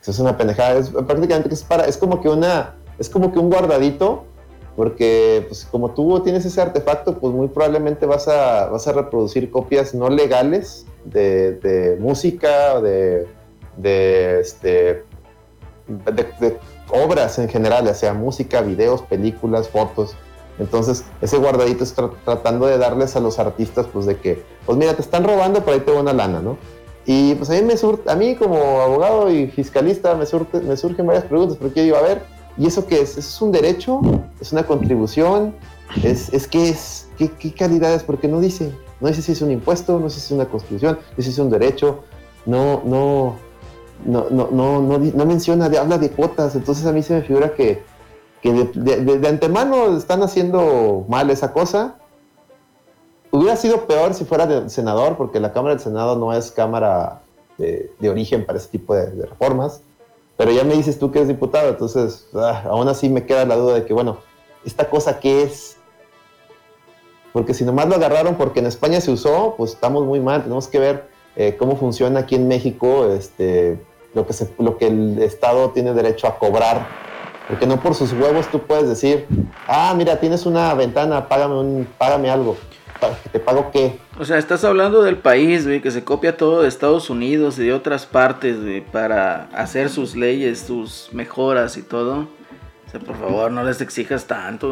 [0.05, 0.79] Es una pendejada.
[0.79, 1.53] Es prácticamente
[1.87, 4.26] es como que una, es como que un guardadito,
[4.76, 9.50] porque pues como tú tienes ese artefacto, pues muy probablemente vas a, vas a reproducir
[9.52, 13.28] copias no legales de, de música, de,
[13.78, 15.04] de, este,
[16.91, 20.16] obras en general, ya sea música, videos, películas, fotos.
[20.60, 21.95] Entonces, ese guardadito es
[22.26, 25.74] tratando de darles a los artistas, pues de que, pues mira, te están robando, pero
[25.74, 26.58] ahí te una lana, ¿no?
[27.06, 27.74] Y pues a mí, me
[28.12, 30.26] a mí como abogado y fiscalista me,
[30.62, 33.12] me surgen varias preguntas, porque yo digo, a ver, ¿y eso qué es?
[33.12, 34.02] ¿Eso es un derecho?
[34.39, 35.56] ¿Es una contribución?
[36.04, 37.08] ¿Es, es qué es?
[37.18, 38.04] ¿Qué, ¿Qué calidad es?
[38.04, 40.95] Porque no dice, no dice si es un impuesto, no dice si es una constitución,
[40.95, 42.04] no dice si es un derecho,
[42.45, 43.36] no, no,
[44.06, 47.54] no, no, no, no, no menciona, habla de cuotas, entonces a mí se me figura
[47.54, 47.84] que
[48.41, 51.95] que de, antemano están haciendo mal esa cosa.
[53.32, 57.22] Hubiera sido peor si fuera de senador, porque la Cámara del Senado no es cámara
[57.58, 59.82] de, origen para ese tipo de, reformas.
[60.39, 63.57] Pero ya me dices tú que eres diputado, entonces ah, aún así me queda la
[63.57, 64.19] duda de que, bueno,
[64.65, 65.75] ¿esta cosa qué es?
[67.33, 70.43] Porque si nomás lo agarraron porque en España se usó, pues estamos muy mal.
[70.43, 74.87] Tenemos que ver eh, cómo funciona aquí en México este, lo, que se, lo que
[74.87, 76.87] el Estado tiene derecho a cobrar
[77.49, 79.25] porque no por sus huevos tú puedes decir,
[79.67, 82.55] ah, mira, tienes una ventana, págame, un, págame algo.
[83.32, 84.00] ¿Te pago qué?
[84.20, 87.66] O sea, estás hablando del país, güey, que se copia todo de Estados Unidos y
[87.66, 92.28] de otras partes, güey, para hacer sus leyes, sus mejoras y todo.
[92.88, 94.70] O sea, por favor, no les exijas tanto.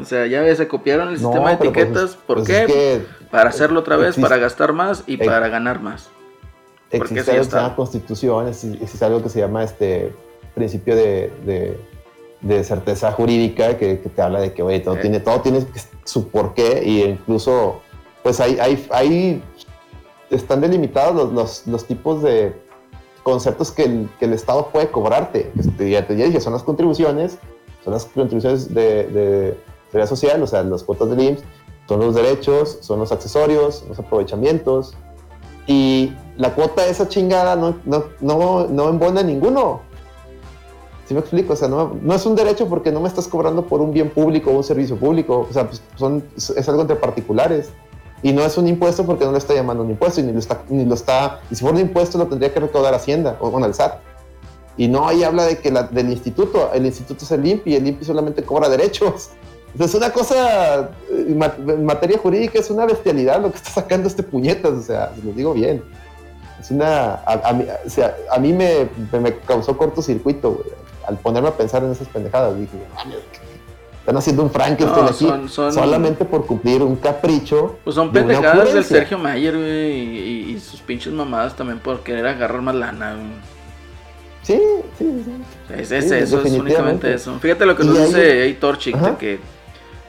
[0.00, 2.16] O sea, ya se copiaron el sistema de pues, etiquetas.
[2.16, 3.06] ¿Por pues qué?
[3.30, 6.10] para hacerlo otra vez, para gastar más y para ganar más.
[6.90, 10.12] Existe algo que se llama constitución, existe algo que se llama este
[10.54, 11.78] principio de
[12.40, 15.64] de certeza jurídica que, te habla de que, oye, todo, tiene, todo tiene
[16.10, 17.80] su porqué e incluso,
[18.22, 19.42] pues hay, hay, hay
[20.28, 22.52] están delimitados los, los, tipos de
[23.22, 25.52] conceptos que el, que el, Estado puede cobrarte.
[25.78, 27.38] Ya te dije, son las contribuciones,
[27.84, 31.42] son las contribuciones de, de seguridad social, o sea, los cuotas del IMSS,
[31.88, 34.94] son los derechos, son los accesorios, los aprovechamientos.
[35.66, 39.82] Y la cuota de esa chingada no, no, no, no embona ninguno.
[41.10, 41.54] ¿Sí me explico?
[41.54, 44.10] O sea, no, no, es un derecho porque no me estás cobrando por un bien
[44.10, 45.44] público o un servicio público.
[45.50, 47.70] O sea, pues son, es algo entre particulares.
[48.22, 50.38] Y no es un impuesto porque no le está llamando un impuesto y ni lo
[50.38, 53.50] está, ni lo está y si fuera un impuesto lo tendría que recaudar Hacienda o
[53.50, 53.98] con el SAT.
[54.76, 57.88] Y no, ahí habla de que la, del instituto, el instituto es el INPI, el
[57.88, 59.30] INPI solamente cobra derechos.
[59.76, 64.74] Es una cosa, en materia jurídica es una bestialidad lo que está sacando este puñetas,
[64.74, 65.82] o sea, lo digo bien.
[66.60, 68.88] Es una, a, mí, o sea, a mí me,
[69.18, 72.58] me causó cortocircuito, güey, al ponerme a pensar en esas pendejadas.
[72.58, 72.76] Dije,
[74.00, 77.76] están haciendo un Frankenstein aquí solamente por cumplir un capricho.
[77.84, 82.62] Pues son pendejadas del Sergio Mayer, güey, y, sus pinches mamadas también por querer agarrar
[82.62, 83.16] más lana,
[84.42, 84.58] Sí,
[84.98, 85.74] sí, sí.
[85.74, 87.38] Es, es eso, es únicamente eso.
[87.38, 89.34] Fíjate lo que nos dice Heitor Chic, que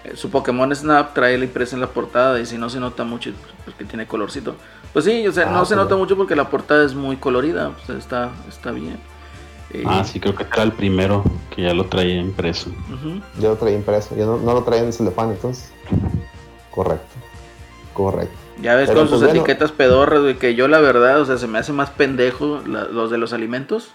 [0.05, 3.03] eh, su Pokémon Snap trae la impresa en la portada y si no se nota
[3.03, 3.31] mucho
[3.65, 4.55] porque tiene colorcito.
[4.93, 7.69] Pues sí, o sea, no ah, se nota mucho porque la portada es muy colorida,
[7.69, 8.97] o sea, está, está bien.
[9.73, 12.69] Eh, ah, sí, creo que era el primero que ya lo traía impreso.
[13.39, 15.71] Ya lo traía impreso, ya no, lo traía en celofán entonces.
[16.71, 17.15] Correcto,
[17.93, 18.35] correcto.
[18.61, 21.47] Ya ves con sus pues, etiquetas pedorras, güey, que yo la verdad, o sea, se
[21.47, 23.93] me hace más pendejo los de los alimentos.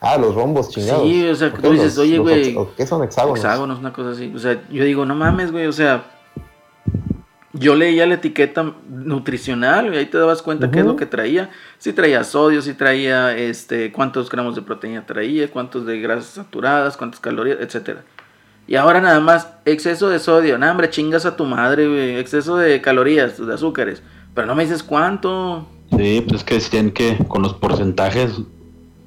[0.00, 1.02] Ah, los rombos chingados.
[1.02, 2.56] Sí, o sea, tú dices, oye, güey.
[2.76, 3.38] ¿Qué son hexágonos?
[3.38, 4.30] Hexágonos, una cosa así.
[4.34, 6.04] O sea, yo digo, no mames, güey, o sea.
[7.56, 11.50] Yo leía la etiqueta nutricional y ahí te dabas cuenta qué es lo que traía.
[11.78, 16.96] Si traía sodio, si traía este, cuántos gramos de proteína traía, cuántos de grasas saturadas,
[16.96, 18.02] cuántas calorías, etcétera.
[18.66, 20.58] Y ahora nada más, exceso de sodio.
[20.58, 22.16] No, hombre, chingas a tu madre, güey.
[22.16, 24.02] Exceso de calorías, de azúcares.
[24.34, 25.68] Pero no me dices cuánto.
[25.96, 28.40] Sí, pues es que decían que con los porcentajes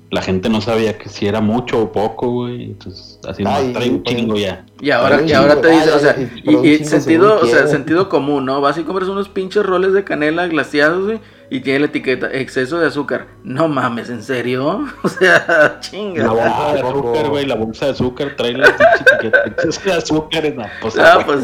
[0.10, 2.64] la gente no sabía que si era mucho o poco, güey.
[2.64, 4.66] Entonces, así no trae un chingo ya.
[4.80, 8.62] Y ahora, y ahora te dice, o sea, y, sentido, o sea, sentido común, ¿no?
[8.62, 12.80] Vas y compras unos pinches roles de canela glaciados, güey, y tiene la etiqueta exceso
[12.80, 13.28] de azúcar.
[13.44, 14.86] No mames, ¿en serio?
[15.04, 16.24] O sea, chinga.
[16.24, 20.46] La bolsa de azúcar, güey, la bolsa de azúcar trae la etiqueta exceso de azúcar
[20.46, 21.44] en la pues, ah, pues,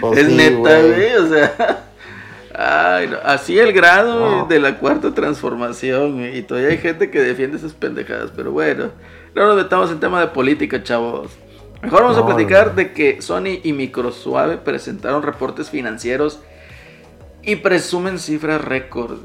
[0.00, 1.84] pues, es neta, güey, o sea.
[2.62, 6.22] Ay, así el grado de la cuarta transformación.
[6.34, 8.32] Y todavía hay gente que defiende esas pendejadas.
[8.36, 8.90] Pero bueno,
[9.34, 11.30] no nos metamos en tema de política, chavos.
[11.80, 16.40] Mejor vamos a platicar de que Sony y Microsuave presentaron reportes financieros
[17.42, 19.16] y presumen cifras récord.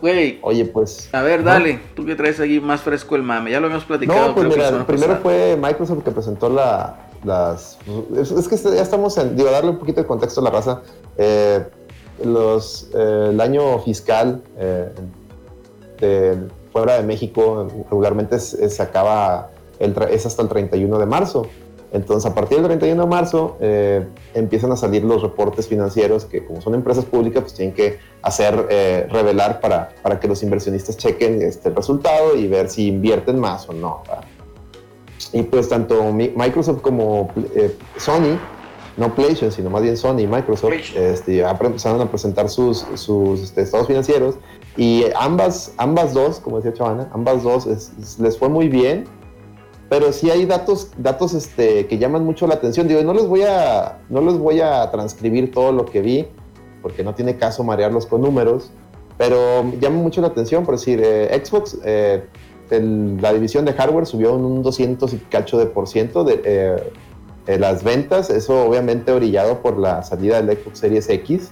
[0.00, 0.38] Güey.
[0.40, 1.10] Oye, pues.
[1.12, 1.80] A ver, dale.
[1.94, 3.50] Tú que traes ahí más fresco el mame.
[3.50, 4.28] Ya lo habíamos platicado.
[4.28, 7.78] No, pues mira, primero fue Microsoft que presentó la, las.
[8.16, 9.36] Es, que ya estamos en.
[9.36, 10.80] Digo, darle un poquito de contexto a la raza.
[11.18, 11.62] Eh,
[12.24, 14.90] los, eh, el año fiscal eh,
[16.00, 16.38] de,
[16.72, 21.46] fuera de México regularmente se, acaba, el, es hasta el 31 de marzo.
[21.92, 26.44] Entonces, a partir del 31 de marzo eh, empiezan a salir los reportes financieros que,
[26.44, 28.54] como son empresas públicas, pues tienen que hacer,
[29.10, 33.72] revelar para, para que los inversionistas chequen este resultado y ver si invierten más o
[33.72, 34.02] no.
[35.32, 37.30] Y pues tanto Microsoft como
[37.96, 38.38] Sony
[38.96, 43.62] no PlayStation, sino más bien Sony y Microsoft, este, empezaron a presentar sus, sus este,
[43.62, 44.36] estados financieros
[44.76, 47.66] y ambas, ambas dos, como decía Chavana, ambas dos
[48.18, 49.04] les fue muy bien,
[49.88, 52.86] pero sí hay datos, datos este, que llaman mucho la atención.
[52.86, 56.28] Digo, no les, voy a, no les voy a transcribir todo lo que vi,
[56.80, 58.70] porque no tiene caso marearlos con números,
[59.18, 62.24] pero llama mucho la atención, por decir, eh, Xbox, eh,
[62.70, 66.40] la división de hardware subió un 200 y cacho de por ciento de...
[66.44, 66.92] Eh,
[67.50, 71.50] eh, las ventas, eso obviamente brillado por la salida del Xbox Series X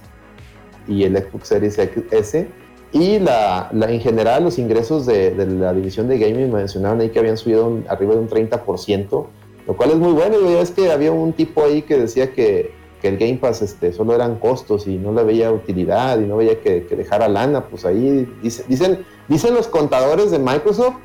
[0.87, 2.47] y el Xbox Series S.
[2.91, 7.37] Y la, en general los ingresos de, la división de gaming mencionaban ahí que habían
[7.37, 9.25] subido arriba de un 30%,
[9.67, 10.37] lo cual es muy bueno.
[10.49, 14.13] Ya es que había un tipo ahí que decía que, el Game Pass este, solo
[14.13, 17.65] eran costos y no le veía utilidad y no veía que, que dejara lana.
[17.65, 20.95] Pues ahí dicen, dicen los contadores de Microsoft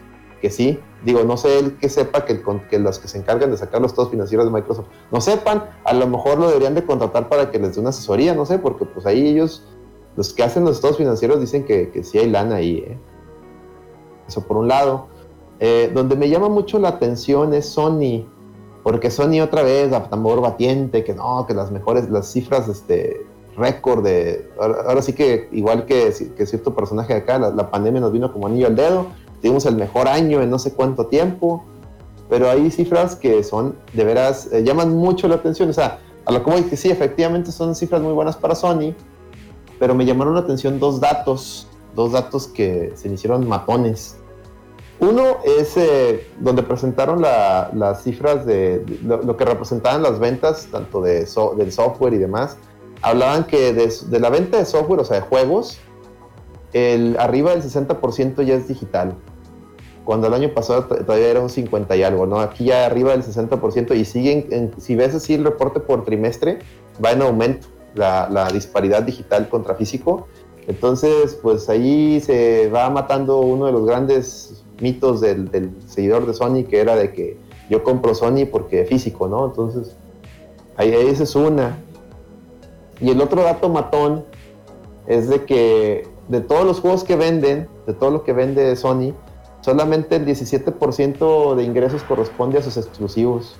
[0.45, 2.39] que sí, digo, no sé él que sepa que,
[2.79, 6.07] los que se encargan de sacar los estados financieros de Microsoft no sepan, a lo
[6.07, 9.07] mejor lo deberían de contratar para que les dé una asesoría, no sé, porque pues
[9.07, 9.67] ahí ellos,
[10.17, 12.99] los que hacen los estados financieros dicen que, que sí hay lana ahí, ¿eh?
[14.29, 15.07] Eso por un lado.
[15.61, 18.27] Eh, donde me llama mucho la atención es Sony,
[18.83, 23.25] porque Sony otra vez, a tambor batiente, que no, que las mejores, las cifras, este,
[23.57, 28.31] récord de, ahora, sí que igual que, cierto personaje de acá, la pandemia nos vino
[28.31, 29.07] como anillo al dedo,
[29.45, 31.67] tuvimos el mejor año en no sé cuánto tiempo,
[32.31, 35.69] pero hay cifras que son, de veras, eh, llaman mucho la atención.
[35.69, 38.95] O sea, a lo que voy que sí, efectivamente son cifras muy buenas para Sony,
[39.79, 44.17] pero me llamaron la atención dos datos, dos datos que se me hicieron matones.
[44.99, 51.29] Uno es eh, donde presentaron las cifras de, lo, que representaban las ventas, tanto de
[51.59, 52.57] del software y demás.
[53.03, 55.81] Hablaban que de, de, la venta de software, o sea, de juegos,
[56.73, 59.15] el, arriba del 60% ya es digital
[60.05, 62.41] cuando el año pasado todavía era un 50 y algo, ¿no?
[62.41, 66.59] Aquí ya arriba del 60% y siguen, si ves así el reporte por trimestre,
[67.03, 70.27] va en aumento la, disparidad digital contra físico.
[70.67, 76.35] Entonces, pues ahí se va matando uno de los grandes mitos del, del seguidor de
[76.35, 77.39] Sony que era de que
[77.71, 79.47] yo compro Sony porque físico, ¿no?
[79.47, 79.97] Entonces,
[80.77, 81.79] ahí esa es una.
[83.01, 84.25] Y el otro dato matón
[85.07, 89.15] es de que de todos los juegos que venden, de todo lo que vende Sony,
[89.65, 93.57] solamente el 17% de ingresos corresponde a sus exclusivos.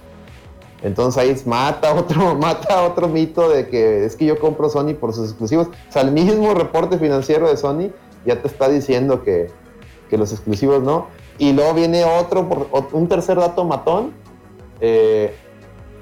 [0.83, 5.15] Entonces ahí mata otro, mata otro mito de que es que yo compro Sony por
[5.15, 5.69] sus exclusivos.
[5.69, 7.91] O sea, el mismo reporte financiero de Sony
[8.27, 9.47] ya te está diciendo que,
[10.11, 11.07] que los exclusivos no.
[11.39, 14.13] Y luego viene otro, un tercer dato matón.
[14.83, 15.35] Eh,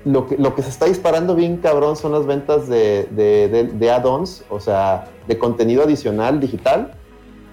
[0.05, 3.90] lo, que, lo que se está disparando bien cabrón son las ventas de, de, de,
[3.92, 6.98] add-ons, o sea, de contenido adicional digital.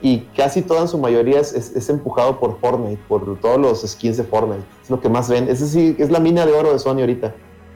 [0.01, 4.17] Y casi toda en su mayoría es, es, empujado por Fortnite, por todos los skins
[4.17, 4.63] de Fortnite.
[4.81, 5.49] Es lo que más ven.
[5.49, 7.35] Es es la mina de oro de Sony ahorita.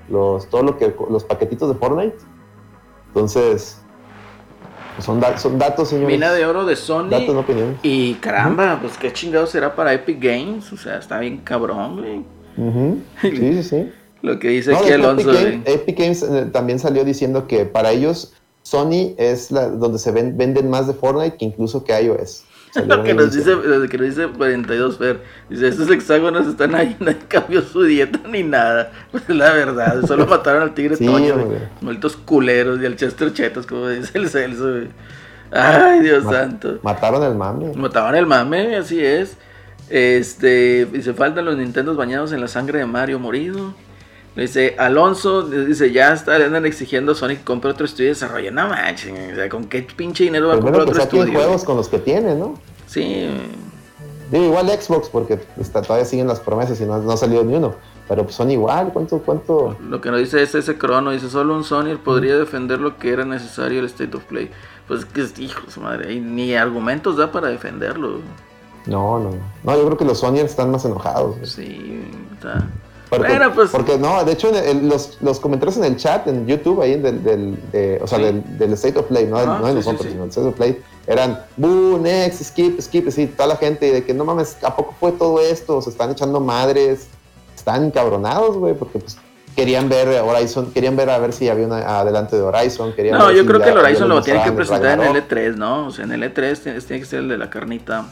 [0.10, 2.16] Los, todo lo que, los paquetitos de Fortnite.
[3.08, 3.82] Entonces,
[5.00, 6.16] son, son datos, señores.
[6.16, 7.10] Mina de oro de Sony.
[7.10, 7.78] Datos, no opiniones.
[7.84, 10.72] Y caramba, pues qué chingado será para Epic Games.
[10.72, 12.24] O sea, está bien cabrón, güey.
[13.22, 13.92] Sí, sí, sí.
[14.22, 15.32] Lo que dice aquí Alonso.
[15.34, 18.34] Epic, Games, eh, también salió diciendo que para ellos
[18.64, 22.46] Sony es la, donde se venden más de Fortnite que incluso que iOS.
[22.88, 23.56] lo que nos, dice,
[23.90, 25.22] que nos dice 42 Fer.
[25.50, 28.92] Dice, estos hexágonos están ahí, no cambió su dieta ni nada.
[29.12, 31.36] Pues la verdad, solo mataron al tigre Toño,
[31.82, 34.88] malditos culeros y al Chester Chetos, como dice el Celso.
[35.52, 36.80] Ay, Dios santo.
[36.82, 37.74] Mataron el mame.
[37.76, 39.38] Mataron el mame, así es.
[39.90, 43.76] Este, dice, faltan los Nintendos bañados en la sangre de Mario morido.
[44.36, 48.52] Dice, Alonso, dice, ya está, le andan exigiendo Sonic compre otro estudio de desarrollo.
[48.52, 51.34] No manches, o sea, ¿con qué pinche dinero va a comprar otro estudio?
[51.34, 52.56] juegos con los que tiene, ¿no?
[52.88, 53.30] Sí.
[54.32, 57.56] Digo, igual Xbox, porque está, todavía siguen las promesas y no, no ha salido ni
[57.56, 57.76] uno.
[58.08, 59.78] Pero pues son igual, ¿cuánto, cuánto?
[59.88, 63.14] Lo que nos dice es ese crono, dice, solo un Sony podría defender lo que
[63.14, 64.50] era necesario el State of Play.
[64.88, 68.20] Pues que, hijo su madre, ni argumentos da para defenderlo.
[68.88, 69.30] No, no,
[69.64, 69.78] no.
[69.78, 71.38] yo creo que los Sony están más enojados.
[71.44, 72.04] Sí,
[72.34, 72.68] está...
[73.18, 74.52] Porque, pues, porque no, de hecho,
[74.82, 78.74] los, los, comentarios en el chat, en YouTube, ahí del, del o sea, del, del,
[78.74, 82.00] State of Play, no, de, no de nosotros, sino del State of Play, eran, boo,
[82.00, 85.12] next, skip, skip, así, toda la gente, y de que no mames, ¿a poco fue
[85.12, 85.82] todo esto?
[85.82, 87.08] Se están echando madres,
[87.56, 89.18] están encabronados, güey, porque pues
[89.56, 92.94] querían ver Horizon, querían ver a ver si había una adelante de Horizon.
[92.94, 95.56] Querían no, yo si creo que el Horizon lo tienen que presentar en el E3,
[95.56, 95.88] ¿no?
[95.88, 98.06] O sea, en el E3 tiene, tiene que ser el de la carnita.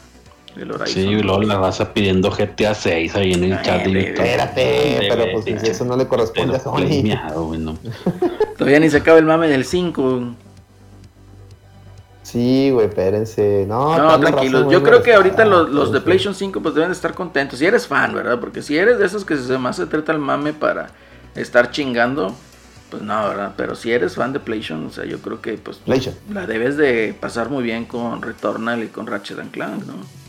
[0.86, 3.86] Sí, y luego la raza pidiendo GTA 6 ahí en el chat.
[3.88, 7.14] espérate, pero pues eso no le corresponde a Sony.
[8.58, 10.36] Todavía ni se acaba el mame del 5.
[12.24, 13.66] Sí, güey, espérense.
[13.68, 14.72] No, no tranquilos.
[14.72, 17.60] Yo creo que ahorita los, los, de PlayStation 5 pues deben de estar contentos.
[17.60, 18.40] Si eres fan, ¿verdad?
[18.40, 20.92] Porque si eres de esos que se más se trata el mame para
[21.36, 22.36] estar chingando,
[22.90, 23.54] pues no, ¿verdad?
[23.58, 25.82] Pero si eres fan de PlayStation, o sea, yo creo que pues
[26.30, 30.21] la debes de pasar muy bien con Returnal y con Ratchet Clank, ¿no?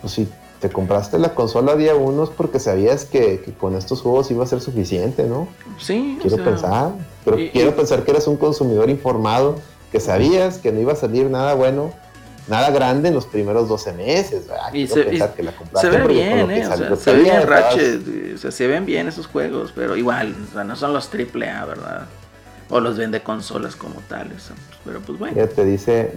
[0.00, 0.28] Pues si
[0.60, 4.46] te compraste la consola día uno es porque sabías que, con estos juegos iba a
[4.46, 5.48] ser suficiente, ¿no?
[5.78, 6.18] Sí.
[6.20, 6.92] Quiero pensar,
[7.24, 9.56] pero quiero pensar que eres un consumidor informado,
[9.90, 11.92] que sabías que no iba a salir nada bueno,
[12.46, 14.46] nada grande en los primeros 12 meses.
[14.74, 16.66] Y se, que la se, ve bien, ¿eh?
[16.66, 20.34] O sea, se ve bien Ratchet, o sea, se ven bien esos juegos, pero igual,
[20.50, 22.06] o sea, no son los AAA, ¿verdad?
[22.68, 24.50] O los vende consolas como tales,
[24.84, 25.36] pero pues bueno.
[25.36, 26.12] Ya te dice,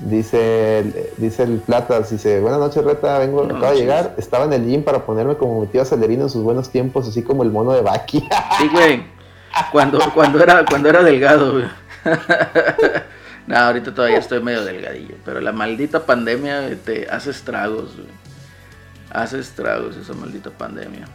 [0.00, 4.66] Dice, dice el Platas, dice, buenas noches Reta, vengo, acabo de llegar, estaba en el
[4.66, 7.72] gym para ponerme como mi tío Acelerino en sus buenos tiempos, así como el mono
[7.72, 8.28] de Baki.
[8.58, 9.04] Sí, güey,
[9.72, 11.64] cuando, cuando, era, cuando era delgado, güey.
[13.46, 18.08] no, ahorita todavía estoy medio delgadillo, pero la maldita pandemia te hace estragos, güey.
[19.10, 21.06] Hace estragos esa maldita pandemia.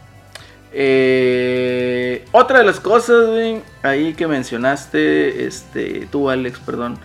[0.72, 6.98] Eh, otra de las cosas, güey, ahí que mencionaste, este, tú Alex, perdón,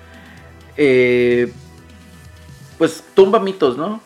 [0.75, 1.51] eh,
[2.78, 4.01] pues tumba mitos, ¿no?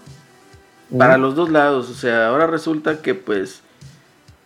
[0.97, 3.61] Para los dos lados, o sea, ahora resulta que pues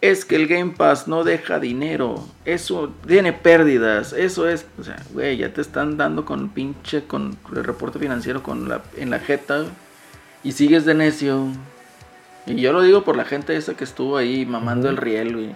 [0.01, 4.97] es que el Game Pass no deja dinero, eso tiene pérdidas, eso es, o sea,
[5.11, 9.19] güey, ya te están dando con pinche, con el reporte financiero con la, en la
[9.19, 9.65] jeta
[10.43, 11.47] y sigues de necio.
[12.45, 15.55] Y yo lo digo por la gente esa que estuvo ahí mamando el riel, güey.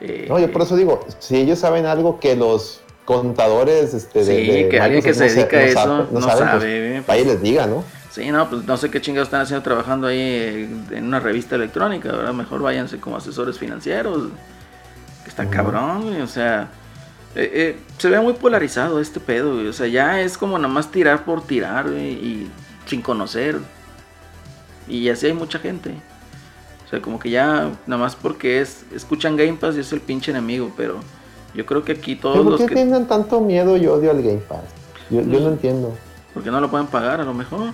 [0.00, 4.46] Eh, no, yo por eso digo, si ellos saben algo que los contadores este, sí,
[4.46, 7.82] de, que alguien que se dedica a eso no, sabe, pues, ahí les diga, ¿no?
[8.10, 12.10] Sí, no, pues no sé qué chingados están haciendo trabajando ahí en una revista electrónica,
[12.10, 12.32] ¿verdad?
[12.32, 14.28] Mejor váyanse como asesores financieros.
[15.22, 16.70] Que está cabrón, o sea,
[17.36, 20.90] eh, eh, se ve muy polarizado este pedo, o sea, ya es como nada más
[20.90, 22.50] tirar por tirar y
[22.86, 23.58] sin conocer.
[24.88, 25.94] Y así hay mucha gente.
[26.84, 30.00] O sea, como que ya nada más porque es escuchan Game Pass y es el
[30.00, 30.98] pinche enemigo, pero
[31.54, 32.74] yo creo que aquí todos ¿Por qué que...
[32.74, 34.64] tienen tanto miedo y odio al Game Pass?
[35.08, 35.96] Yo, no entiendo.
[36.34, 37.70] Porque no lo pueden pagar a lo mejor.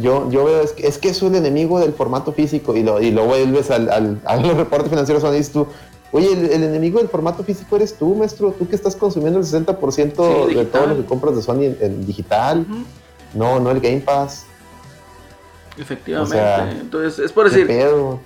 [0.00, 3.00] Yo, yo veo, es que, es que es un enemigo del formato físico y lo,
[3.00, 5.66] y lo vuelves al, al, a los reportes financieros y dices tú,
[6.12, 10.46] oye, el, enemigo del formato físico eres tú, maestro, tú que estás consumiendo el 60%
[10.46, 12.66] de todo lo que compras de Sony en, digital,
[13.34, 14.46] no, no el Game Pass.
[15.78, 16.80] Efectivamente.
[16.80, 17.66] Entonces, es por decir,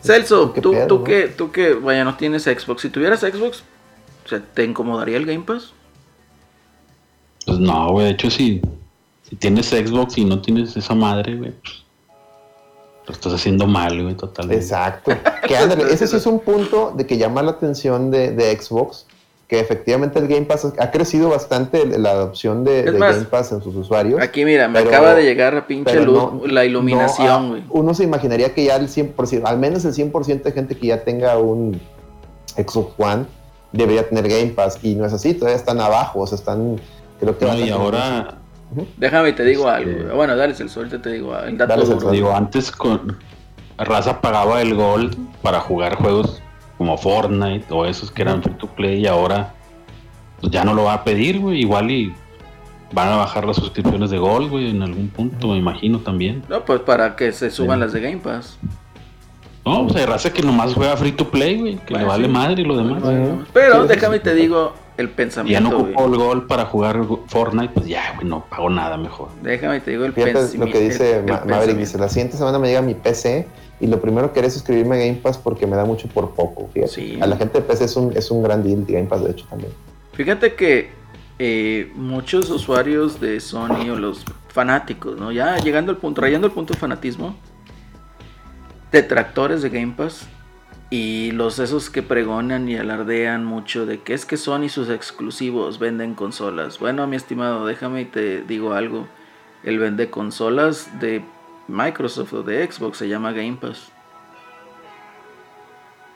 [0.02, 3.62] Celso, tú, tú, que, tú que, vaya, no tienes Xbox, si tuvieras Xbox,
[4.52, 5.72] ¿te incomodaría el Game Pass?
[7.46, 8.60] Pues no, güey, de hecho sí.
[9.28, 11.84] Si tienes Xbox y no tienes esa madre, güey, pues,
[13.06, 14.62] lo estás haciendo mal, güey, totalmente.
[14.62, 15.12] Exacto.
[15.46, 15.54] Que
[15.92, 19.06] ese sí es un punto de que llama la atención de, de Xbox,
[19.48, 23.76] que efectivamente el Game Pass ha crecido bastante la adopción de, Game Pass en sus
[23.76, 24.20] usuarios.
[24.20, 27.62] Aquí mira, me acaba de llegar a pinche luz la iluminación, güey.
[27.70, 31.04] uno se imaginaría que ya el 100%, al menos el 100% de gente que ya
[31.04, 31.80] tenga un
[32.56, 33.26] Xbox One
[33.72, 36.80] debería tener Game Pass y no es así, todavía están abajo, o sea, están
[37.20, 38.38] creo que no, y ahora
[38.96, 40.14] Déjame te digo algo.
[40.14, 43.16] Bueno, dale el suerte, te digo el dato Digo, antes con
[43.78, 46.42] Raza pagaba el Gold para jugar juegos
[46.78, 49.54] como Fortnite o esos que eran free to play y ahora
[50.40, 51.60] pues ya no lo va a pedir, güey.
[51.60, 52.14] Igual y
[52.92, 56.42] van a bajar las suscripciones de Gold, güey, en algún punto, me imagino también.
[56.48, 58.58] No, pues para que se suban las de Game Pass.
[59.64, 62.62] No, pues hay raza que nomás juega free to play, güey, que le vale madre
[62.62, 63.02] y lo demás.
[63.52, 65.62] pero déjame te digo el pensamiento.
[65.62, 69.28] Ya no ocupo el gol para jugar Fortnite, pues ya, güey, no pago nada mejor.
[69.42, 70.66] Déjame te digo el pensamiento.
[70.66, 73.46] lo que dice Maverick, dice, la siguiente semana me llega mi PC
[73.80, 76.34] y lo primero que haré es suscribirme a Game Pass porque me da mucho por
[76.34, 77.18] poco, fíjate.
[77.20, 79.46] A la gente de PC es un, es un gran deal Game Pass, de hecho,
[79.48, 79.72] también.
[80.14, 80.88] Fíjate que
[81.38, 85.30] eh, muchos usuarios de Sony o los fanáticos, ¿no?
[85.32, 87.36] Ya llegando al punto, rayando el punto de fanatismo,
[88.90, 90.26] detractores de Game Pass
[90.88, 95.78] y los esos que pregonan y alardean mucho de que es que Sony sus exclusivos
[95.78, 96.78] venden consolas.
[96.78, 99.08] Bueno, mi estimado, déjame y te digo algo.
[99.64, 101.24] El vende consolas de
[101.66, 103.90] Microsoft o de Xbox se llama Game Pass.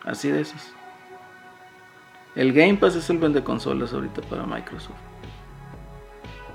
[0.05, 0.73] Así de esos.
[2.37, 4.95] El Game Pass es el vende consolas ahorita para Microsoft.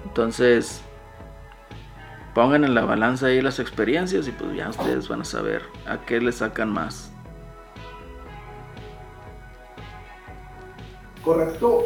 [0.05, 0.81] Entonces,
[2.33, 5.97] pongan en la balanza ahí las experiencias y pues ya ustedes van a saber a
[5.97, 7.14] qué le sacan más.
[11.25, 11.85] Correcto.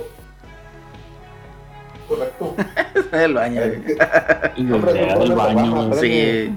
[2.09, 2.55] Correcto.
[3.13, 3.61] el baño.
[3.63, 5.93] el baño.
[5.93, 6.53] Sí.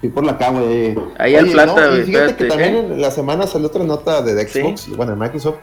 [0.00, 0.96] Fui por la cama, güey.
[1.18, 2.04] Ahí al plata, güey.
[2.04, 5.56] fíjate que también en la semana salió otra nota de Xbox, bueno, de Microsoft,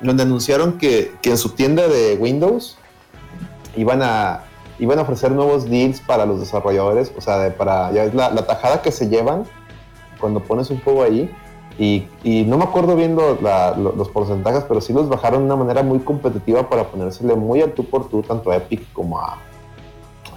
[0.00, 2.76] donde anunciaron que, que, en su tienda de Windows
[3.76, 4.42] iban a,
[4.80, 7.12] iban a ofrecer nuevos deals para los desarrolladores.
[7.16, 9.44] O sea, de, para ya es la, la tajada que se llevan
[10.20, 11.32] cuando pones un juego ahí.
[11.78, 15.82] Y, y, no me acuerdo bien los porcentajes, pero sí los bajaron de una manera
[15.82, 19.38] muy competitiva para ponérsele muy al tú por tú, tanto a Epic como a,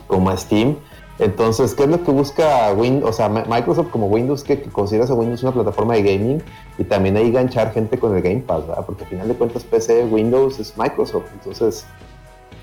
[0.07, 0.75] como a Steam.
[1.19, 3.09] Entonces, ¿qué es lo que busca Windows?
[3.09, 6.41] O sea, Microsoft como Windows, que, considera a Windows una plataforma de gaming
[6.77, 8.63] y también ahí ganchar gente con el Game Pass.
[8.85, 11.25] Porque al final de cuentas PC, Windows es Microsoft.
[11.33, 11.85] Entonces,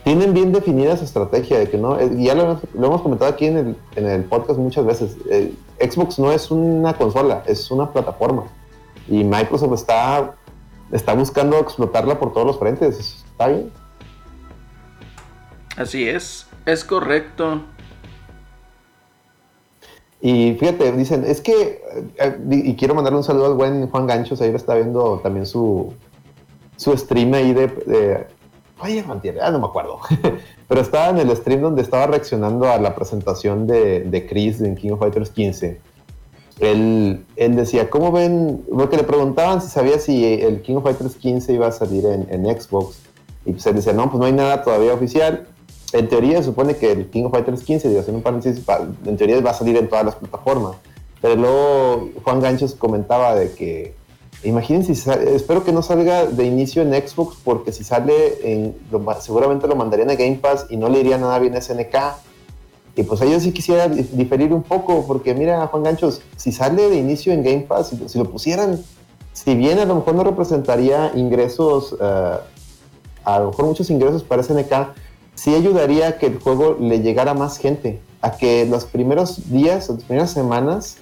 [0.05, 3.57] tienen bien definida su estrategia de que no, eh, ya lo, hemos comentado aquí en
[3.59, 8.45] el, en el podcast muchas veces, eh, Xbox no es una consola, es una plataforma.
[9.09, 10.35] Y Microsoft está,
[10.93, 13.25] está buscando explotarla por todos los frentes.
[13.31, 13.71] ¿Está bien?
[15.77, 17.61] Así es, es correcto.
[20.21, 21.83] Y fíjate, dicen, es que,
[22.19, 25.93] eh, y quiero mandarle un saludo al buen Juan Ganchos, ahí está viendo también su,
[26.77, 28.27] su stream ahí de, de
[28.83, 30.01] oye, mantiene, ah, no me acuerdo,
[30.69, 34.75] pero estaba en el stream donde estaba reaccionando a la presentación de, de Chris en
[34.75, 35.81] King of Fighters 15
[36.61, 38.65] él, decía, ¿cómo ven?
[38.71, 42.45] Porque le preguntaban si sabía si el King of Fighters 15 iba a salir en,
[42.45, 42.99] Xbox.
[43.45, 45.47] Y pues él decía, no, pues no hay nada todavía oficial.
[45.93, 48.65] En teoría supone que el King of Fighters 15, digo, un paréntesis,
[49.05, 50.77] en teoría va a salir en todas las plataformas.
[51.21, 53.95] Pero luego Juan Ganchos comentaba de que,
[54.43, 54.93] imagínense,
[55.35, 58.75] espero que no salga de inicio en Xbox porque si sale, en,
[59.21, 61.97] seguramente lo mandarían a Game Pass y no le iría nada bien a SNK
[62.97, 66.97] y pues yo sí quisiera diferir un poco, porque mira, Juan Ganchos, si sale de
[66.97, 68.83] inicio en Game Pass, si, lo pusieran,
[69.35, 72.37] si bien a lo mejor no representaría ingresos, eh,
[73.25, 74.95] a lo mejor muchos ingresos para SNK,
[75.35, 79.51] sí ayudaría a que el juego le llegara a más gente, a que los primeros
[79.51, 80.97] días, las primeras semanas,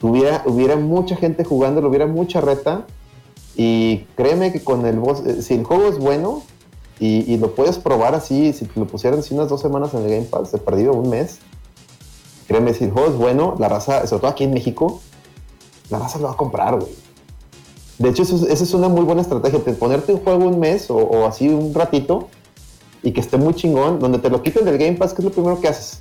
[0.00, 2.86] tuviera, hubiera mucha gente jugando, hubiera mucha reta,
[3.54, 6.42] y créeme que con el eh, si el juego es bueno,
[7.00, 10.24] y, lo puedes probar así, si lo pusieran así unas dos semanas en el Game
[10.24, 11.38] Pass, he perdido un mes.
[12.48, 15.00] Créeme, si el juego es bueno, la raza, sobre todo aquí en México,
[15.90, 16.92] la raza lo va a comprar, güey.
[17.98, 21.26] De hecho, esa es una muy buena estrategia, de ponerte un juego un mes o,
[21.26, 22.28] así un ratito
[23.02, 25.30] y que esté muy chingón, donde te lo quiten del Game Pass, ¿qué es lo
[25.30, 26.00] primero que haces?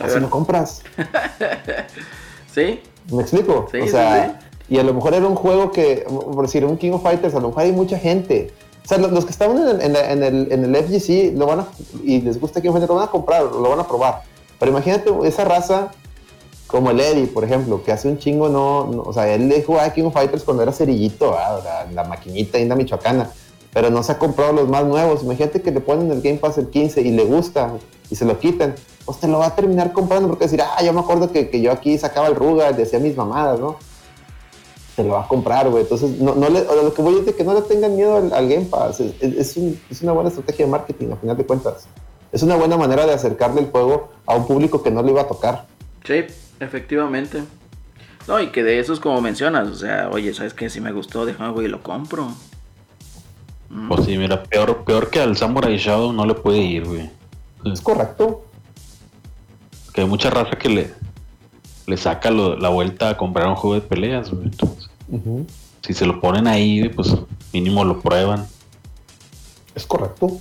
[0.00, 0.82] así lo compras.
[2.54, 2.80] ¿Sí?
[3.12, 3.68] ¿Me explico?
[3.70, 4.40] Sí, o sí, sea,
[4.70, 7.40] y a lo mejor era un juego que, por decir, un King of Fighters, a
[7.40, 8.52] lo mejor hay mucha gente.
[8.84, 11.68] O sea, los, que estaban en el, en, el, en el FGC lo van a,
[12.04, 14.22] y les gusta King of Fighters, lo van a comprar, lo van a probar.
[14.60, 15.90] Pero imagínate esa raza
[16.68, 19.92] como el Eddie, por ejemplo, que hace un chingo no, o sea, él le jugaba
[19.92, 23.28] King of Fighters cuando era cerillito, la, la maquinita inda michoacana,
[23.72, 25.24] pero no se ha comprado los más nuevos.
[25.24, 27.72] Imagínate que le ponen el Game Pass el 15 y le gusta
[28.08, 30.92] y se lo quitan, pues te lo va a terminar comprando porque decir, ah, yo
[30.92, 33.76] me acuerdo que, que yo aquí sacaba el Ruga, decía mis mamadas, ¿no?
[34.96, 35.82] Se lo va a comprar, güey.
[35.82, 38.32] Entonces, no, no le, lo que voy es de que no le tengan miedo al,
[38.32, 39.00] al Game Pass.
[39.00, 41.86] Es, es, un, es una buena estrategia de marketing, al final de cuentas.
[42.32, 45.22] Es una buena manera de acercarle el juego a un público que no le iba
[45.22, 45.66] a tocar.
[46.04, 46.24] Sí,
[46.60, 47.42] efectivamente.
[48.28, 50.70] No, y que de esos como mencionas, o sea, oye, ¿sabes qué?
[50.70, 52.28] Si me gustó, déjame, güey, lo compro.
[53.70, 53.88] Mm.
[53.88, 57.10] Pues sí, mira, peor, peor que al Samurai Shadow no le puede ir, güey.
[57.64, 58.44] Es correcto.
[59.92, 60.94] Que hay mucha raza que le,
[61.90, 64.44] le saca lo- la vuelta a comprar un juego de peleas, güey.
[64.46, 64.88] Entonces,
[65.84, 67.14] si se lo ponen ahí, pues
[67.52, 68.46] mínimo lo prueban.
[69.74, 70.38] Es correcto.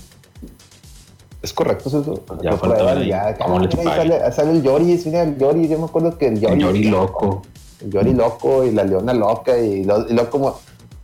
[1.41, 1.89] Es correcto.
[1.89, 2.23] Eso.
[2.41, 5.69] Ya Lo prueban, ahí ya, cómo ah, mira, sale, sale el Yoris, mira el Yoris.
[5.69, 6.55] Yo me acuerdo que el Yoris.
[6.57, 7.41] El Yori loco.
[7.81, 10.59] el Yori loco y la leona loca y lo, y lo como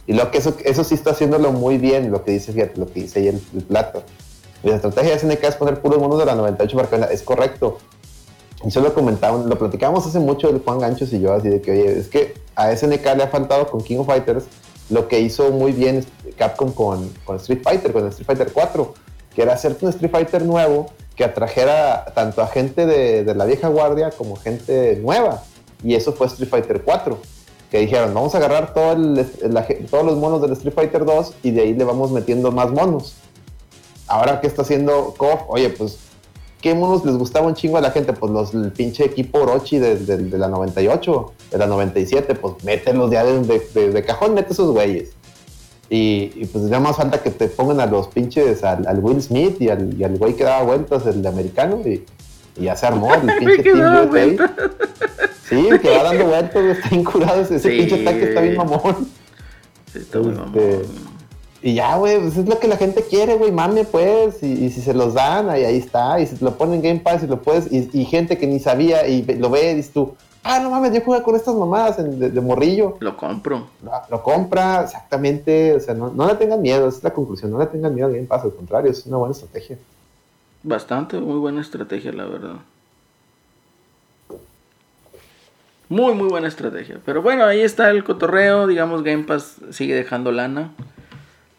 [0.08, 2.86] y lo que eso, eso sí está haciéndolo muy bien lo que dice fíjate lo
[2.86, 4.04] que dice ahí el, el plato
[4.62, 7.08] la estrategia de SNK es poner puros monos de la 98 para que venda.
[7.14, 7.78] es correcto
[8.64, 11.62] y eso lo comentábamos lo platicábamos hace mucho el Juan Ganchos y yo así de
[11.62, 14.46] que oye es que a SNK le ha faltado con King of Fighters
[14.90, 16.06] lo que hizo muy bien
[16.38, 18.94] Capcom con, con Street Fighter con Street Fighter 4
[19.36, 23.46] que era hacerte un Street Fighter nuevo que atrajera tanto a gente de, de la
[23.46, 25.44] vieja guardia como gente nueva.
[25.82, 27.18] Y eso fue Street Fighter 4
[27.72, 29.26] que dijeron vamos a agarrar todo el-
[29.90, 33.16] todos los monos del Street Fighter 2 y de ahí le vamos metiendo más monos
[34.08, 35.98] ahora que está haciendo KOF oye pues
[36.62, 38.14] ¿qué monos les gustaba un chingo a la gente?
[38.14, 42.64] Pues los el pinche equipo Orochi de, de- de la 98 de la 97 pues
[42.64, 45.10] mételos ya de, de- de- de cajón mete esos güeyes
[45.90, 49.22] y, y, pues ya más falta que te pongan a los pinches al, al Will
[49.22, 52.04] Smith y al, y al güey que daba vueltas el de americano y,
[52.58, 54.38] y ya se armó el pinche Que Team.
[55.48, 59.08] Sí, que va dando vueltas, está incurado ese, Sí, pinche ataque está bien mamón.
[59.94, 61.15] Sí, está muy Este, mamón.
[61.66, 64.44] Y ya, güey, pues es lo que la gente quiere, güey, mame, pues.
[64.44, 66.20] Y, y si se los dan, ahí, ahí está.
[66.20, 67.72] Y si te lo ponen en Game Pass y lo puedes.
[67.74, 71.02] Y, y gente que ni sabía y lo ve dices tú, ah, no mames, yo
[71.02, 72.98] jugué con estas mamadas en- de, de morrillo.
[73.00, 73.66] Lo compro.
[73.84, 75.74] Lo, lo compra, exactamente.
[75.74, 77.50] O sea, no, no le tengan miedo, esa es la conclusión.
[77.50, 79.78] No le tengan miedo al Game Pass, al contrario, es una buena estrategia.
[80.62, 82.56] Bastante, muy buena estrategia, la verdad.
[85.90, 87.00] Muy, muy buena estrategia.
[87.06, 88.68] Pero bueno, ahí está el cotorreo.
[88.68, 90.72] Digamos, Game Pass sigue dejando lana.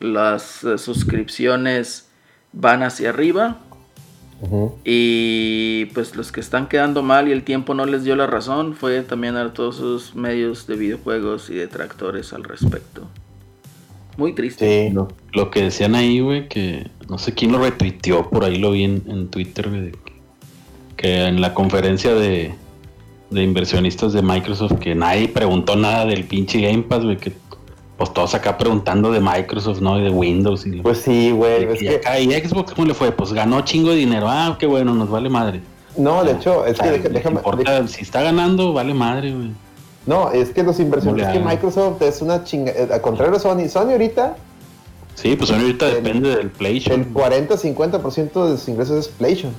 [0.00, 2.08] Las eh, suscripciones
[2.52, 3.58] van hacia arriba.
[4.84, 8.74] Y pues los que están quedando mal y el tiempo no les dio la razón
[8.74, 13.08] fue también a todos sus medios de videojuegos y detractores al respecto.
[14.18, 14.88] Muy triste.
[14.88, 14.94] Sí.
[14.94, 18.72] Lo, lo que decían ahí, güey, que no sé quién lo retuiteó, por ahí lo
[18.72, 19.92] vi en, en Twitter, güey,
[20.96, 22.54] que en la conferencia de,
[23.30, 27.32] de inversionistas de Microsoft, que nadie preguntó nada del pinche Game Pass, güey, que
[27.96, 29.98] pues todos acá preguntando de Microsoft, ¿no?
[29.98, 30.66] Y de Windows.
[30.66, 31.64] Y, Pues sí, güey.
[31.64, 33.10] Es que acá, ¿y Xbox cómo le fue?
[33.12, 34.26] Pues ganó chingo de dinero.
[34.28, 35.60] Ah, qué bueno, nos vale madre.
[35.96, 37.36] no, de hecho, es que deja- ¿les déjame.
[37.36, 37.88] importa?
[37.88, 39.50] si está ganando, vale madre, güey.
[40.04, 41.40] No, es que los inversionistas que.
[41.40, 42.70] Microsoft es una chinga.
[42.72, 43.68] eh, Al contrario de Sony.
[43.68, 44.36] Sony ahorita
[45.14, 47.00] Sí, pues ahorita El- depende del PlayStation.
[47.00, 49.52] El 40-50% de sus ingresos es PlayStation.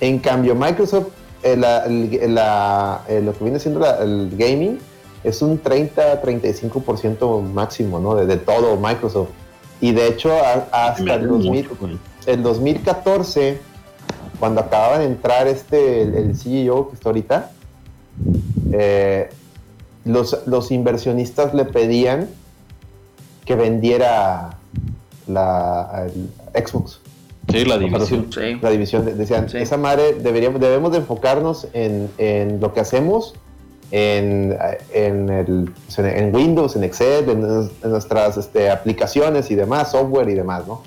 [0.00, 1.08] En cambio, Microsoft,
[1.42, 1.54] eh,
[1.86, 4.78] el- la- eh, lo que viene siendo la- el gaming,
[5.24, 8.14] es un 30-35% máximo, ¿no?
[8.14, 9.28] De, de todo Microsoft.
[9.80, 11.98] Y de hecho, a- hasta el, duele 2000 mucho, güey.
[12.26, 13.58] el 2014,
[14.38, 17.50] cuando acababa de entrar este, el, el CEO que está ahorita,
[18.72, 19.28] eh,
[20.04, 22.28] los, los inversionistas le pedían
[23.44, 24.56] que vendiera
[25.26, 26.06] la
[26.54, 27.00] el Xbox,
[27.50, 28.26] Sí, la división.
[28.32, 28.58] Sí.
[28.62, 29.04] la división.
[29.04, 29.58] de- Decían, Sí.
[29.58, 33.34] esa madre deberíamos, debemos de enfocarnos en, en lo que hacemos,
[33.90, 34.56] en,
[34.92, 37.44] en, el, en- Windows, en Excel, en,
[37.82, 40.82] en nuestras este, aplicaciones y demás, software y demás, ¿no?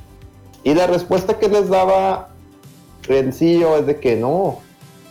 [0.63, 2.29] Y la respuesta que les daba
[3.09, 4.59] el CEO es de que no,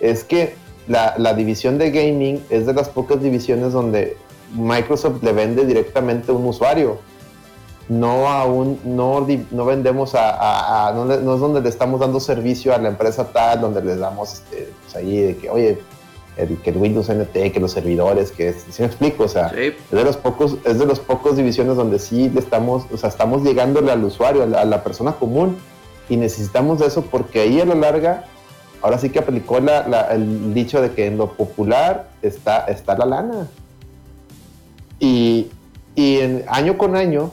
[0.01, 0.55] es que
[0.89, 4.16] la, la división de gaming es de las pocas divisiones donde
[4.55, 6.98] Microsoft le vende directamente a un usuario.
[7.89, 12.01] No a un, no, no vendemos a, a- a- no, no es donde le estamos
[12.01, 15.78] dando servicio a la empresa tal, donde les damos este, pues ahí de que, oye,
[16.37, 19.25] el, que el Windows NT, que los servidores, que es, ¿sí me explico?
[19.25, 19.57] O sea, Sí.
[19.75, 23.09] es de los pocos, es de los pocos divisiones donde sí le estamos, o sea,
[23.09, 25.57] estamos llegándole al usuario, a la, a la persona común,
[26.09, 28.25] y necesitamos de eso porque ahí a la larga
[28.83, 33.47] ahora sí que aplicó el dicho de que en lo popular está, está la lana.
[34.99, 35.49] Y,
[35.97, 37.31] en, año con año,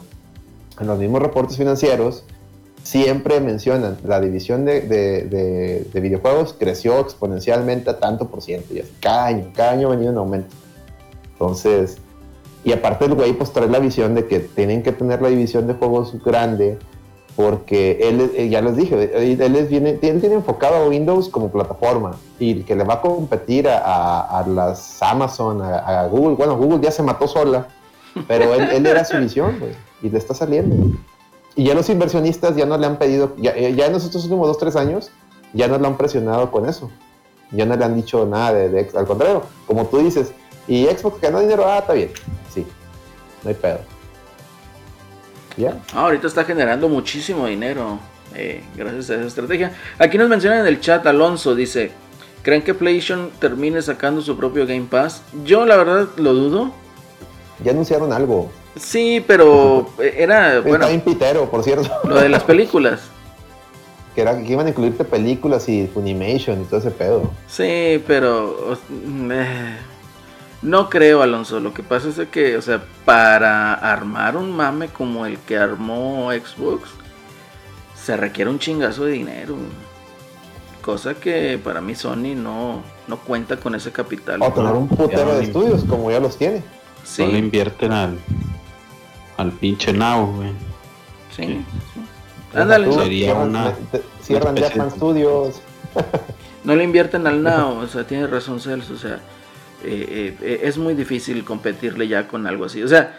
[0.79, 2.23] en los mismos reportes financieros,
[2.83, 8.73] siempre mencionan la división de, videojuegos creció exponencialmente a tanto por ciento.
[8.73, 10.55] Y cada año, cada año ha venido en aumento.
[11.33, 11.97] Entonces,
[12.63, 15.67] y aparte el güey pues trae la visión de que tienen que tener la división
[15.67, 16.77] de juegos grande
[17.35, 22.17] porque él, eh, ya les dije, él, es, él tiene enfocado a Windows como plataforma
[22.37, 26.35] y que le va a competir a, las Amazon, a, Google.
[26.35, 27.67] Bueno, Google ya se mató sola,
[28.27, 29.57] pero él, era su visión,
[30.01, 30.97] y le está saliendo.
[31.59, 34.47] Y ya los inversionistas ya no le han pedido, ya, eh, ya en los últimos
[34.47, 35.11] dos, tres años,
[35.51, 36.89] ya no lo han presionado con eso.
[37.51, 40.31] Ya no le han dicho nada de, de al contrario, como tú dices,
[40.69, 42.11] y Xbox ganó dinero, ah, está bien,
[42.49, 42.65] sí,
[43.43, 43.79] no hay pedo.
[45.93, 47.99] Ah, ahorita está generando muchísimo dinero
[48.35, 49.73] eh, gracias a esa estrategia.
[49.97, 51.91] Aquí nos mencionan en el chat Alonso, dice,
[52.41, 55.23] ¿creen que PlayStation termine sacando su propio Game Pass?
[55.43, 56.71] Yo la verdad lo dudo.
[57.61, 58.49] Ya anunciaron algo.
[58.79, 60.61] Sí, pero era...
[60.61, 61.89] Bueno, está pitero, por cierto.
[62.05, 63.01] Lo de las películas.
[64.15, 67.29] que, era, que iban a incluirte películas y Funimation y todo ese pedo.
[67.47, 68.77] Sí, pero...
[69.31, 69.75] Eh,
[70.61, 71.59] no creo, Alonso.
[71.59, 76.31] Lo que pasa es que, o sea, para armar un mame como el que armó
[76.31, 76.89] Xbox,
[77.95, 79.55] se requiere un chingazo de dinero.
[80.81, 84.41] Cosa que para mí Sony no, no cuenta con ese capital.
[84.41, 86.63] O tener un putero de estudios como ya los tiene.
[87.03, 87.23] Sí.
[87.23, 88.19] No le invierten al,
[89.39, 90.51] al pinche Now, güey.
[91.35, 91.61] Sí.
[92.53, 92.91] Ándale.
[92.91, 93.73] Sería una.
[94.21, 95.61] Cierran Japan Studios.
[96.63, 99.19] no le invierten al Now, o sea, tiene razón Celso, o sea
[99.83, 102.83] eh, eh, es muy difícil competirle ya con algo así.
[102.83, 103.17] O sea,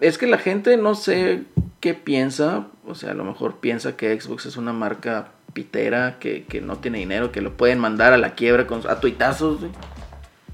[0.00, 1.42] es que la gente no sé
[1.80, 6.44] qué piensa, o sea, a lo mejor piensa que Xbox es una marca pitera, que,
[6.62, 9.60] no tiene dinero, que lo pueden mandar a la quiebra con, a tuitazos,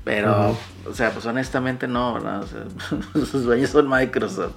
[0.04, 0.56] pero,
[0.86, 2.42] o sea, pues honestamente no, ¿verdad?
[2.42, 2.64] O sea,
[3.24, 4.56] sus dueños son Microsoft.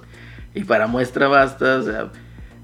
[0.54, 2.10] Y para muestra basta, o sea,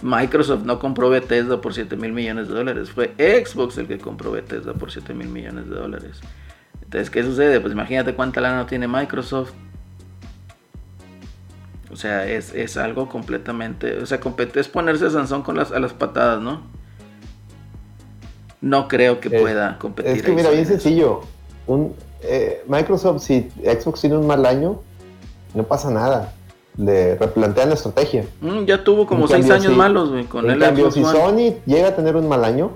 [0.02, 4.32] Microsoft no compró Bethesda por 7 mil millones de dólares, fue Xbox el que compró
[4.32, 6.20] Bethesda por 7 mil millones de dólares.
[6.82, 7.60] Entonces, ¿qué sucede?
[7.60, 9.52] Pues imagínate cuánta lana tiene Microsoft.
[11.90, 13.98] O sea, es, algo completamente.
[13.98, 14.20] O sea,
[14.54, 16.62] es ponerse a Sansón con las, a las patadas, ¿no?
[18.60, 20.12] No creo que pueda competir.
[20.12, 21.22] Es que, mira, bien sencillo.
[21.66, 21.94] Un,
[22.26, 24.80] eh, Microsoft, si Xbox tiene un mal año,
[25.54, 26.32] no pasa nada.
[26.76, 28.24] Le replantean la estrategia.
[28.40, 31.96] Mm, ya tuvo como seis años malos, güey, con el cambio, si Sony llega a
[31.96, 32.72] tener un mal año,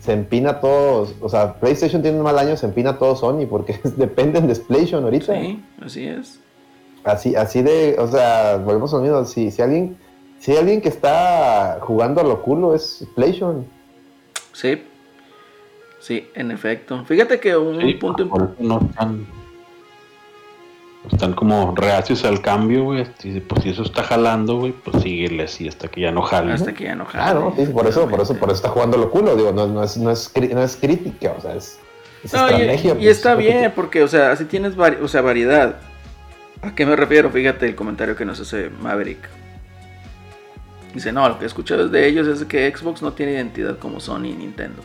[0.00, 3.78] se empina todos, o sea, PlayStation tiene un mal año, se empina todo Sony porque
[3.96, 5.34] dependen de PlayStation ahorita.
[5.34, 6.40] Sí, así es.
[7.04, 9.96] Así, así de, o sea, volvemos a lo si, si alguien,
[10.38, 13.66] si hay alguien que está jugando a lo culo es PlayStation.
[14.52, 14.82] Sí,
[16.06, 17.04] sí, en efecto.
[17.04, 19.26] Fíjate que un punto importante
[21.10, 23.04] están como reacios al cambio, güey.
[23.48, 26.52] Pues si eso está jalando, güey, pues síguele así hasta que ya no jale.
[26.52, 27.24] Hasta que ya no jale.
[27.24, 29.82] Claro, sí, por eso, por eso, por eso está jugando lo culo, digo, no, no,
[29.82, 31.78] es, no, es, no es crítica, o sea, es,
[32.24, 32.90] estrategia.
[32.90, 35.76] Y, y pues, está bien, porque, o sea, así tienes o sea, variedad.
[36.62, 37.30] ¿A qué me refiero?
[37.30, 39.28] Fíjate el comentario que nos hace Maverick.
[40.94, 44.00] Dice, no, lo que he escuchado desde ellos es que Xbox no tiene identidad como
[44.00, 44.82] Sony y Nintendo.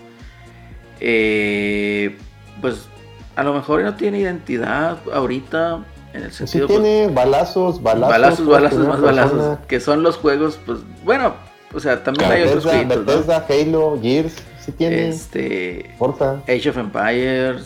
[1.02, 2.16] Eh,
[2.62, 2.88] pues
[3.36, 5.84] a lo mejor no tiene identidad ahorita,
[6.14, 8.10] en el sentido, sí tiene balazos, balazos.
[8.10, 9.60] Balazos, balazos, más balazos.
[9.68, 11.34] Que son los juegos, pues, bueno,
[11.74, 13.06] o sea, también hay otros juegos.
[13.06, 15.10] Bethesda, Halo, Gears, sí tiene.
[15.10, 15.96] Este.
[15.98, 16.44] Forza.
[16.48, 17.64] Age of Empires,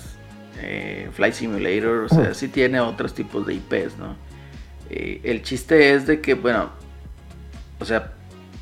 [0.61, 4.15] eh, Flight Simulator, o sea, sí tiene otros tipos de IPs, ¿no?
[4.89, 6.69] Eh, el chiste es de que, bueno,
[7.79, 8.13] o sea,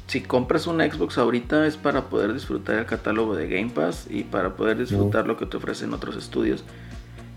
[0.07, 4.23] si compras un Xbox ahorita es para poder disfrutar el catálogo de Game Pass y
[4.23, 6.63] para poder disfrutar lo que te ofrecen otros estudios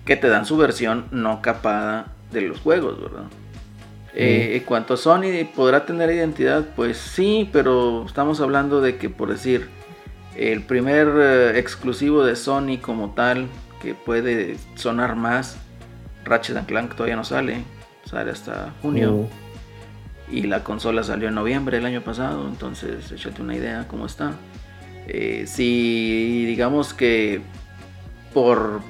[0.06, 3.24] que te dan su versión no capada de los juegos, ¿verdad?
[4.14, 6.64] Eh, en cuanto a Sony, ¿podrá tener identidad?
[6.74, 9.68] Pues sí, pero estamos hablando de que, por decir,
[10.36, 13.48] el primer eh, exclusivo de Sony como tal,
[13.82, 15.58] que puede sonar más,
[16.24, 17.62] Ratchet Clank todavía no sale,
[18.04, 19.28] sale hasta junio.
[20.30, 24.32] Y la consola salió en noviembre del año pasado, entonces échate una idea cómo está.
[25.06, 27.40] Eh, si digamos que
[28.34, 28.82] por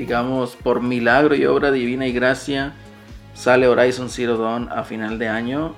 [0.00, 2.72] digamos, por milagro y obra divina y gracia,
[3.34, 5.74] sale Horizon Zero Dawn a final de año,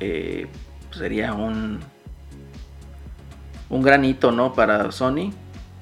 [0.00, 0.48] eh,
[0.90, 1.78] sería un,
[3.68, 4.52] un granito, ¿no?
[4.52, 5.30] Para Sony.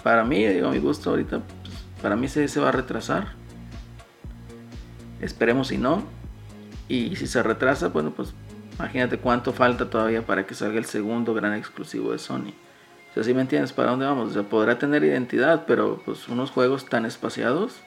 [0.03, 3.29] Para mí, digo, a mi gusto, ahorita, pues, para mí se, se va a retrasar.
[5.23, 6.05] Esperemos si no.
[6.89, 8.35] Y si se retrasa, bueno, pues
[8.79, 12.53] imagínate cuánto falta todavía para que salga el segundo gran exclusivo de Sony.
[13.11, 14.31] O sea, ¿sí me entiendes para dónde vamos?
[14.31, 17.81] O sea, podrá tener identidad, pero pues unos juegos tan espaciados,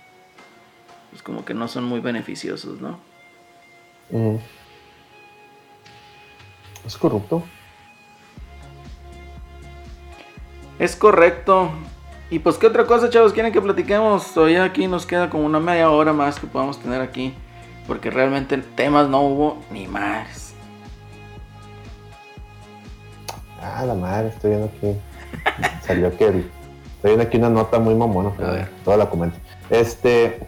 [1.11, 2.99] pues como que no son muy beneficiosos, ¿no?
[6.85, 7.43] Es corrupto.
[10.79, 11.71] Es correcto.
[12.29, 14.33] Y pues, ¿qué otra cosa, chavos, quieren que platiquemos?
[14.33, 17.33] Todavía aquí nos queda como una media hora más que podamos tener aquí.
[17.87, 20.53] Porque realmente temas no hubo ni más.
[23.61, 24.95] Ah, la madre, estoy viendo aquí.
[25.85, 26.45] Salió que estoy
[27.03, 28.29] viendo aquí una nota muy mamona.
[28.37, 28.69] Ver.
[28.83, 29.37] Toda la comento.
[29.69, 30.39] Este.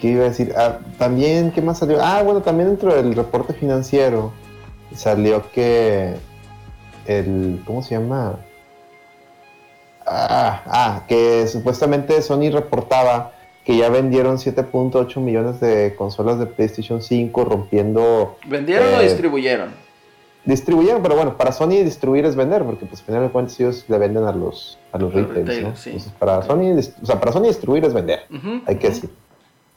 [0.00, 0.54] ¿Qué iba a decir?
[0.56, 1.98] Ah, también, ¿qué más salió?
[2.00, 4.32] Ah, bueno, también dentro del reporte financiero
[4.94, 6.14] salió que
[7.06, 7.62] el.
[7.66, 8.36] ¿Cómo se llama?
[10.06, 13.32] Ah, ah, que supuestamente Sony reportaba
[13.68, 18.38] que ya vendieron 7.8 millones de consolas de PlayStation 5, rompiendo...
[18.46, 19.68] ¿Vendieron o eh, distribuyeron?
[20.46, 23.84] Distribuyeron, pero bueno, para Sony distribuir es vender, porque pues al final de cuentas ellos
[23.88, 27.84] le venden a los, a los retailers, Entonces, para Sony, o sea, para Sony distribuir
[27.84, 28.20] es vender,
[28.64, 29.10] hay que decir.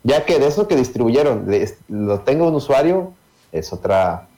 [0.04, 1.46] Ya que de eso que distribuyeron,
[1.90, 3.12] lo tenga un usuario,
[3.52, 4.30] es otra,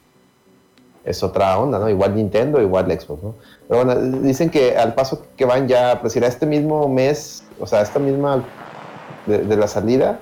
[1.05, 1.91] es otra onda, ¿no?
[1.91, 3.35] Igual Nintendo, igual Xbox, ¿no?
[3.67, 7.67] Pero bueno, dicen que al paso que van ya, pues irá este mismo mes, o
[7.67, 8.43] sea, esta misma
[9.25, 10.19] de, la salida,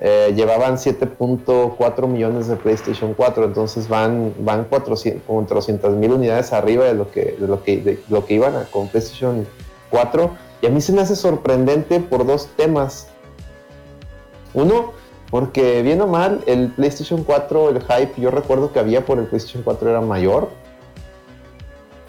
[0.00, 6.94] eh, llevaban 7.4 millones de PlayStation 4, entonces van, van 400 mil unidades arriba de
[6.94, 9.46] lo que, de lo que, lo que iban con PlayStation
[9.90, 10.30] 4.
[10.60, 13.08] Y a mí se me hace sorprendente por dos temas.
[14.54, 14.92] Uno,
[15.30, 19.26] porque bien o mal, el PlayStation 4, el hype, yo recuerdo que había por el
[19.26, 20.48] PlayStation 4 era mayor.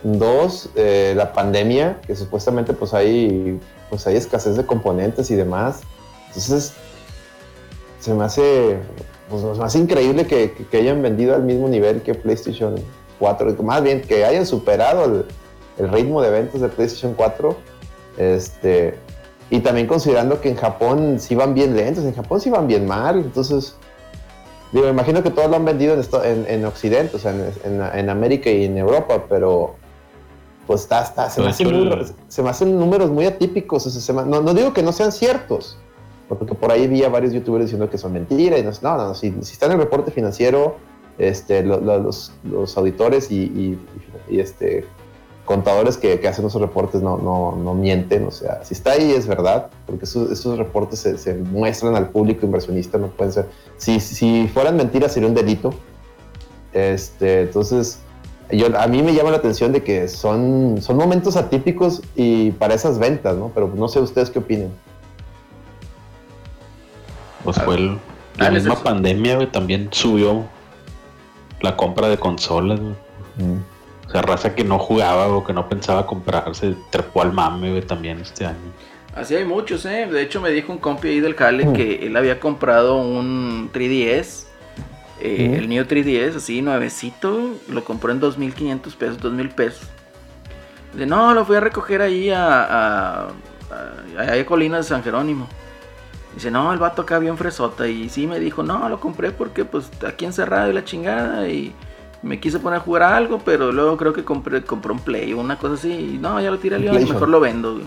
[0.04, 3.60] Dos, eh, la pandemia, que supuestamente pues hay,
[3.90, 5.82] pues hay escasez de componentes y demás.
[6.30, 6.74] Entonces,
[8.00, 8.78] se me hace,
[9.30, 12.76] pues, hace increíble que, hayan vendido al mismo nivel que PlayStation
[13.20, 13.56] 4.
[13.64, 15.26] Más bien, que hayan superado el,
[15.78, 17.56] el ritmo de ventas de PlayStation 4.
[18.18, 18.96] Este,
[19.50, 22.86] y también considerando que en Japón sí van bien lentos, en Japón sí van bien
[22.86, 23.18] mal.
[23.18, 23.76] Entonces,
[24.72, 28.10] digo, me imagino que todos lo han vendido en, en, Occidente, o sea, en, en,
[28.10, 29.76] América y en Europa, pero
[30.68, 31.50] pues está, está se, me
[32.50, 34.10] hacen números, muy atípicos.
[34.14, 35.80] no, no, digo que no sean ciertos,
[36.38, 38.60] porque por ahí vi a varios youtubers diciendo que son mentiras.
[38.60, 40.78] Y no, no, no si, si, está en el reporte financiero,
[41.18, 43.78] este, los, los, auditores y,
[44.30, 44.86] y, este,
[45.44, 48.28] contadores que, que, hacen esos reportes no, no, no, mienten.
[48.28, 52.10] O sea, si está ahí es verdad, porque esos, esos reportes se, se, muestran al
[52.10, 53.48] público inversionista, no pueden ser.
[53.78, 55.74] Si, si fueran mentiras sería un delito.
[56.72, 58.00] Este, entonces,
[58.52, 62.76] yo, a mí me llama la atención de que son, son momentos atípicos y para
[62.76, 63.52] esas ventas, ¿no?
[63.54, 64.72] Pero no sé ustedes qué opinen.
[67.44, 67.98] Pues fue el,
[68.38, 70.46] la misma pandemia, güey, también subió
[71.62, 72.94] la compra de consolas, güey.
[73.38, 73.60] Mm.
[74.08, 77.84] O sea, raza que no jugaba o que no pensaba comprarse, trepó al mame, güey,
[77.84, 78.58] también este año.
[79.16, 80.08] Así hay muchos, ¿eh?
[80.08, 81.74] De hecho, me dijo un compi ahí del Cale mm.
[81.74, 84.50] que él había comprado un 3DS
[85.22, 89.88] eh, el Neo 3DS, así, nuevecito, lo compró en 2.500 pesos, 2.000 pesos.
[90.94, 93.28] Dice, no, lo fui a recoger ahí a, a,
[94.18, 95.48] a, Colina de San Jerónimo.
[96.40, 97.86] Dice, no, el vato acá bien fresota.
[97.86, 101.50] Y sí me dijo, no, lo compré porque pues aquí encerrado y la chingada.
[101.50, 101.76] Y
[102.22, 105.40] me quise poner a jugar algo, pero luego creo que compré, compré un Play o
[105.40, 105.92] una cosa así.
[105.92, 107.82] Y no, ya lo tiré al león, mejor lo vendo,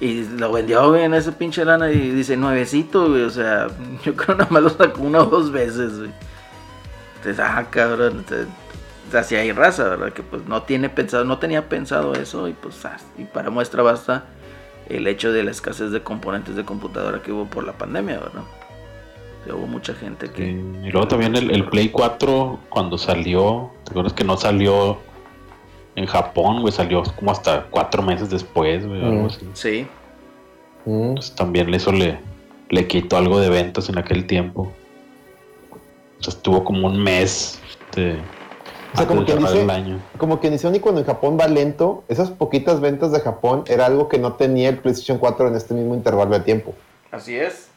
[0.00, 3.24] Y lo vendió, en ese pinche lana y dice, nuevecito, güey.
[3.24, 3.66] O sea,
[4.02, 6.10] yo creo nada más lo sacó una o dos veces, güey.
[7.16, 8.24] Entonces, ah, cabrón.
[9.12, 10.14] Así hay raza, ¿verdad?
[10.14, 12.48] Que pues no tiene pensado, no tenía pensado eso.
[12.48, 14.24] Y pues, ah, y para muestra basta
[14.88, 18.42] el hecho de la escasez de componentes de computadora que hubo por la pandemia, ¿verdad?
[19.50, 20.50] hubo mucha gente que.
[20.50, 24.98] y luego también el, Play 4, cuando salió, ¿te acuerdas que no salió
[25.96, 26.72] en Japón, güey?
[26.72, 29.26] Salió como hasta cuatro meses después, güey, algo mm.
[29.26, 29.48] así.
[29.54, 29.86] Sí.
[30.84, 32.20] Pues también eso le,
[32.70, 34.72] le quitó algo de ventas en aquel tiempo.
[36.20, 37.60] O sea, estuvo como un mes
[37.96, 38.16] de,
[38.92, 40.00] o sea, como que dice, año.
[40.18, 43.86] como que dice, y cuando en Japón va lento, esas poquitas ventas de Japón era
[43.86, 46.74] algo que no tenía el PlayStation 4 en este mismo intervalo de tiempo.
[47.10, 47.68] Así es.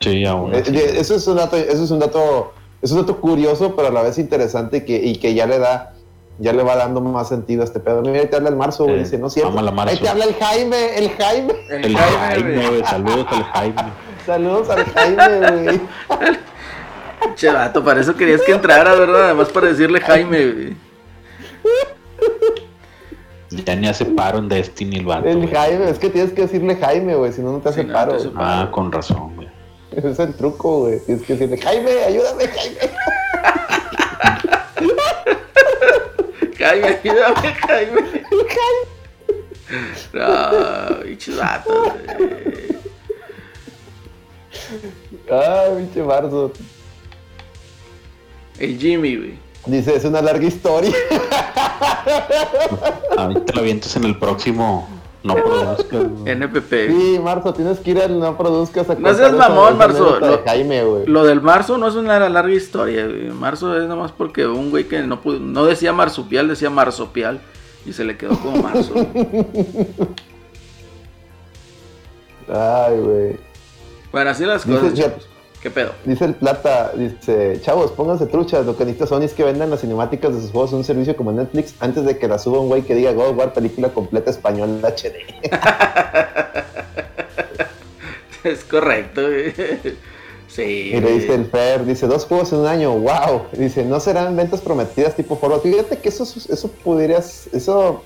[0.00, 0.54] Sí, aún.
[0.54, 0.62] Eh,
[0.98, 4.02] eso es un dato, eso es un dato, es un dato curioso, pero a la
[4.02, 5.94] vez interesante que, y que ya le da
[6.38, 8.02] ya le va dando más sentido a este pedo.
[8.02, 8.98] Mira, ahí te habla el marzo, güey.
[8.98, 9.58] dice, no cierto.
[9.58, 11.54] Ahí te habla el Jaime, el Jaime.
[11.70, 12.84] El, Jaime, güey.
[12.84, 13.92] Saludos al Jaime.
[14.26, 15.80] Saludos al Jaime, güey.
[17.34, 19.24] Che, vato, para eso querías que entrara, ¿verdad?
[19.26, 20.76] Además para decirle Jaime, güey.
[23.64, 25.28] Ya ni hace paro en Destiny el vato.
[25.28, 28.16] El Jaime, es que tienes que decirle Jaime, güey, si no, no te hace paro.
[28.36, 29.48] ah, con razón, güey.
[29.92, 31.00] Ese es el truco, güey.
[31.00, 32.78] Tienes que decirle, Jaime, ayúdame, Jaime.
[36.58, 38.22] Jaime, ayúdame, Jaime.
[40.12, 42.76] No, bichos vatos, güey.
[45.30, 46.52] Ay, pinche marzo.
[48.58, 49.38] El Jimmy, güey.
[49.66, 50.92] Dice, es una larga historia.
[53.16, 54.88] Ahorita lo avientas en el próximo.
[55.24, 56.02] No produzcas.
[56.24, 56.72] NPP.
[56.88, 60.20] Sí, Marzo, tienes que ir al no produzcas a No seas mamón, Marzo.
[60.20, 61.06] de Lo- Jaime, güey.
[61.06, 63.30] Lo del marzo no es una larga historia, güey.
[63.30, 67.40] Marzo es nomás porque un güey que no pudo, no decía marsupial, decía marsopial.
[67.84, 68.92] Y se le quedó como marzo.
[72.48, 73.36] Ay, güey.
[74.12, 74.92] bueno, así las cosas.
[75.66, 75.94] ¿Qué pedo?
[76.04, 79.80] Dice el Plata, dice, chavos, pónganse truchas, lo que necesitan Sony es que vendan las
[79.80, 82.68] cinemáticas de sus juegos en un servicio como Netflix antes de que la suba un
[82.68, 85.16] güey que diga God War película completa español HD.
[88.44, 89.22] Es correcto.
[90.46, 90.92] Sí.
[90.94, 93.46] Y le dice el Fer, dice, dos juegos en un año, wow.
[93.50, 95.64] Dice, no serán ventas prometidas tipo Fallout.
[95.64, 98.04] Fíjate que eso, eso pudieras, eso,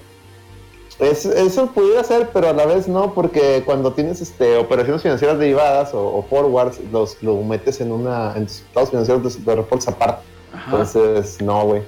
[1.01, 5.39] es- eso pudiera ser, pero a la vez no, porque cuando tienes este, operaciones financieras
[5.39, 9.57] derivadas o, o forwards, los, lo metes en una, en tus estados financieros de, de
[9.57, 10.23] reportes aparte.
[10.53, 10.65] Ajá.
[10.71, 11.83] Entonces, no, güey.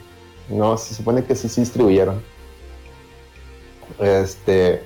[0.49, 2.23] No, se supone que sí se distribuyeron.
[4.01, 4.83] Este.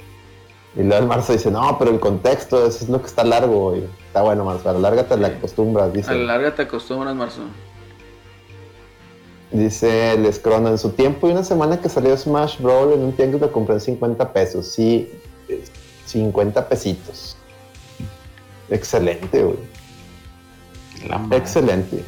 [0.77, 3.71] Y luego el Marzo dice, no, pero el contexto, eso es lo que está largo,
[3.71, 3.85] güey.
[4.07, 5.25] Está bueno, Marzo, a la Sí.
[5.25, 6.11] acostumbras, dice.
[6.11, 7.43] A la larga te acostumbras, Marzo.
[9.51, 12.93] Dice el Scrono, en su tiempo y una semana que salió Smash Bros.
[12.95, 14.67] en un tianguis lo compré en 50 pesos.
[14.67, 15.09] Sí,
[15.49, 15.63] eh,
[16.07, 17.37] 50 pesitos.
[18.71, 19.57] Excelente, güey.
[21.33, 22.03] Excelente.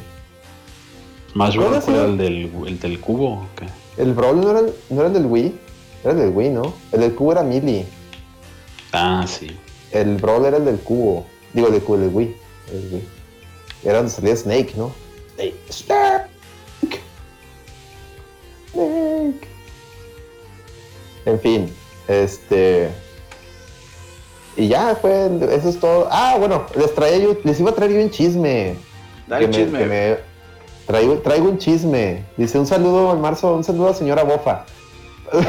[1.33, 3.33] Más ¿Cuál bueno es fue el- el del, el del cubo.
[3.33, 3.67] ¿o qué?
[4.01, 5.59] El Brawl no era el, no era el del Wii.
[6.03, 6.73] Era el del Wii, ¿no?
[6.91, 7.85] El del cubo era Melee.
[8.91, 9.57] Ah, sí.
[9.91, 11.25] El Brawl era el del cubo.
[11.53, 12.35] Digo, el del cubo, el del Wii.
[12.71, 13.03] El Wii.
[13.83, 14.91] Era donde salía Snake, ¿no?
[15.35, 15.55] Snake.
[15.69, 16.08] Snake.
[21.29, 21.73] En fin,
[22.07, 22.89] este.
[24.57, 26.07] Y ya fue, eso es todo.
[26.11, 28.75] Ah, bueno, les traía yo, les iba a traer yo un chisme.
[29.27, 29.79] Dale Que me- chisme.
[29.79, 30.17] que me-
[30.87, 32.25] traigo, traigo un chisme.
[32.35, 34.65] Dice un saludo al marzo, un saludo a señora Bofa.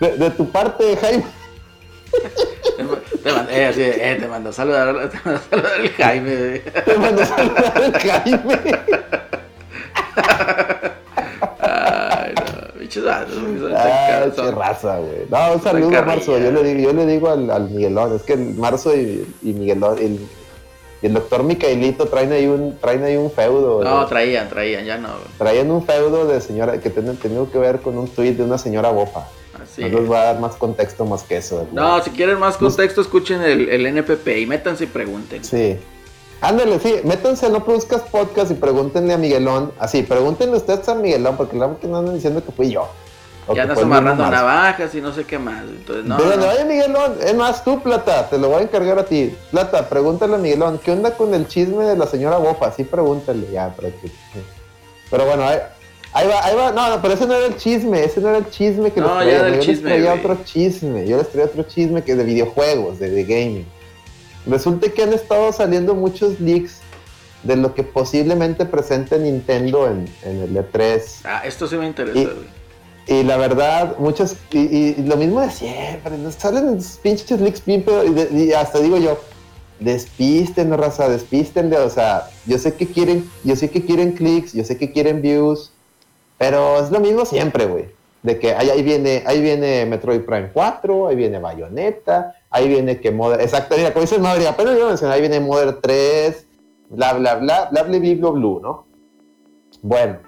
[0.00, 1.24] De, de tu parte, Jaime.
[2.76, 2.84] Te
[3.32, 6.58] mandó, eh, eh, te mandó saludar, te mandó saludar el Jaime.
[6.60, 8.78] Te mando saludar al Jaime.
[12.88, 13.26] Tan
[13.76, 15.26] Ah, qué raza, güey.
[15.30, 16.02] No, un saludo a.
[16.02, 16.38] Marzo.
[16.38, 18.14] Yo le digo, yo le digo al, al Miguelón.
[18.16, 20.18] Es que Marzo y, y Miguelón, el,
[21.00, 23.84] y el doctor Micaelito traen ahí un, traen ahí un feudo.
[23.84, 24.08] No, güey.
[24.08, 25.08] traían, traían, ya no.
[25.08, 25.38] güey.
[25.38, 28.58] Traían un feudo de señora que tiene, tenía que ver con un tuit de una
[28.58, 29.28] señora bofa.
[29.62, 29.92] Así no es.
[29.94, 31.56] les voy a dar más contexto más que eso.
[31.56, 31.68] güey.
[31.72, 35.44] No, si quieren más contexto, escuchen el, el NPP y métanse y pregunten.
[35.44, 35.76] Sí.
[36.40, 39.72] Ándale, sí, métanse No Produzcas Podcast y pregúntenle a Miguelón.
[39.78, 42.88] Así, pregúntenle ustedes a Miguelón, porque la que no andan diciendo que fui yo.
[43.54, 45.62] Ya andas amarrando navajas y no sé qué más.
[45.64, 46.16] Entonces, no.
[46.16, 46.52] Díganle, no.
[46.52, 49.34] oye Miguelón, es más tú, Plata, te lo voy a encargar a ti.
[49.50, 52.70] Plata, pregúntale a Miguelón, ¿qué onda con el chisme de la señora Bofa?
[52.72, 53.92] Sí, pregúntale, ya, pero
[55.10, 55.58] Pero bueno, ahí,
[56.12, 58.38] ahí va, ahí va, no, no, pero ese no era el chisme, ese no era
[58.38, 60.18] el chisme que No, les ya traía, era el yo les chisme, traía güey.
[60.20, 63.66] otro chisme, yo les traía otro chisme que es de videojuegos, de, de gaming.
[64.48, 66.78] Resulta que han estado saliendo muchos leaks
[67.42, 71.02] de lo que posiblemente presente Nintendo en, en el E E3.
[71.24, 72.28] Ah, esto sí me interesa, Y-.
[73.10, 74.36] Y la verdad, muchas.
[74.50, 76.12] Y, y- y lo mismo de siempre.
[76.36, 79.18] Salen pinches leaks bien pedo, y, hasta digo yo,
[79.80, 84.64] despisten, raza, despisten O sea, yo sé que quieren, yo sé que quieren clics, yo
[84.64, 85.72] sé que quieren views,
[86.36, 87.86] pero es lo mismo siempre, güey.
[88.22, 93.00] De que ahí, ahí viene, ahí viene Metroid Prime 4, ahí viene Bayonetta, ahí viene
[93.00, 96.46] que Mother, exacto, mira, como dices Mother, apenas yo mencioné, ahí viene Mother 3,
[96.90, 98.86] bla, bla, bla, bla, bla, bla, ¿no?
[99.82, 100.18] Bueno.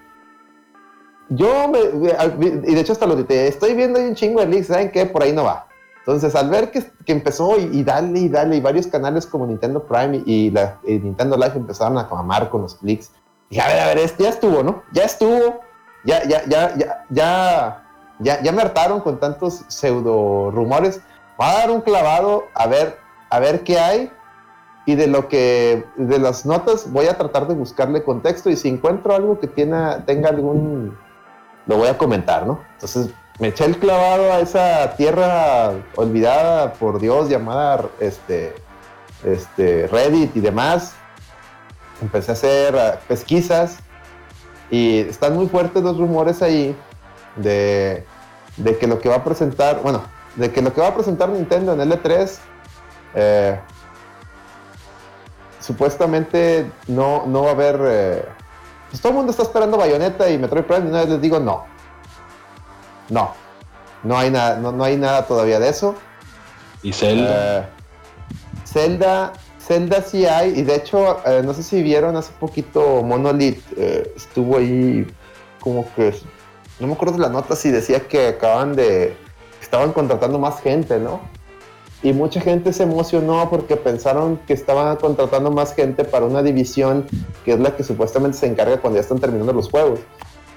[1.29, 4.67] Yo, me, y de hecho hasta lo tuiteé, estoy viendo ahí un chingo de leaks,
[4.67, 5.07] ¿saben qué?
[5.07, 5.69] Por ahí no va.
[5.99, 9.47] Entonces, al ver que, que empezó y, y, dale y dale, y varios canales como
[9.47, 13.13] Nintendo Prime y, y, la, y Nintendo Live empezaron a mamar con los clics,
[13.49, 14.83] dije, a ver, a ver, este ya estuvo, ¿no?
[14.93, 15.61] Ya estuvo,
[16.05, 17.85] ya, ya, ya, ya, ya,
[18.19, 21.01] ya, ya me hartaron con tantos pseudo rumores.
[21.41, 22.99] Voy a dar un clavado a ver,
[23.31, 24.13] a ver qué hay.
[24.85, 28.51] Y de lo que, de las notas, voy a tratar de buscarle contexto.
[28.51, 30.99] Y si encuentro algo que tiene, tenga algún,
[31.65, 32.61] lo voy a comentar, ¿no?
[32.75, 33.09] Entonces
[33.39, 38.55] me eché el clavado a esa tierra olvidada por Dios llamada este,
[39.25, 40.93] este, Reddit y demás.
[42.03, 43.79] Empecé a hacer ah, pesquisas
[44.71, 46.77] y están muy fuertes los rumores ahí
[47.37, 48.05] de,
[48.59, 50.03] de que lo que va a presentar, bueno,
[50.37, 52.39] de que lo que va a presentar Nintendo en L3
[53.15, 53.61] eh,
[55.59, 58.25] supuestamente no, no va a haber eh,
[58.89, 61.39] pues todo el mundo está esperando Bayonetta y Metroid Prime y una vez les digo
[61.39, 61.65] no.
[63.09, 63.35] No.
[64.03, 65.95] No hay nada, no, hay nada todavía de eso.
[66.83, 67.61] ¿Y Zelda?
[67.61, 67.67] Eh,
[68.65, 73.63] Zelda, Zelda sí hay, y de hecho, no sé si vieron hace poquito Monolith,
[74.17, 75.07] estuvo ahí
[75.61, 76.15] como que,
[76.79, 79.17] no me acuerdo de la nota si decía que acaban de,
[79.71, 81.21] estaban contratando más gente, ¿no?
[82.03, 87.07] Y mucha gente se emocionó porque pensaron que estaban contratando más gente para una división
[87.45, 90.01] que es la que supuestamente se encarga cuando ya están terminando los juegos.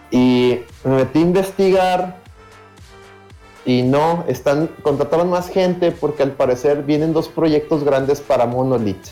[0.09, 2.17] Y me metí a investigar
[3.65, 9.09] y no, están contrataron más gente porque al parecer vienen dos proyectos grandes para Monolith.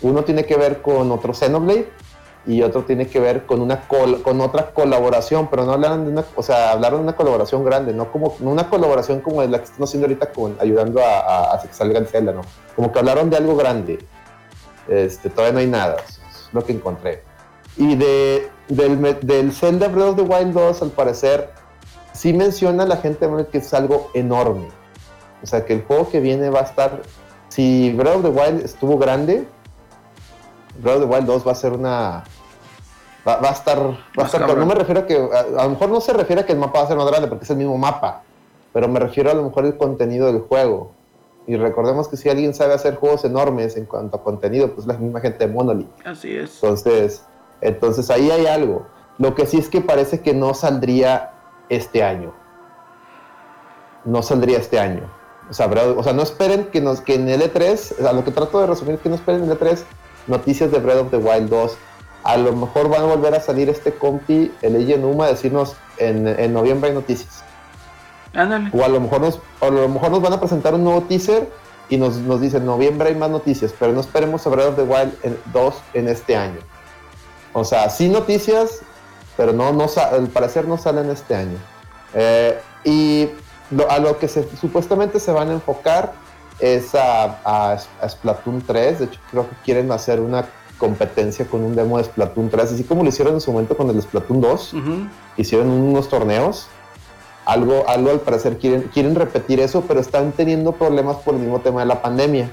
[0.00, 1.90] Uno tiene que ver con otro Xenoblade
[2.46, 6.24] y otro tiene que ver con una con otra colaboración, pero no hablaron de una,
[6.36, 9.82] o sea, hablaron de una colaboración grande, no como una colaboración como la que están
[9.82, 12.42] haciendo ahorita con ayudando a, a, que salga en Zelda, no,
[12.76, 13.98] como que hablaron de algo grande.
[14.88, 17.24] Este, todavía no hay nada, es lo que encontré.
[17.76, 21.50] Y de del, del Zelda Breath of the Wild 2, al parecer,
[22.12, 24.68] sí menciona la gente que es algo enorme.
[25.42, 27.02] O sea, que el juego que viene va a estar,
[27.48, 29.46] si Breath of the Wild estuvo grande,
[30.78, 32.24] Breath of the Wild 2 va a ser una
[33.26, 36.00] Va, a estar, va a estar, no me refiero a que, a, lo mejor no
[36.00, 37.76] se refiere a que el mapa va a ser más grande porque es el mismo
[37.76, 38.22] mapa,
[38.72, 40.92] pero me refiero a lo mejor el contenido del juego.
[41.48, 44.94] Y recordemos que si alguien sabe hacer juegos enormes en cuanto a contenido, pues la
[44.94, 45.88] misma gente de Monolith.
[46.04, 46.54] Así es.
[46.62, 47.24] Entonces,
[47.60, 48.86] entonces ahí hay algo.
[49.18, 51.32] Lo que sí es que parece que no saldría
[51.68, 52.32] este año.
[54.04, 55.10] No saldría este año.
[55.50, 58.60] O sea, o sea no esperen que, nos, que en L3, a lo que trato
[58.60, 59.82] de resumir, que no esperen en L3
[60.26, 61.78] noticias de Breath of the Wild 2
[62.26, 66.52] a lo mejor van a volver a salir este compi, el Numa, a decirnos en,
[66.52, 67.44] noviembre hay noticias.
[68.72, 71.48] O a lo mejor nos, a lo mejor nos van a presentar un nuevo teaser
[71.88, 74.82] y nos, nos dicen noviembre hay más noticias, pero no esperemos a Breath of the
[74.82, 75.12] Wild
[75.52, 76.58] 2 en este año.
[77.52, 78.80] O sea, sí noticias,
[79.36, 81.58] pero no, no al parecer no salen este año.
[82.12, 83.28] Eh, y
[83.88, 86.12] a lo que se, supuestamente se van a enfocar
[86.58, 88.98] es a, a Splatoon 3.
[88.98, 90.44] De hecho, creo que quieren hacer una
[90.78, 93.88] competencia con un demo de Splatoon 3, así como lo hicieron en su momento con
[93.90, 94.74] el Splatoon 2,
[95.36, 96.68] hicieron unos torneos,
[97.44, 101.60] algo, algo al parecer quieren, quieren repetir eso, pero están teniendo problemas por el mismo
[101.60, 102.50] tema de la pandemia.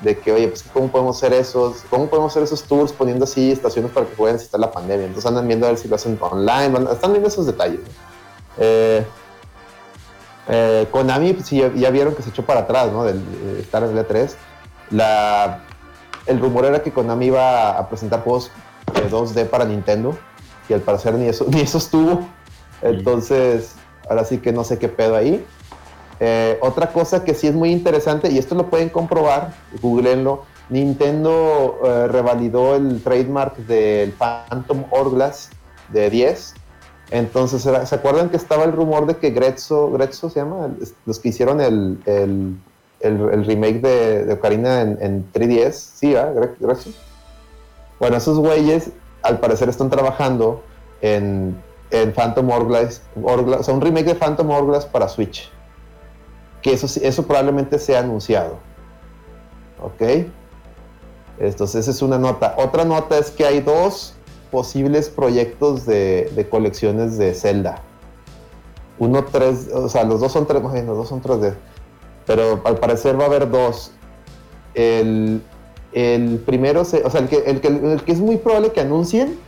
[0.00, 3.50] De que, oye, pues, ¿cómo podemos hacer esos, cómo podemos hacer esos tours poniendo así
[3.50, 5.06] estaciones para que puedan está la pandemia?
[5.06, 7.80] Entonces andan viendo a ver si lo hacen online, están viendo esos detalles.
[8.58, 9.06] Eh,
[10.48, 13.04] eh, Konami, pues, ya, vieron que se echó para atrás, ¿no?
[13.04, 13.22] Del
[13.58, 14.34] estar en el E3.
[14.90, 15.65] La,
[16.26, 18.50] el rumor era que Konami iba a presentar juegos
[18.94, 20.16] de 2D para Nintendo
[20.68, 22.26] y al parecer ni eso, ni eso estuvo.
[22.82, 23.74] Entonces,
[24.08, 25.44] ahora sí que no sé qué pedo ahí.
[26.20, 31.78] Eh, otra cosa que sí es muy interesante, y esto lo pueden comprobar, googleenlo, Nintendo
[31.84, 35.50] eh, revalidó el trademark del Phantom Hourglass
[35.92, 36.54] de 10.
[37.10, 40.70] Entonces, ¿se acuerdan que estaba el rumor de que Grezzo, Grezzo se llama?
[41.04, 42.56] Los que hicieron el el,
[43.44, 46.14] remake de, Ocarina en, 3DS, sí,
[46.60, 46.94] Gracias.
[47.98, 48.90] Bueno, esos güeyes
[49.22, 50.62] al parecer están trabajando
[51.00, 51.60] en,
[51.90, 55.50] en Phantom Hourglass, o sea, un remake de Phantom Hourglass para Switch.
[56.62, 58.58] Que eso, eso probablemente sea anunciado.
[59.80, 60.26] ¿Ok?
[61.38, 62.54] Entonces, esa es una nota.
[62.58, 64.14] Otra nota es que hay dos
[64.50, 67.82] posibles proyectos de, de colecciones de Zelda.
[68.98, 71.54] Uno, tres, o sea, los dos son tres, los dos son tres de
[72.26, 73.92] pero al parecer va a haber dos.
[74.74, 75.40] El,
[76.44, 79.38] primero, o sea, el que, el, que, es muy probable que anuncien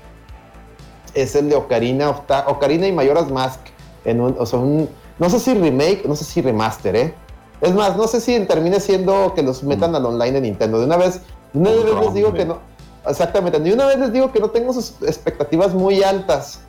[1.13, 3.61] es el de Ocarina, Ocarina y Mayoras Mask.
[4.05, 7.15] En un, o sea, no sé si remake, no sé si remaster, ¿eh?
[7.61, 10.79] Es más, no sé si termine siendo que los metan al online de Nintendo.
[10.79, 11.21] De una vez,
[11.53, 12.61] una vez les digo que no.
[13.07, 16.61] Exactamente, de una vez les digo que no tengo sus expectativas muy altas.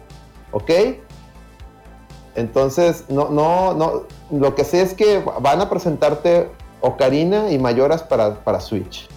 [0.51, 0.71] ¿Ok?
[2.35, 4.03] Entonces, no, no, no.
[4.31, 6.49] Lo que sé es que van a presentarte
[6.81, 9.07] Ocarina y Mayoras para, para Switch,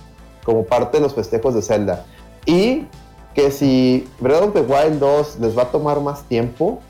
[0.44, 2.06] como parte de los festejos de Zelda.
[2.47, 2.86] Y
[3.34, 6.80] que si Breath of the Wild 2 les va a tomar más tiempo,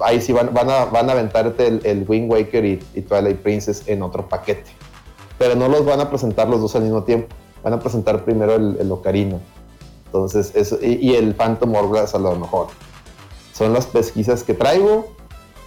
[0.00, 4.02] ahí sí van, van, a, van a aventarte el, Wind Waker y, Twilight Princess en
[4.02, 4.70] otro paquete.
[5.38, 7.34] Pero no los van a presentar los dos al mismo tiempo.
[7.62, 9.38] Van a presentar primero el, Ocarina.
[10.06, 12.68] Entonces, eso, y, el Phantom Hourglass a lo mejor.
[13.60, 15.12] Son las pesquisas que traigo.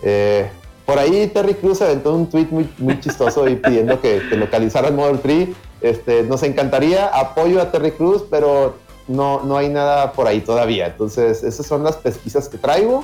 [0.02, 0.49] Eh,
[0.84, 4.95] por ahí Terry Cruz aventó un tweet muy, muy chistoso y pidiendo que, que localizaran
[4.95, 5.49] Model 3.
[5.82, 8.74] Este, nos encantaría apoyo a Terry Cruz, pero
[9.07, 10.88] no, no hay nada por ahí todavía.
[10.88, 13.03] Entonces, esas son las pesquisas que traigo.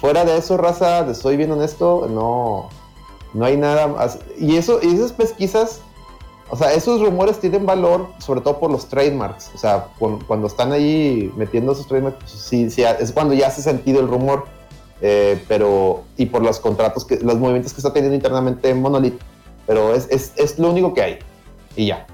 [0.00, 2.68] Fuera de eso, raza, soy bien honesto, no,
[3.34, 4.20] no hay nada más.
[4.38, 5.80] Y, eso, y esas pesquisas
[6.50, 9.52] o sea, esos rumores tienen valor, sobre todo por los trademarks.
[9.54, 9.86] O sea,
[10.26, 14.08] cuando están ahí metiendo esos trademarks, pues sí, sí, es cuando ya hace sentido el
[14.08, 14.46] rumor.
[15.00, 19.18] Eh, pero, y por los contratos, que, los movimientos que está teniendo internamente Monolith.
[19.66, 21.18] Pero es, es, es, lo único que hay.
[21.76, 22.06] Y ya.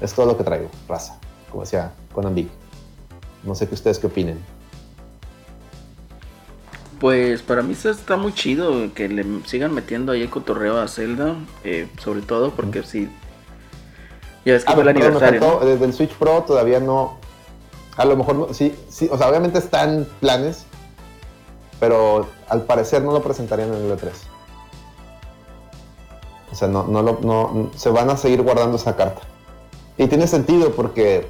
[0.00, 1.18] Es todo lo que traigo, raza.
[1.50, 2.48] Como decía Conan Big.
[3.44, 4.38] No sé qué ustedes qué opinen.
[6.98, 11.34] Pues para mí está muy chido que le sigan metiendo ahí el cotorreo a Zelda,
[11.64, 13.10] eh, sobre todo porque si
[14.44, 15.60] ya es que ah, fue el aniversario.
[15.62, 17.18] Desde el Switch Pro todavía no.
[17.96, 20.64] A lo mejor sí, sí, o sea, obviamente están planes,
[21.78, 24.10] pero al parecer no lo presentarían en el E3.
[26.50, 29.22] O sea, no, no, lo, no, se van a seguir guardando esa carta.
[29.98, 31.28] Y tiene sentido porque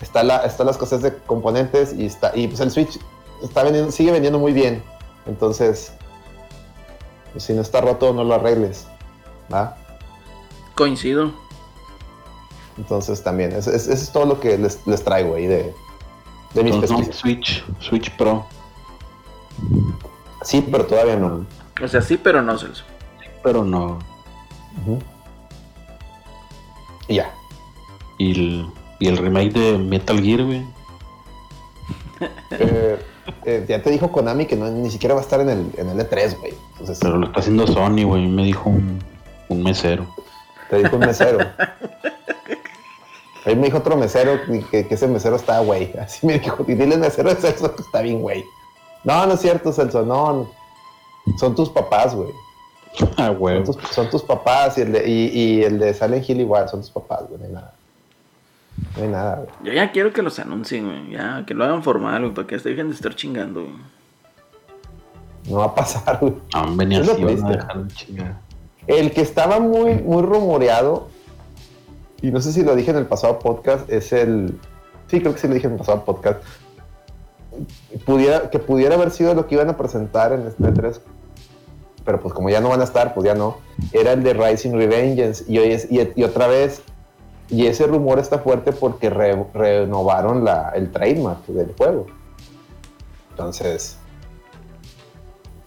[0.00, 2.98] está la, están las cosas de componentes y está y pues el Switch
[3.42, 4.82] está vendiendo, sigue vendiendo muy bien.
[5.26, 5.92] Entonces,
[7.32, 8.86] pues si no está roto, no lo arregles.
[9.52, 9.76] ¿va?
[10.74, 11.32] Coincido.
[12.80, 15.74] Entonces también, eso, es todo lo que les, traigo ahí de,
[16.54, 16.74] de mis
[17.14, 18.46] Switch, Switch Pro.
[20.42, 21.44] Sí, pero todavía no.
[21.82, 22.84] O sea, sí, pero no, Celso.
[23.42, 23.98] pero no.
[27.06, 27.30] Y ya.
[28.16, 28.66] ¿Y el,
[28.98, 30.64] ¿Y el remake de Metal Gear, güey?
[32.50, 32.98] Eh,
[33.44, 35.90] eh, ya te dijo Konami que no, ni siquiera va a estar en el, en
[35.90, 36.54] el E3, güey.
[37.00, 38.26] Pero lo está haciendo Sony, güey.
[38.26, 38.98] Me dijo un,
[39.50, 40.06] un mesero.
[40.70, 41.40] Te dijo un mesero.
[43.44, 44.40] Ahí me dijo otro mesero
[44.70, 45.92] que, ese mesero está güey.
[45.98, 48.44] Así me dijo, y dile mesero de Celso que está bien, güey.
[49.04, 50.50] No, no es cierto, Celso, no.
[51.38, 52.32] Son tus papás, güey.
[53.16, 53.62] Ah, güey.
[53.92, 57.22] Son, tus papás y el, de, y, el de Silent Hill igual, son tus papás,
[57.28, 57.74] güey, no hay nada.
[58.96, 59.48] No hay nada, güey.
[59.64, 61.10] Yo ya quiero que los anuncien, güey.
[61.10, 63.74] Ya, que lo hagan formal, güey, para que dejen de estar chingando, güey.
[65.48, 66.34] No va a pasar, güey.
[66.52, 68.36] Ah, venía así, a dejar de chingar.
[68.86, 71.08] El que estaba muy, muy rumoreado
[72.22, 74.58] y no sé si lo dije en el pasado podcast, es el...
[75.08, 76.42] Sí, creo que sí lo dije en el pasado podcast.
[78.04, 81.00] Pudiera, que pudiera haber sido lo que iban a presentar en este 3,
[82.04, 83.58] pero pues como ya no van a estar, pues ya no.
[83.92, 86.82] Era el de Rising Revengeance y, hoy es, y, otra vez,
[87.48, 92.06] y ese rumor está fuerte porque renovaron la, el trademark del juego.
[93.30, 93.96] Entonces,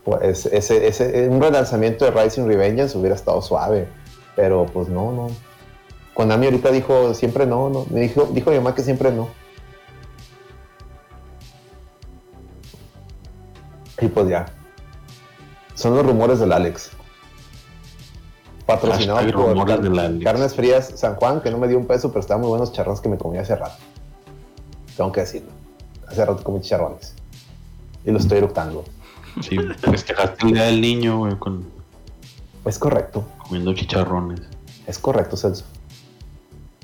[0.03, 3.87] pues ese, un relanzamiento de Rising Revengeance hubiera estado suave,
[4.35, 5.27] pero pues no, no,
[6.13, 7.85] Konami ahorita dijo siempre no, no.
[7.89, 9.29] Me dijo, dijo mi mamá que siempre no.
[13.99, 14.45] Y pues ya.
[15.75, 16.91] Son los rumores del Alex.
[18.65, 22.49] Patrocinado por Carnes Frías San Juan, que no me dio un peso, pero estaban muy
[22.49, 23.75] buenos charrones que me comí hace rato.
[24.95, 25.51] Tengo que decirlo.
[26.07, 27.15] Hace rato comí chicharrones.
[28.05, 28.83] Y lo estoy eructando.
[29.41, 31.65] Sí, festejaste el día del niño, güey, con.
[32.65, 33.23] Es correcto.
[33.39, 34.41] Comiendo chicharrones.
[34.85, 35.65] Es correcto, Celso.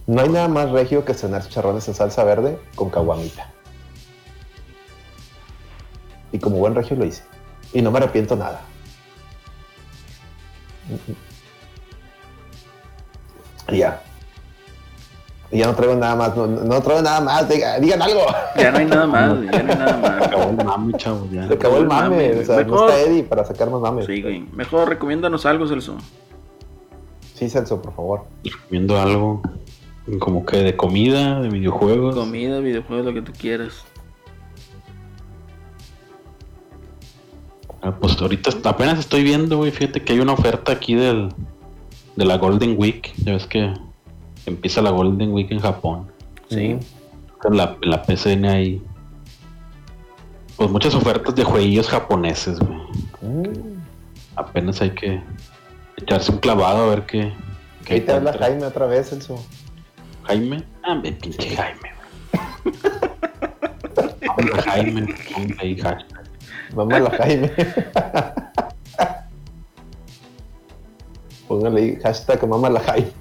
[0.09, 3.51] No hay nada más regio que cenar chicharrones en salsa verde con caguamita.
[6.31, 7.21] Y como buen regio lo hice.
[7.73, 8.61] Y no me arrepiento nada.
[13.67, 14.01] Y ya.
[15.51, 16.35] Y ya no traigo nada más.
[16.35, 17.47] No, traigo nada más.
[17.47, 18.25] Digan, algo.
[18.57, 19.41] Ya no hay nada más.
[19.41, 20.23] Ya no hay nada más.
[20.23, 21.27] acabó el mame, chavo.
[21.31, 21.47] Ya.
[21.47, 22.31] Se acabó el mame.
[22.31, 24.03] O sea, no está Eddie para sacar más mame.
[24.07, 24.39] Sí, güey.
[24.53, 25.97] Mejor recomiéndanos algo, Celso.
[27.35, 28.23] Sí, Celso, por favor.
[28.43, 29.43] Recomiendo algo.
[30.17, 32.15] Como que de comida, de videojuegos.
[32.15, 33.85] Comida, videojuegos, lo que tú quieras.
[37.81, 39.71] Ah, pues ahorita apenas estoy viendo, güey.
[39.71, 41.29] Fíjate que hay una oferta aquí del,
[42.15, 43.13] de la Golden Week.
[43.17, 43.73] Ya ves que
[44.45, 46.11] empieza la Golden Week en Japón.
[46.49, 46.77] Sí.
[47.49, 48.81] La, la PCN ahí.
[50.57, 52.79] Pues muchas ofertas de jueguillos japoneses, güey.
[53.21, 53.79] Mm.
[54.35, 55.21] Apenas hay que
[55.95, 57.31] echarse un clavado a ver qué.
[57.85, 59.41] qué Ahí te habla Jaime otra vez, Elso.
[60.29, 60.63] Jaime.
[60.83, 61.89] Ah, me pinche Jaime.
[64.21, 66.29] Vamos a Jaime, ponle ahí hashtag.
[66.75, 67.51] Vamos a Jaime.
[71.47, 73.11] Póngale ahí hashtag mamá la Jaime.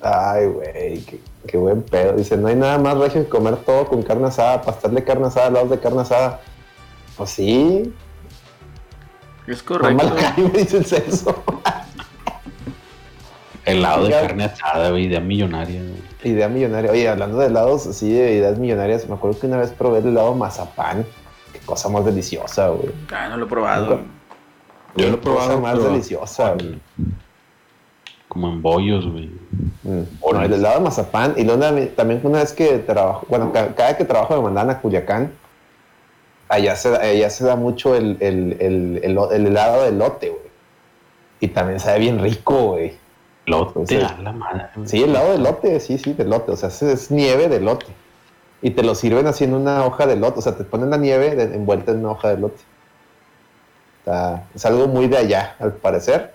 [0.00, 2.12] Ay, güey, qué, qué, buen pedo.
[2.12, 5.26] Dice, no hay nada más regio que comer todo con carne asada, pastel de carne
[5.26, 6.40] asada, lados de carne asada.
[7.16, 7.92] Pues sí.
[9.48, 9.92] Es correcto.
[9.92, 11.42] Mamá la Jaime dice el censo.
[13.64, 15.80] Helado de carne asada, idea millonaria.
[16.24, 16.90] Idea millonaria.
[16.90, 20.08] Oye, hablando de helados, así de ideas millonarias, me acuerdo que una vez probé el
[20.08, 21.06] helado mazapán.
[21.52, 22.90] Qué cosa más deliciosa, güey.
[23.12, 24.00] Ah, no lo he probado.
[24.96, 25.60] Yo lo he probado.
[25.60, 26.80] más deliciosa, güey.
[28.28, 29.30] Como en bollos, güey.
[29.82, 30.44] Bueno, mm.
[30.44, 31.34] el helado de mazapán.
[31.36, 31.62] Y luego
[31.94, 35.32] también una vez que trabajo, bueno, cada, vez que trabajo me mandan a Culiacán,
[36.48, 40.42] allá se, allá se da mucho el, el, el, el helado de lote, güey
[41.40, 43.01] Y también sabe bien rico, güey.
[43.46, 44.68] Lote, Entonces, a la madre.
[44.74, 44.88] güey.
[44.88, 46.52] Sí, helado de lote, sí, sí, de lote.
[46.52, 47.86] O sea, es, es nieve de lote.
[48.62, 50.38] Y te lo sirven así en una hoja de lote.
[50.38, 52.60] O sea, te ponen la nieve de- envuelta en una hoja de lote.
[53.98, 56.32] Está- es algo muy de allá, al parecer.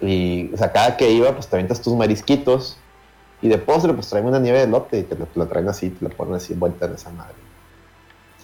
[0.00, 2.78] Y, o sea, cada que iba, pues te avientas tus marisquitos.
[3.42, 6.04] Y de postre, pues traen una nieve de lote y te lo traen así, te
[6.04, 7.34] lo ponen así envuelta en esa madre.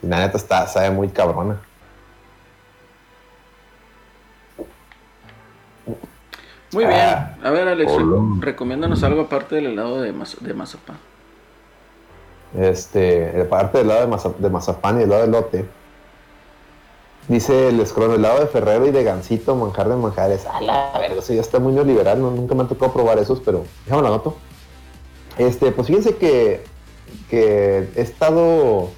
[0.00, 1.60] Sí, la neta está, sabe muy cabrona.
[6.72, 6.98] Muy bien.
[7.01, 8.36] Ah, A ver, Alex, hola.
[8.40, 10.97] recomiéndanos algo aparte del helado de, maz- de mazapán.
[12.59, 15.64] Este, aparte del lado de, maza- de mazapán y el lado de lote,
[17.28, 20.47] dice el escrono, el lado de Ferrero y de Gansito, manjar de manjares.
[20.47, 23.40] A la verga, eso ya está muy neoliberal, no, nunca me han tocado probar esos,
[23.40, 24.36] pero déjame la anoto.
[25.38, 26.64] Este, pues fíjense que,
[27.28, 28.88] que he estado,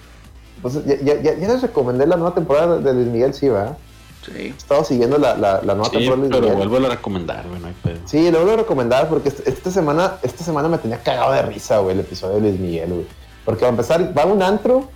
[0.63, 3.77] pues ya, ya- ya- ya les recomendé la nueva temporada de Luis Miguel, sí, ¿verdad?
[4.25, 4.33] Sí.
[4.37, 6.69] He estado siguiendo la, la, la nueva Sí, temporada pero Miguel.
[6.69, 7.97] vuelvo a recomendar, güey, no hay pedo.
[8.05, 11.43] Sí, lo vuelvo a recomendar porque est- esta semana, esta semana me tenía cagado de
[11.43, 13.07] risa, güey, el episodio de Luis Miguel, güey.
[13.45, 14.89] Porque a empezar, va a un antro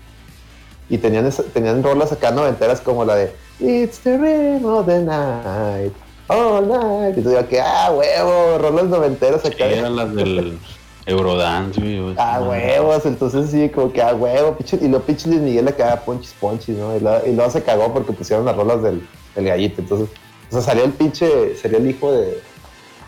[0.90, 4.98] y tenían, esa- tenían rolas acá noventeras como la de It's the rhythm of the
[5.00, 5.92] night,
[6.28, 7.16] all night.
[7.16, 9.66] Y tú digas que, ah, huevo, rolas noventeras Sí, acá.
[9.66, 10.58] eran las del
[11.06, 12.14] Eurodance, güey.
[12.18, 16.02] Ah, huevos, entonces sí, como que ah, huevo, pinche, y lo pinche Luis Miguel acá,
[16.04, 16.96] ponchis, ponchis, ¿no?
[16.96, 20.08] Y, luego- y luego se cagó porque pusieron las rolas del, del gallito, entonces,
[20.48, 22.40] o sea, salió el pinche, sería el hijo de,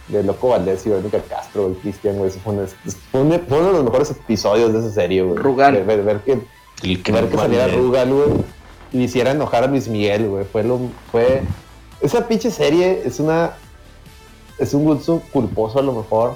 [0.08, 2.66] de Loco Valdés y Verónica Castro, el Cristian, güey, eso fue, un-
[3.12, 5.36] fue un- fue uno de los mejores episodios de esa serie, güey.
[5.36, 5.74] Rugal.
[5.74, 6.32] Ver, ver- ver que,
[6.82, 7.68] El que ver que saliera.
[7.68, 8.28] Rugal, güey,
[8.92, 10.80] y hiciera enojar a Luis Miguel, güey, fue lo,
[11.12, 11.42] fue,
[12.00, 13.52] esa pinche serie es una,
[14.58, 16.34] es un gusto culposo a lo mejor,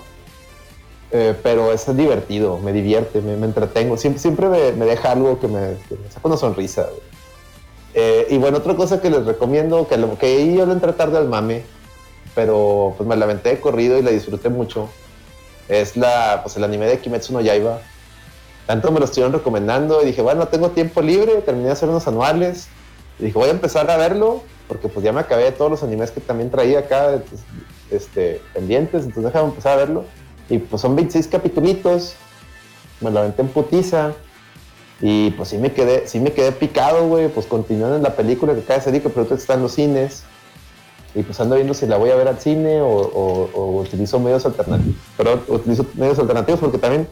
[1.11, 3.97] eh, pero es divertido, me divierte, me, entretengo.
[3.97, 5.77] Siempre, me, me deja algo que me,
[6.11, 6.87] saca una sonrisa.
[7.95, 11.19] Eh, y bueno, otra cosa que les recomiendo, que, lo, que yo lo entré tarde
[11.19, 11.63] al mame,
[12.35, 14.89] pero pues me la aventé de corrido y la disfruté mucho,
[15.69, 15.95] es
[16.43, 17.81] pues, el anime de Kimetsu no Yaiba.
[18.67, 22.07] Tanto me lo estuvieron recomendando y dije, bueno, tengo tiempo libre, terminé de hacer unos
[22.07, 22.69] anuales.
[23.19, 25.83] Y dije, voy a empezar a verlo, porque pues ya me acabé de todos los
[25.83, 27.43] animes que también traía acá pues,
[27.91, 30.05] este, pendientes, entonces déjame empezar a verlo.
[30.49, 32.15] Y pues son 26 capitulitos,
[33.01, 34.13] me lo aventé en putiza.
[35.01, 37.29] Y pues sí me quedé, sí me quedé picado, güey.
[37.29, 40.25] Pues continuando en la película que acaba de salir, que pronto está en los cines.
[41.15, 44.97] Y pues ando viendo si la voy a ver al cine o, utilizo medios alternativos.
[45.17, 47.09] Pero utilizo medios alternativos porque también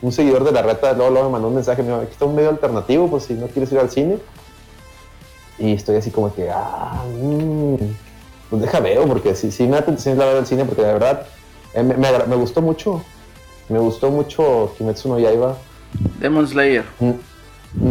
[0.00, 2.24] un seguidor de la reta luego, luego me mandó un mensaje, me dijo, aquí está
[2.24, 4.18] un medio alternativo, pues si no quieres ir al cine.
[5.58, 7.74] Y estoy así como que, ah, mm,
[8.48, 10.92] pues deja veo, porque sí, sí me da tentación la ver al cine, porque la
[10.92, 11.26] verdad
[11.78, 13.02] eh, me, me agra- me gustó mucho.
[13.68, 15.56] Me gustó mucho Kimetsu no Yaiba.
[16.20, 16.84] Demon Slayer.
[17.00, 17.12] Mm,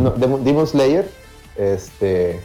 [0.03, 1.09] no, Demon, Demon Slayer,
[1.55, 2.39] este,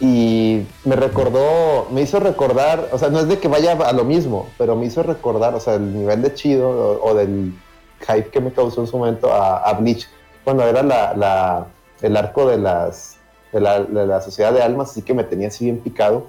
[0.00, 4.04] y me recordó, me hizo recordar, o sea, no es de que vaya a lo
[4.04, 7.52] mismo, pero me hizo recordar, o sea, el nivel de chido o, o del
[8.00, 10.08] hype que me causó en su momento a, a Bleach,
[10.42, 11.66] cuando era la, la-
[12.00, 13.16] el arco de las
[13.52, 16.26] de la, de la sociedad de almas, así que me tenía así bien picado.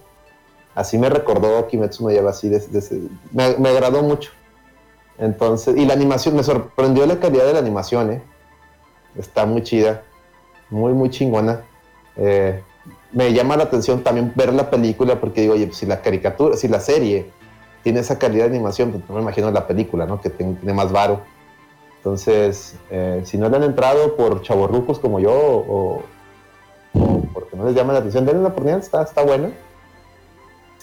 [0.75, 2.49] Así me recordó Kimetsu no Yaiba así,
[3.31, 4.31] me, me agradó mucho.
[5.17, 8.21] Entonces, y la animación, me sorprendió la calidad de la animación, ¿eh?
[9.15, 10.03] Está muy chida,
[10.69, 11.61] muy, muy chingona.
[12.17, 12.61] Eh,
[13.11, 16.57] me llama la atención también ver la película porque digo, oye, pues si la caricatura,
[16.57, 17.29] si la serie
[17.83, 20.19] tiene esa calidad de animación, pues me imagino la película, ¿no?
[20.19, 21.21] Que tiene más varo.
[21.97, 26.03] Entonces, eh, si no le han entrado por chavorrucos como yo o,
[26.93, 29.51] o porque no les llama la atención, denle una oportunidad, está, está buena.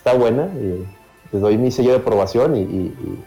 [0.00, 0.46] Está buena.
[0.56, 0.86] Y
[1.32, 3.18] les doy mi sello de aprobación y, y- y,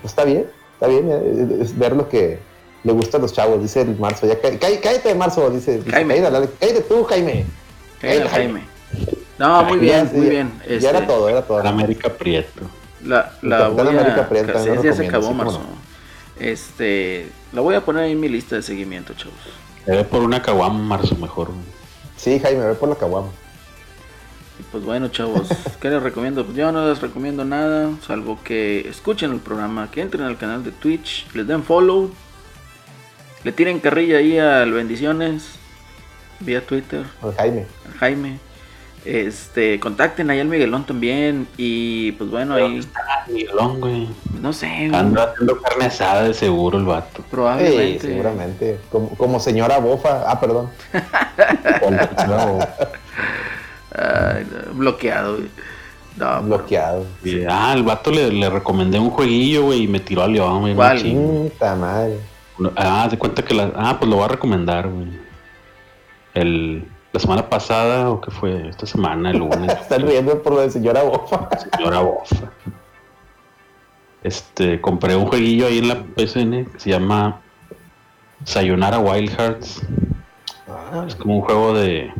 [0.00, 1.08] pues está bien, está bien.
[1.10, 2.38] eh, es ver lo que
[2.84, 4.26] le gusta a los chavos, dice el Marzo.
[4.26, 5.78] Ya, cá- cá- cállate, Marzo, dice.
[5.78, 6.16] dice, Jaime.
[6.20, 7.44] Cállate, tú, Jaime.
[8.00, 8.60] Cállate, Eh, Jaime.
[9.38, 10.52] No, muy bien, muy bien.
[10.66, 11.58] Ya Este, era todo, era todo.
[11.58, 12.62] Para América Prieto.
[13.04, 14.28] La, la voy América.
[14.28, 15.60] Prieto, ya se acabó, Marzo.
[16.38, 19.34] Este, la voy a poner ahí en mi lista de seguimiento, chavos.
[19.86, 21.48] Debe por una caguama marzo mejor.
[22.16, 23.28] Sí, Jaime, ve por la caguama.
[24.58, 25.48] Y pues bueno, chavos,
[25.80, 26.44] ¿qué les recomiendo?
[26.44, 30.64] Pues yo no les recomiendo nada, salvo que escuchen el programa, que entren al canal
[30.64, 32.10] de Twitch, les den follow,
[33.44, 35.44] le tiren carrilla ahí al Bendiciones,
[36.40, 37.66] vía Twitter, Al Jaime.
[37.86, 38.38] al Jaime.
[39.04, 44.08] Este, contacten ahí al Miguelón también y pues bueno, ahí, Ah, Miguelón, güey.
[44.40, 47.18] no sé, Anda haciendo carne asada de seguro el vato.
[47.18, 48.00] Sí, probablemente.
[48.08, 48.80] seguramente.
[48.90, 50.24] Como, como señora bofa.
[50.28, 50.70] Ah, perdón.
[52.26, 52.58] No,
[54.74, 55.36] Bloqueado.
[55.36, 55.48] güey.
[56.16, 57.04] No, Bloqueado.
[57.48, 60.74] ah, el vato le, le recomendé un jueguillo, güey, y me tiró a León, güey.
[60.74, 60.98] ¿Cuál?
[61.78, 62.18] madre.
[62.76, 63.70] Ah, de cuenta que la.
[63.76, 65.08] Ah, pues lo voy a recomendar, güey.
[66.32, 66.88] El.
[67.12, 69.70] la semana pasada, o que fue esta semana, el lunes.
[69.82, 71.48] Están riendo por lo de señora Bofa.
[71.76, 72.50] Señora Bofa.
[74.22, 77.40] Este, compré un jueguillo ahí en la PSN que se llama
[78.44, 79.82] Sayonara Wild Hearts.
[80.68, 82.10] Ah, Es como un juego de.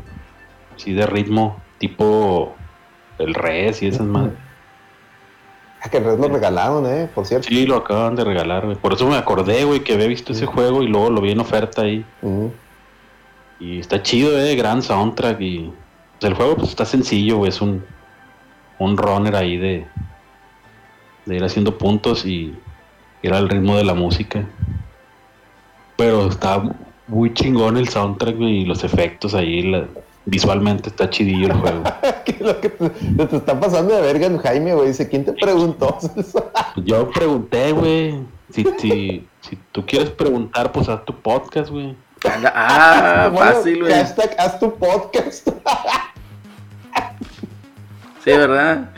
[0.77, 2.55] Sí, de ritmo, tipo.
[3.19, 4.31] El Res y esas más.
[5.83, 7.47] Ah, que Red lo regalaron, eh, por cierto.
[7.49, 8.77] Sí, lo acaban de regalar, güey.
[8.77, 11.39] Por eso me acordé, güey, que había visto ese juego y luego lo vi en
[11.39, 12.05] oferta ahí.
[13.61, 15.71] Y está chido, eh, gran soundtrack y
[16.19, 17.85] pues, el juego pues está sencillo, güey, es un
[18.79, 19.87] un runner ahí de
[21.27, 22.55] de ir haciendo puntos y
[23.23, 24.45] ir al ritmo de la música.
[25.97, 26.63] Pero está
[27.07, 29.87] muy chingón el soundtrack güey, y los efectos ahí, la-
[30.27, 31.83] visualmente está chidillo el juego.
[32.25, 34.89] ¿Qué es lo que te, te está pasando de verga Jaime, güey?
[34.89, 35.97] Dice, ¿quién te preguntó?
[36.77, 38.21] Yo pregunté, güey,
[38.51, 41.97] si, si, si tú quieres preguntar, pues haz tu podcast, güey.
[42.45, 43.93] Ah, Bueno, fácil, güey.
[43.93, 45.49] Hashtag, haz tu podcast.
[48.25, 48.91] Sí, ¿verdad?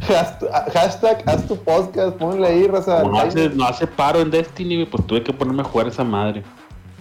[0.00, 2.16] Hashtag, hashtag, haz tu podcast.
[2.16, 3.00] Ponle ahí, raza.
[3.02, 3.44] Como no Jaime.
[3.46, 6.42] hace, no hace paro en Destiny, güey, pues tuve que ponerme a jugar esa madre.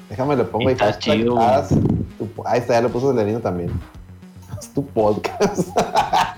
[0.10, 0.74] Déjame le pongo ahí.
[0.74, 3.72] Está hashtag, chido, haz tu Ahí está, ya lo puso Celerino también.
[4.58, 5.70] Haz tu podcast.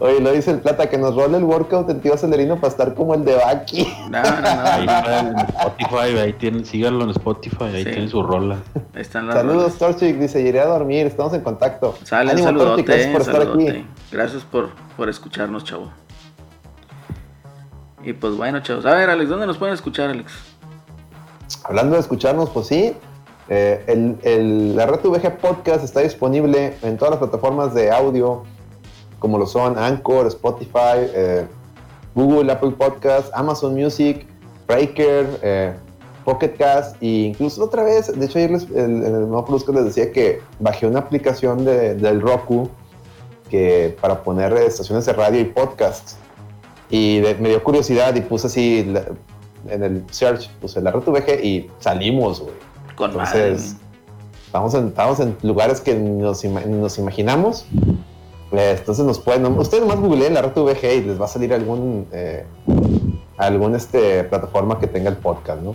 [0.00, 2.94] Oye, lo dice el plata, que nos role el workout en tío Celerino para estar
[2.94, 3.88] como el de Baki.
[4.10, 4.60] No, no, no.
[4.64, 4.86] Ahí
[5.20, 7.90] en Spotify, ahí tienen, síganlo en Spotify, ahí Sí.
[7.90, 8.58] tienen su rola.
[8.94, 9.78] Ahí están las Saludos.
[9.78, 11.96] Torchic, dice, iré a dormir, estamos en contacto.
[12.02, 13.86] Sale, Ánimo, Torchic, saludote, gracias por estar aquí.
[14.12, 15.90] Gracias por, por escucharnos, chavo.
[18.02, 18.84] Y pues bueno, chavos.
[18.84, 20.32] A ver, Alex, ¿dónde nos pueden escuchar, Alex?
[21.64, 22.94] Hablando de escucharnos, pues sí,
[23.48, 24.16] eh,
[24.74, 28.42] la Red VG Podcast está disponible en todas las plataformas de audio,
[29.18, 31.46] como lo son Anchor, Spotify, eh,
[32.14, 34.26] Google, Apple Podcast, Amazon Music,
[34.66, 35.72] Breaker, eh,
[36.24, 39.84] Pocket Cast e incluso otra vez, de hecho ayer el- en el nuevo Produzco les
[39.84, 42.68] decía que bajé una aplicación de- del Roku
[43.50, 46.16] que para poner estaciones de radio y podcasts.
[46.90, 49.04] Y me dio curiosidad y puse así la-
[49.68, 52.54] en el search, puse la red VG y salimos, güey.
[52.96, 53.10] Con.
[53.10, 53.76] Entonces,
[54.46, 57.66] estamos en, estamos en lugares que nos, ima- nos imaginamos.
[58.52, 62.06] Entonces nos pueden, ustedes más googleen la red VG y les va a salir algún,
[62.12, 62.44] eh,
[63.36, 65.74] algún este, plataforma que tenga el podcast, ¿no?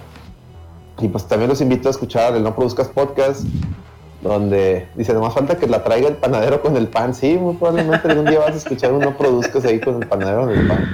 [1.01, 3.43] Y pues también los invito a escuchar el No Produzcas Podcast,
[4.21, 7.13] donde dice, nomás falta que la traiga el panadero con el pan.
[7.13, 10.41] Sí, muy probablemente algún día vas a escuchar un No Produzcas ahí con el panadero
[10.41, 10.85] con el pan.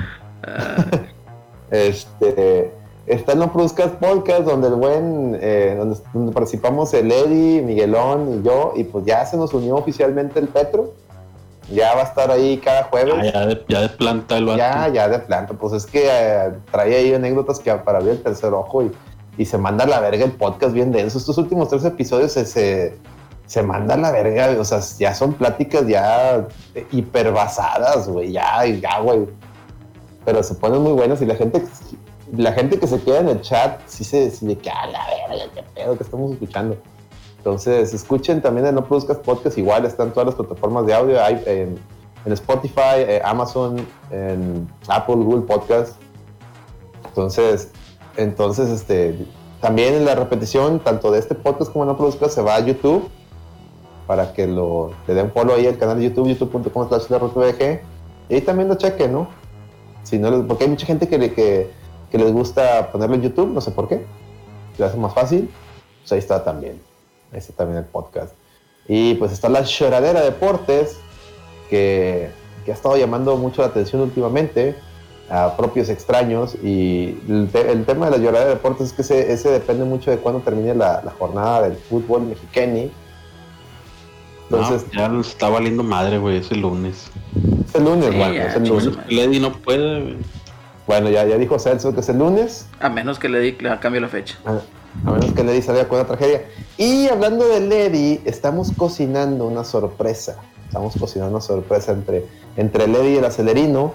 [0.44, 0.86] Ah,
[1.72, 2.72] Este,
[3.08, 8.46] está No Produzcas Podcast, donde el buen, eh, donde, donde participamos el Eddie, Miguelón y
[8.46, 10.94] yo, y pues ya se nos unió oficialmente el Petro.
[11.72, 13.16] Ya va a estar ahí cada jueves.
[13.18, 14.58] Ah, ya, de, ya de planta el vato.
[14.60, 18.22] Ya, ya de planta, pues es que eh, trae ahí anécdotas que para abrir el
[18.22, 18.92] tercer ojo y,
[19.38, 21.18] y se manda a la verga el podcast bien denso.
[21.18, 23.00] Estos últimos tres episodios se, se,
[23.48, 26.48] se manda a la verga, o sea, ya son pláticas ya
[26.92, 29.26] hiperbasadas, güey, ya, ya, güey.
[30.24, 31.64] Pero se ponen muy buenas y la gente,
[32.32, 35.00] la gente que se queda en el chat, sí se sí de que a la
[35.30, 36.78] verga, qué pedo que estamos escuchando.
[37.38, 41.42] Entonces, escuchen también el No Produzcas Podcast, igual están todas las plataformas de audio, hay
[41.46, 41.78] en,
[42.26, 45.96] en Spotify, eh, Amazon, en Apple, Google Podcast.
[47.06, 47.72] Entonces,
[48.18, 49.26] entonces, este,
[49.62, 53.10] también la repetición, tanto de este podcast como No Produzcas, se va a YouTube
[54.08, 57.80] para que lo, le den follow ahí al canal de YouTube, youtube.com slash
[58.30, 59.28] y ahí también lo chequen, ¿no?
[60.04, 61.72] Si no porque hay mucha gente que, que,
[62.18, 64.06] que les gusta ponerlo en YouTube, no sé por qué,
[64.78, 65.50] le hace más fácil,
[66.02, 66.80] pues ahí está también,
[67.34, 68.34] ahí está también el podcast.
[68.88, 70.98] Y pues está la Lloradera Deportes,
[71.70, 72.30] que,
[72.64, 74.76] que ha estado llamando mucho la atención últimamente
[75.30, 79.34] a propios extraños, y el, te- el tema de la Lloradera Deportes es que ese,
[79.34, 82.90] ese depende mucho de cuándo termine la, la jornada del fútbol mexicano.
[84.50, 87.08] Entonces, no, ya nos está valiendo madre, güey, es el lunes.
[87.68, 88.98] es el lunes, Sí, bueno, es el lunes.
[89.10, 90.18] Lady no puede, güey.
[90.88, 92.68] Bueno, ya, ya dijo Celso que es el lunes.
[92.80, 94.38] a menos que le, di, le cambie la fecha.
[94.46, 94.60] A,
[95.10, 96.44] a menos que Lady salga con una tragedia.
[96.78, 100.38] Y hablando de Lady, estamos cocinando una sorpresa.
[100.68, 102.26] Estamos cocinando una sorpresa entre,
[102.56, 103.94] entre Lady y el acelerino.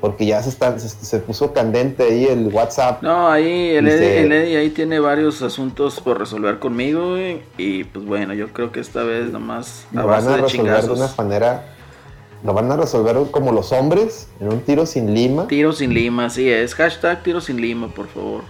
[0.00, 3.02] Porque ya se, está, se, se puso candente ahí el WhatsApp.
[3.02, 7.84] No, ahí el Eddie, el Eddie ahí tiene varios asuntos por resolver conmigo, güey, Y
[7.84, 10.68] pues bueno, yo creo que esta vez nomás a Lo van a de resolver de
[10.68, 11.18] una chingazos.
[11.18, 11.73] manera.
[12.44, 15.46] Lo van a resolver como los hombres, en un tiro sin lima.
[15.48, 16.74] Tiro sin lima, así es.
[16.74, 18.42] Hashtag tiro sin lima, por favor.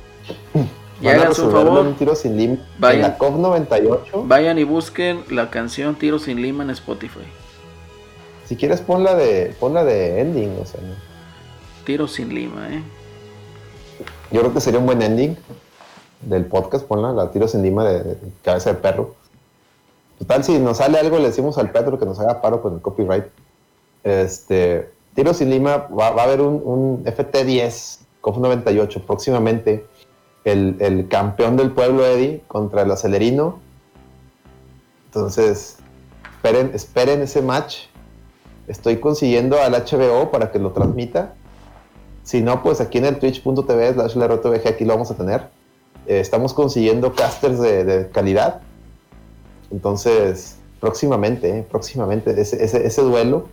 [1.00, 2.56] Y Van a resolverlo en un tiro sin lima.
[2.78, 3.04] Vayan.
[3.04, 4.24] En la COP 98.
[4.26, 7.24] vayan y busquen la canción Tiro sin lima en Spotify.
[8.46, 10.56] Si quieres, ponla de, ponla de ending.
[10.62, 10.94] O sea, ¿no?
[11.84, 12.82] Tiro sin lima, eh.
[14.30, 15.36] Yo creo que sería un buen ending
[16.22, 16.86] del podcast.
[16.86, 19.16] Ponla, la tiro sin lima de, de cabeza de perro.
[20.20, 22.80] Total, si nos sale algo, le decimos al Petro que nos haga paro con el
[22.80, 23.24] copyright.
[24.04, 29.86] Este, Tiro sin Lima, va, a haber un, FT10, COF 98 próximamente.
[30.44, 33.60] El, campeón del pueblo, Eddie, contra el acelerino.
[35.06, 35.78] Entonces,
[36.42, 37.86] esperen, ese match.
[38.68, 41.34] Estoy consiguiendo al HBO para que lo transmita.
[42.22, 45.48] Si no, pues aquí en el twitch.tv slash aquí lo vamos a tener.
[46.06, 48.60] Eh, estamos consiguiendo casters de, calidad.
[49.70, 53.48] Entonces, próximamente, eh, próximamente, ese, duelo,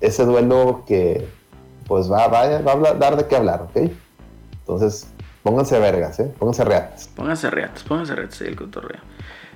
[0.00, 1.26] ese duelo que
[1.86, 3.90] pues va, va, a dar de qué hablar, ¿ok?
[4.60, 5.10] Entonces,
[5.42, 6.32] pónganse vergas, ¿eh?
[6.38, 7.08] Pónganse reatas.
[7.08, 9.00] Pónganse reatas, pónganse reatas el cotorreo.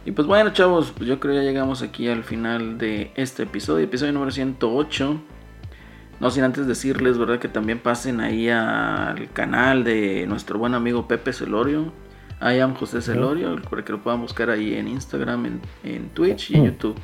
[0.04, 3.84] Y pues bueno, chavos, pues yo creo ya llegamos aquí al final de este episodio,
[3.84, 5.20] episodio número 108.
[6.18, 7.38] No sin antes decirles, ¿verdad?
[7.38, 11.92] Que también pasen ahí al canal de nuestro buen amigo Pepe Celorio.
[12.40, 16.56] I am José Celorio, para que lo puedan buscar ahí en Instagram, en, Twitch y
[16.56, 16.96] en YouTube.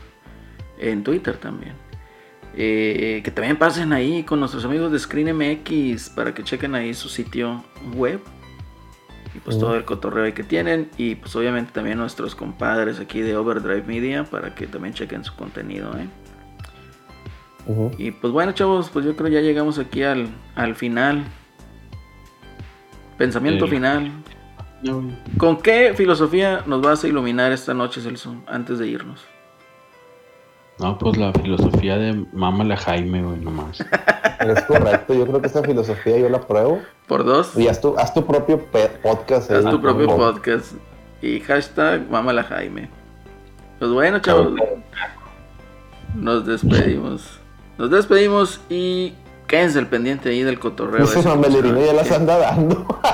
[0.78, 1.74] En Twitter también.
[2.60, 7.08] Eh, que también pasen ahí con nuestros amigos de ScreenMX para que chequen ahí su
[7.08, 7.62] sitio
[7.94, 8.20] web.
[9.32, 10.90] Y pues todo el cotorreo ahí que tienen.
[10.96, 15.36] Y pues obviamente también nuestros compadres aquí de Overdrive Media para que también chequen su
[15.36, 15.92] contenido.
[15.96, 16.08] ¿eh?
[17.96, 21.22] Y pues bueno chavos, pues yo creo ya llegamos aquí al, al final.
[23.16, 24.10] Pensamiento final.
[25.36, 29.24] ¿Con qué filosofía nos vas a iluminar esta noche, Celso, antes de irnos?
[30.78, 33.84] No, pues la filosofía de Mámala Jaime, güey, nomás.
[34.38, 36.80] Es correcto, yo creo que esa filosofía yo la pruebo.
[37.08, 37.56] ¿Por dos?
[37.58, 38.64] Y haz tu, haz tu propio
[39.02, 39.50] podcast.
[39.50, 40.74] Haz tu propio podcast.
[41.20, 42.88] Y hashtag Mámala Jaime.
[43.80, 44.52] Pues bueno, chavos.
[46.14, 47.40] Nos despedimos.
[47.78, 49.14] Nos despedimos y
[49.48, 51.04] quédense el pendiente ahí del cotorreo.
[51.04, 52.86] Esos mamelerinos ya las anda dando.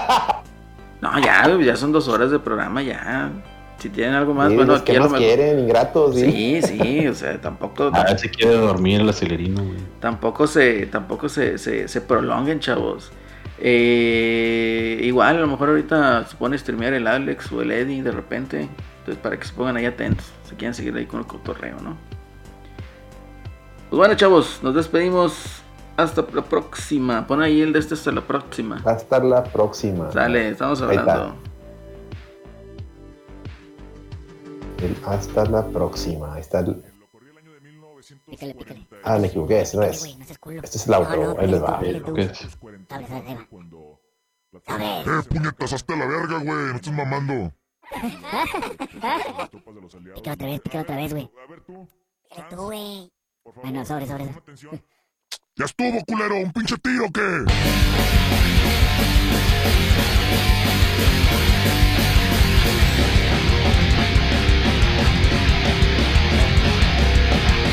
[1.00, 3.30] No, ya, ya son dos horas de programa, ya.
[3.78, 6.14] Si tienen algo más, bueno, aquí más quieren, ingratos.
[6.14, 7.90] Sí, sí, o sea, tampoco.
[7.92, 9.78] A ver si quiere dormir el acelerino, güey.
[10.00, 13.12] Tampoco se, tampoco se, se, prolonguen, chavos.
[13.58, 18.02] Eh, igual, a lo mejor ahorita se pone a streamear el Alex o el Eddie
[18.02, 18.68] de repente.
[19.00, 21.96] Entonces, para que se pongan ahí atentos, si quieren seguir ahí con el cotorreo, ¿no?
[23.90, 25.60] Pues bueno, chavos, nos despedimos.
[25.96, 27.24] Hasta la próxima.
[27.26, 28.82] Pon ahí el de este hasta la próxima.
[28.84, 30.10] Hasta la próxima.
[30.12, 31.36] Dale, estamos hablando.
[35.06, 36.34] Hasta la próxima.
[36.34, 36.82] Ahí está el...
[39.02, 40.04] Ah, me equivoqué, ese no es.
[40.04, 41.80] Este es el auto, ahí les va.
[41.80, 42.48] ¿Qué es?
[44.68, 47.52] Eh, puñetas, hasta la verga, güey, no estás mamando.
[50.14, 51.30] Pica otra vez, pica otra vez, güey.
[51.42, 51.88] A ver tú.
[52.50, 53.12] tú, güey.
[53.62, 54.24] Bueno, sobre, sobre.
[55.56, 56.36] ¡Ya estuvo, culero!
[56.36, 57.44] ¿Un pinche tiro qué?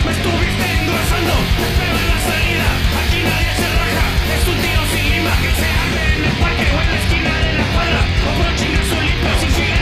[0.10, 2.68] Estuviste engrasando, te en la salida,
[3.02, 4.06] aquí nadie se raja,
[4.36, 7.34] es un tiro sin lima que se hace en el parque o en la esquina
[7.40, 9.82] de la cuadra, o prochinas son limpias y siguen.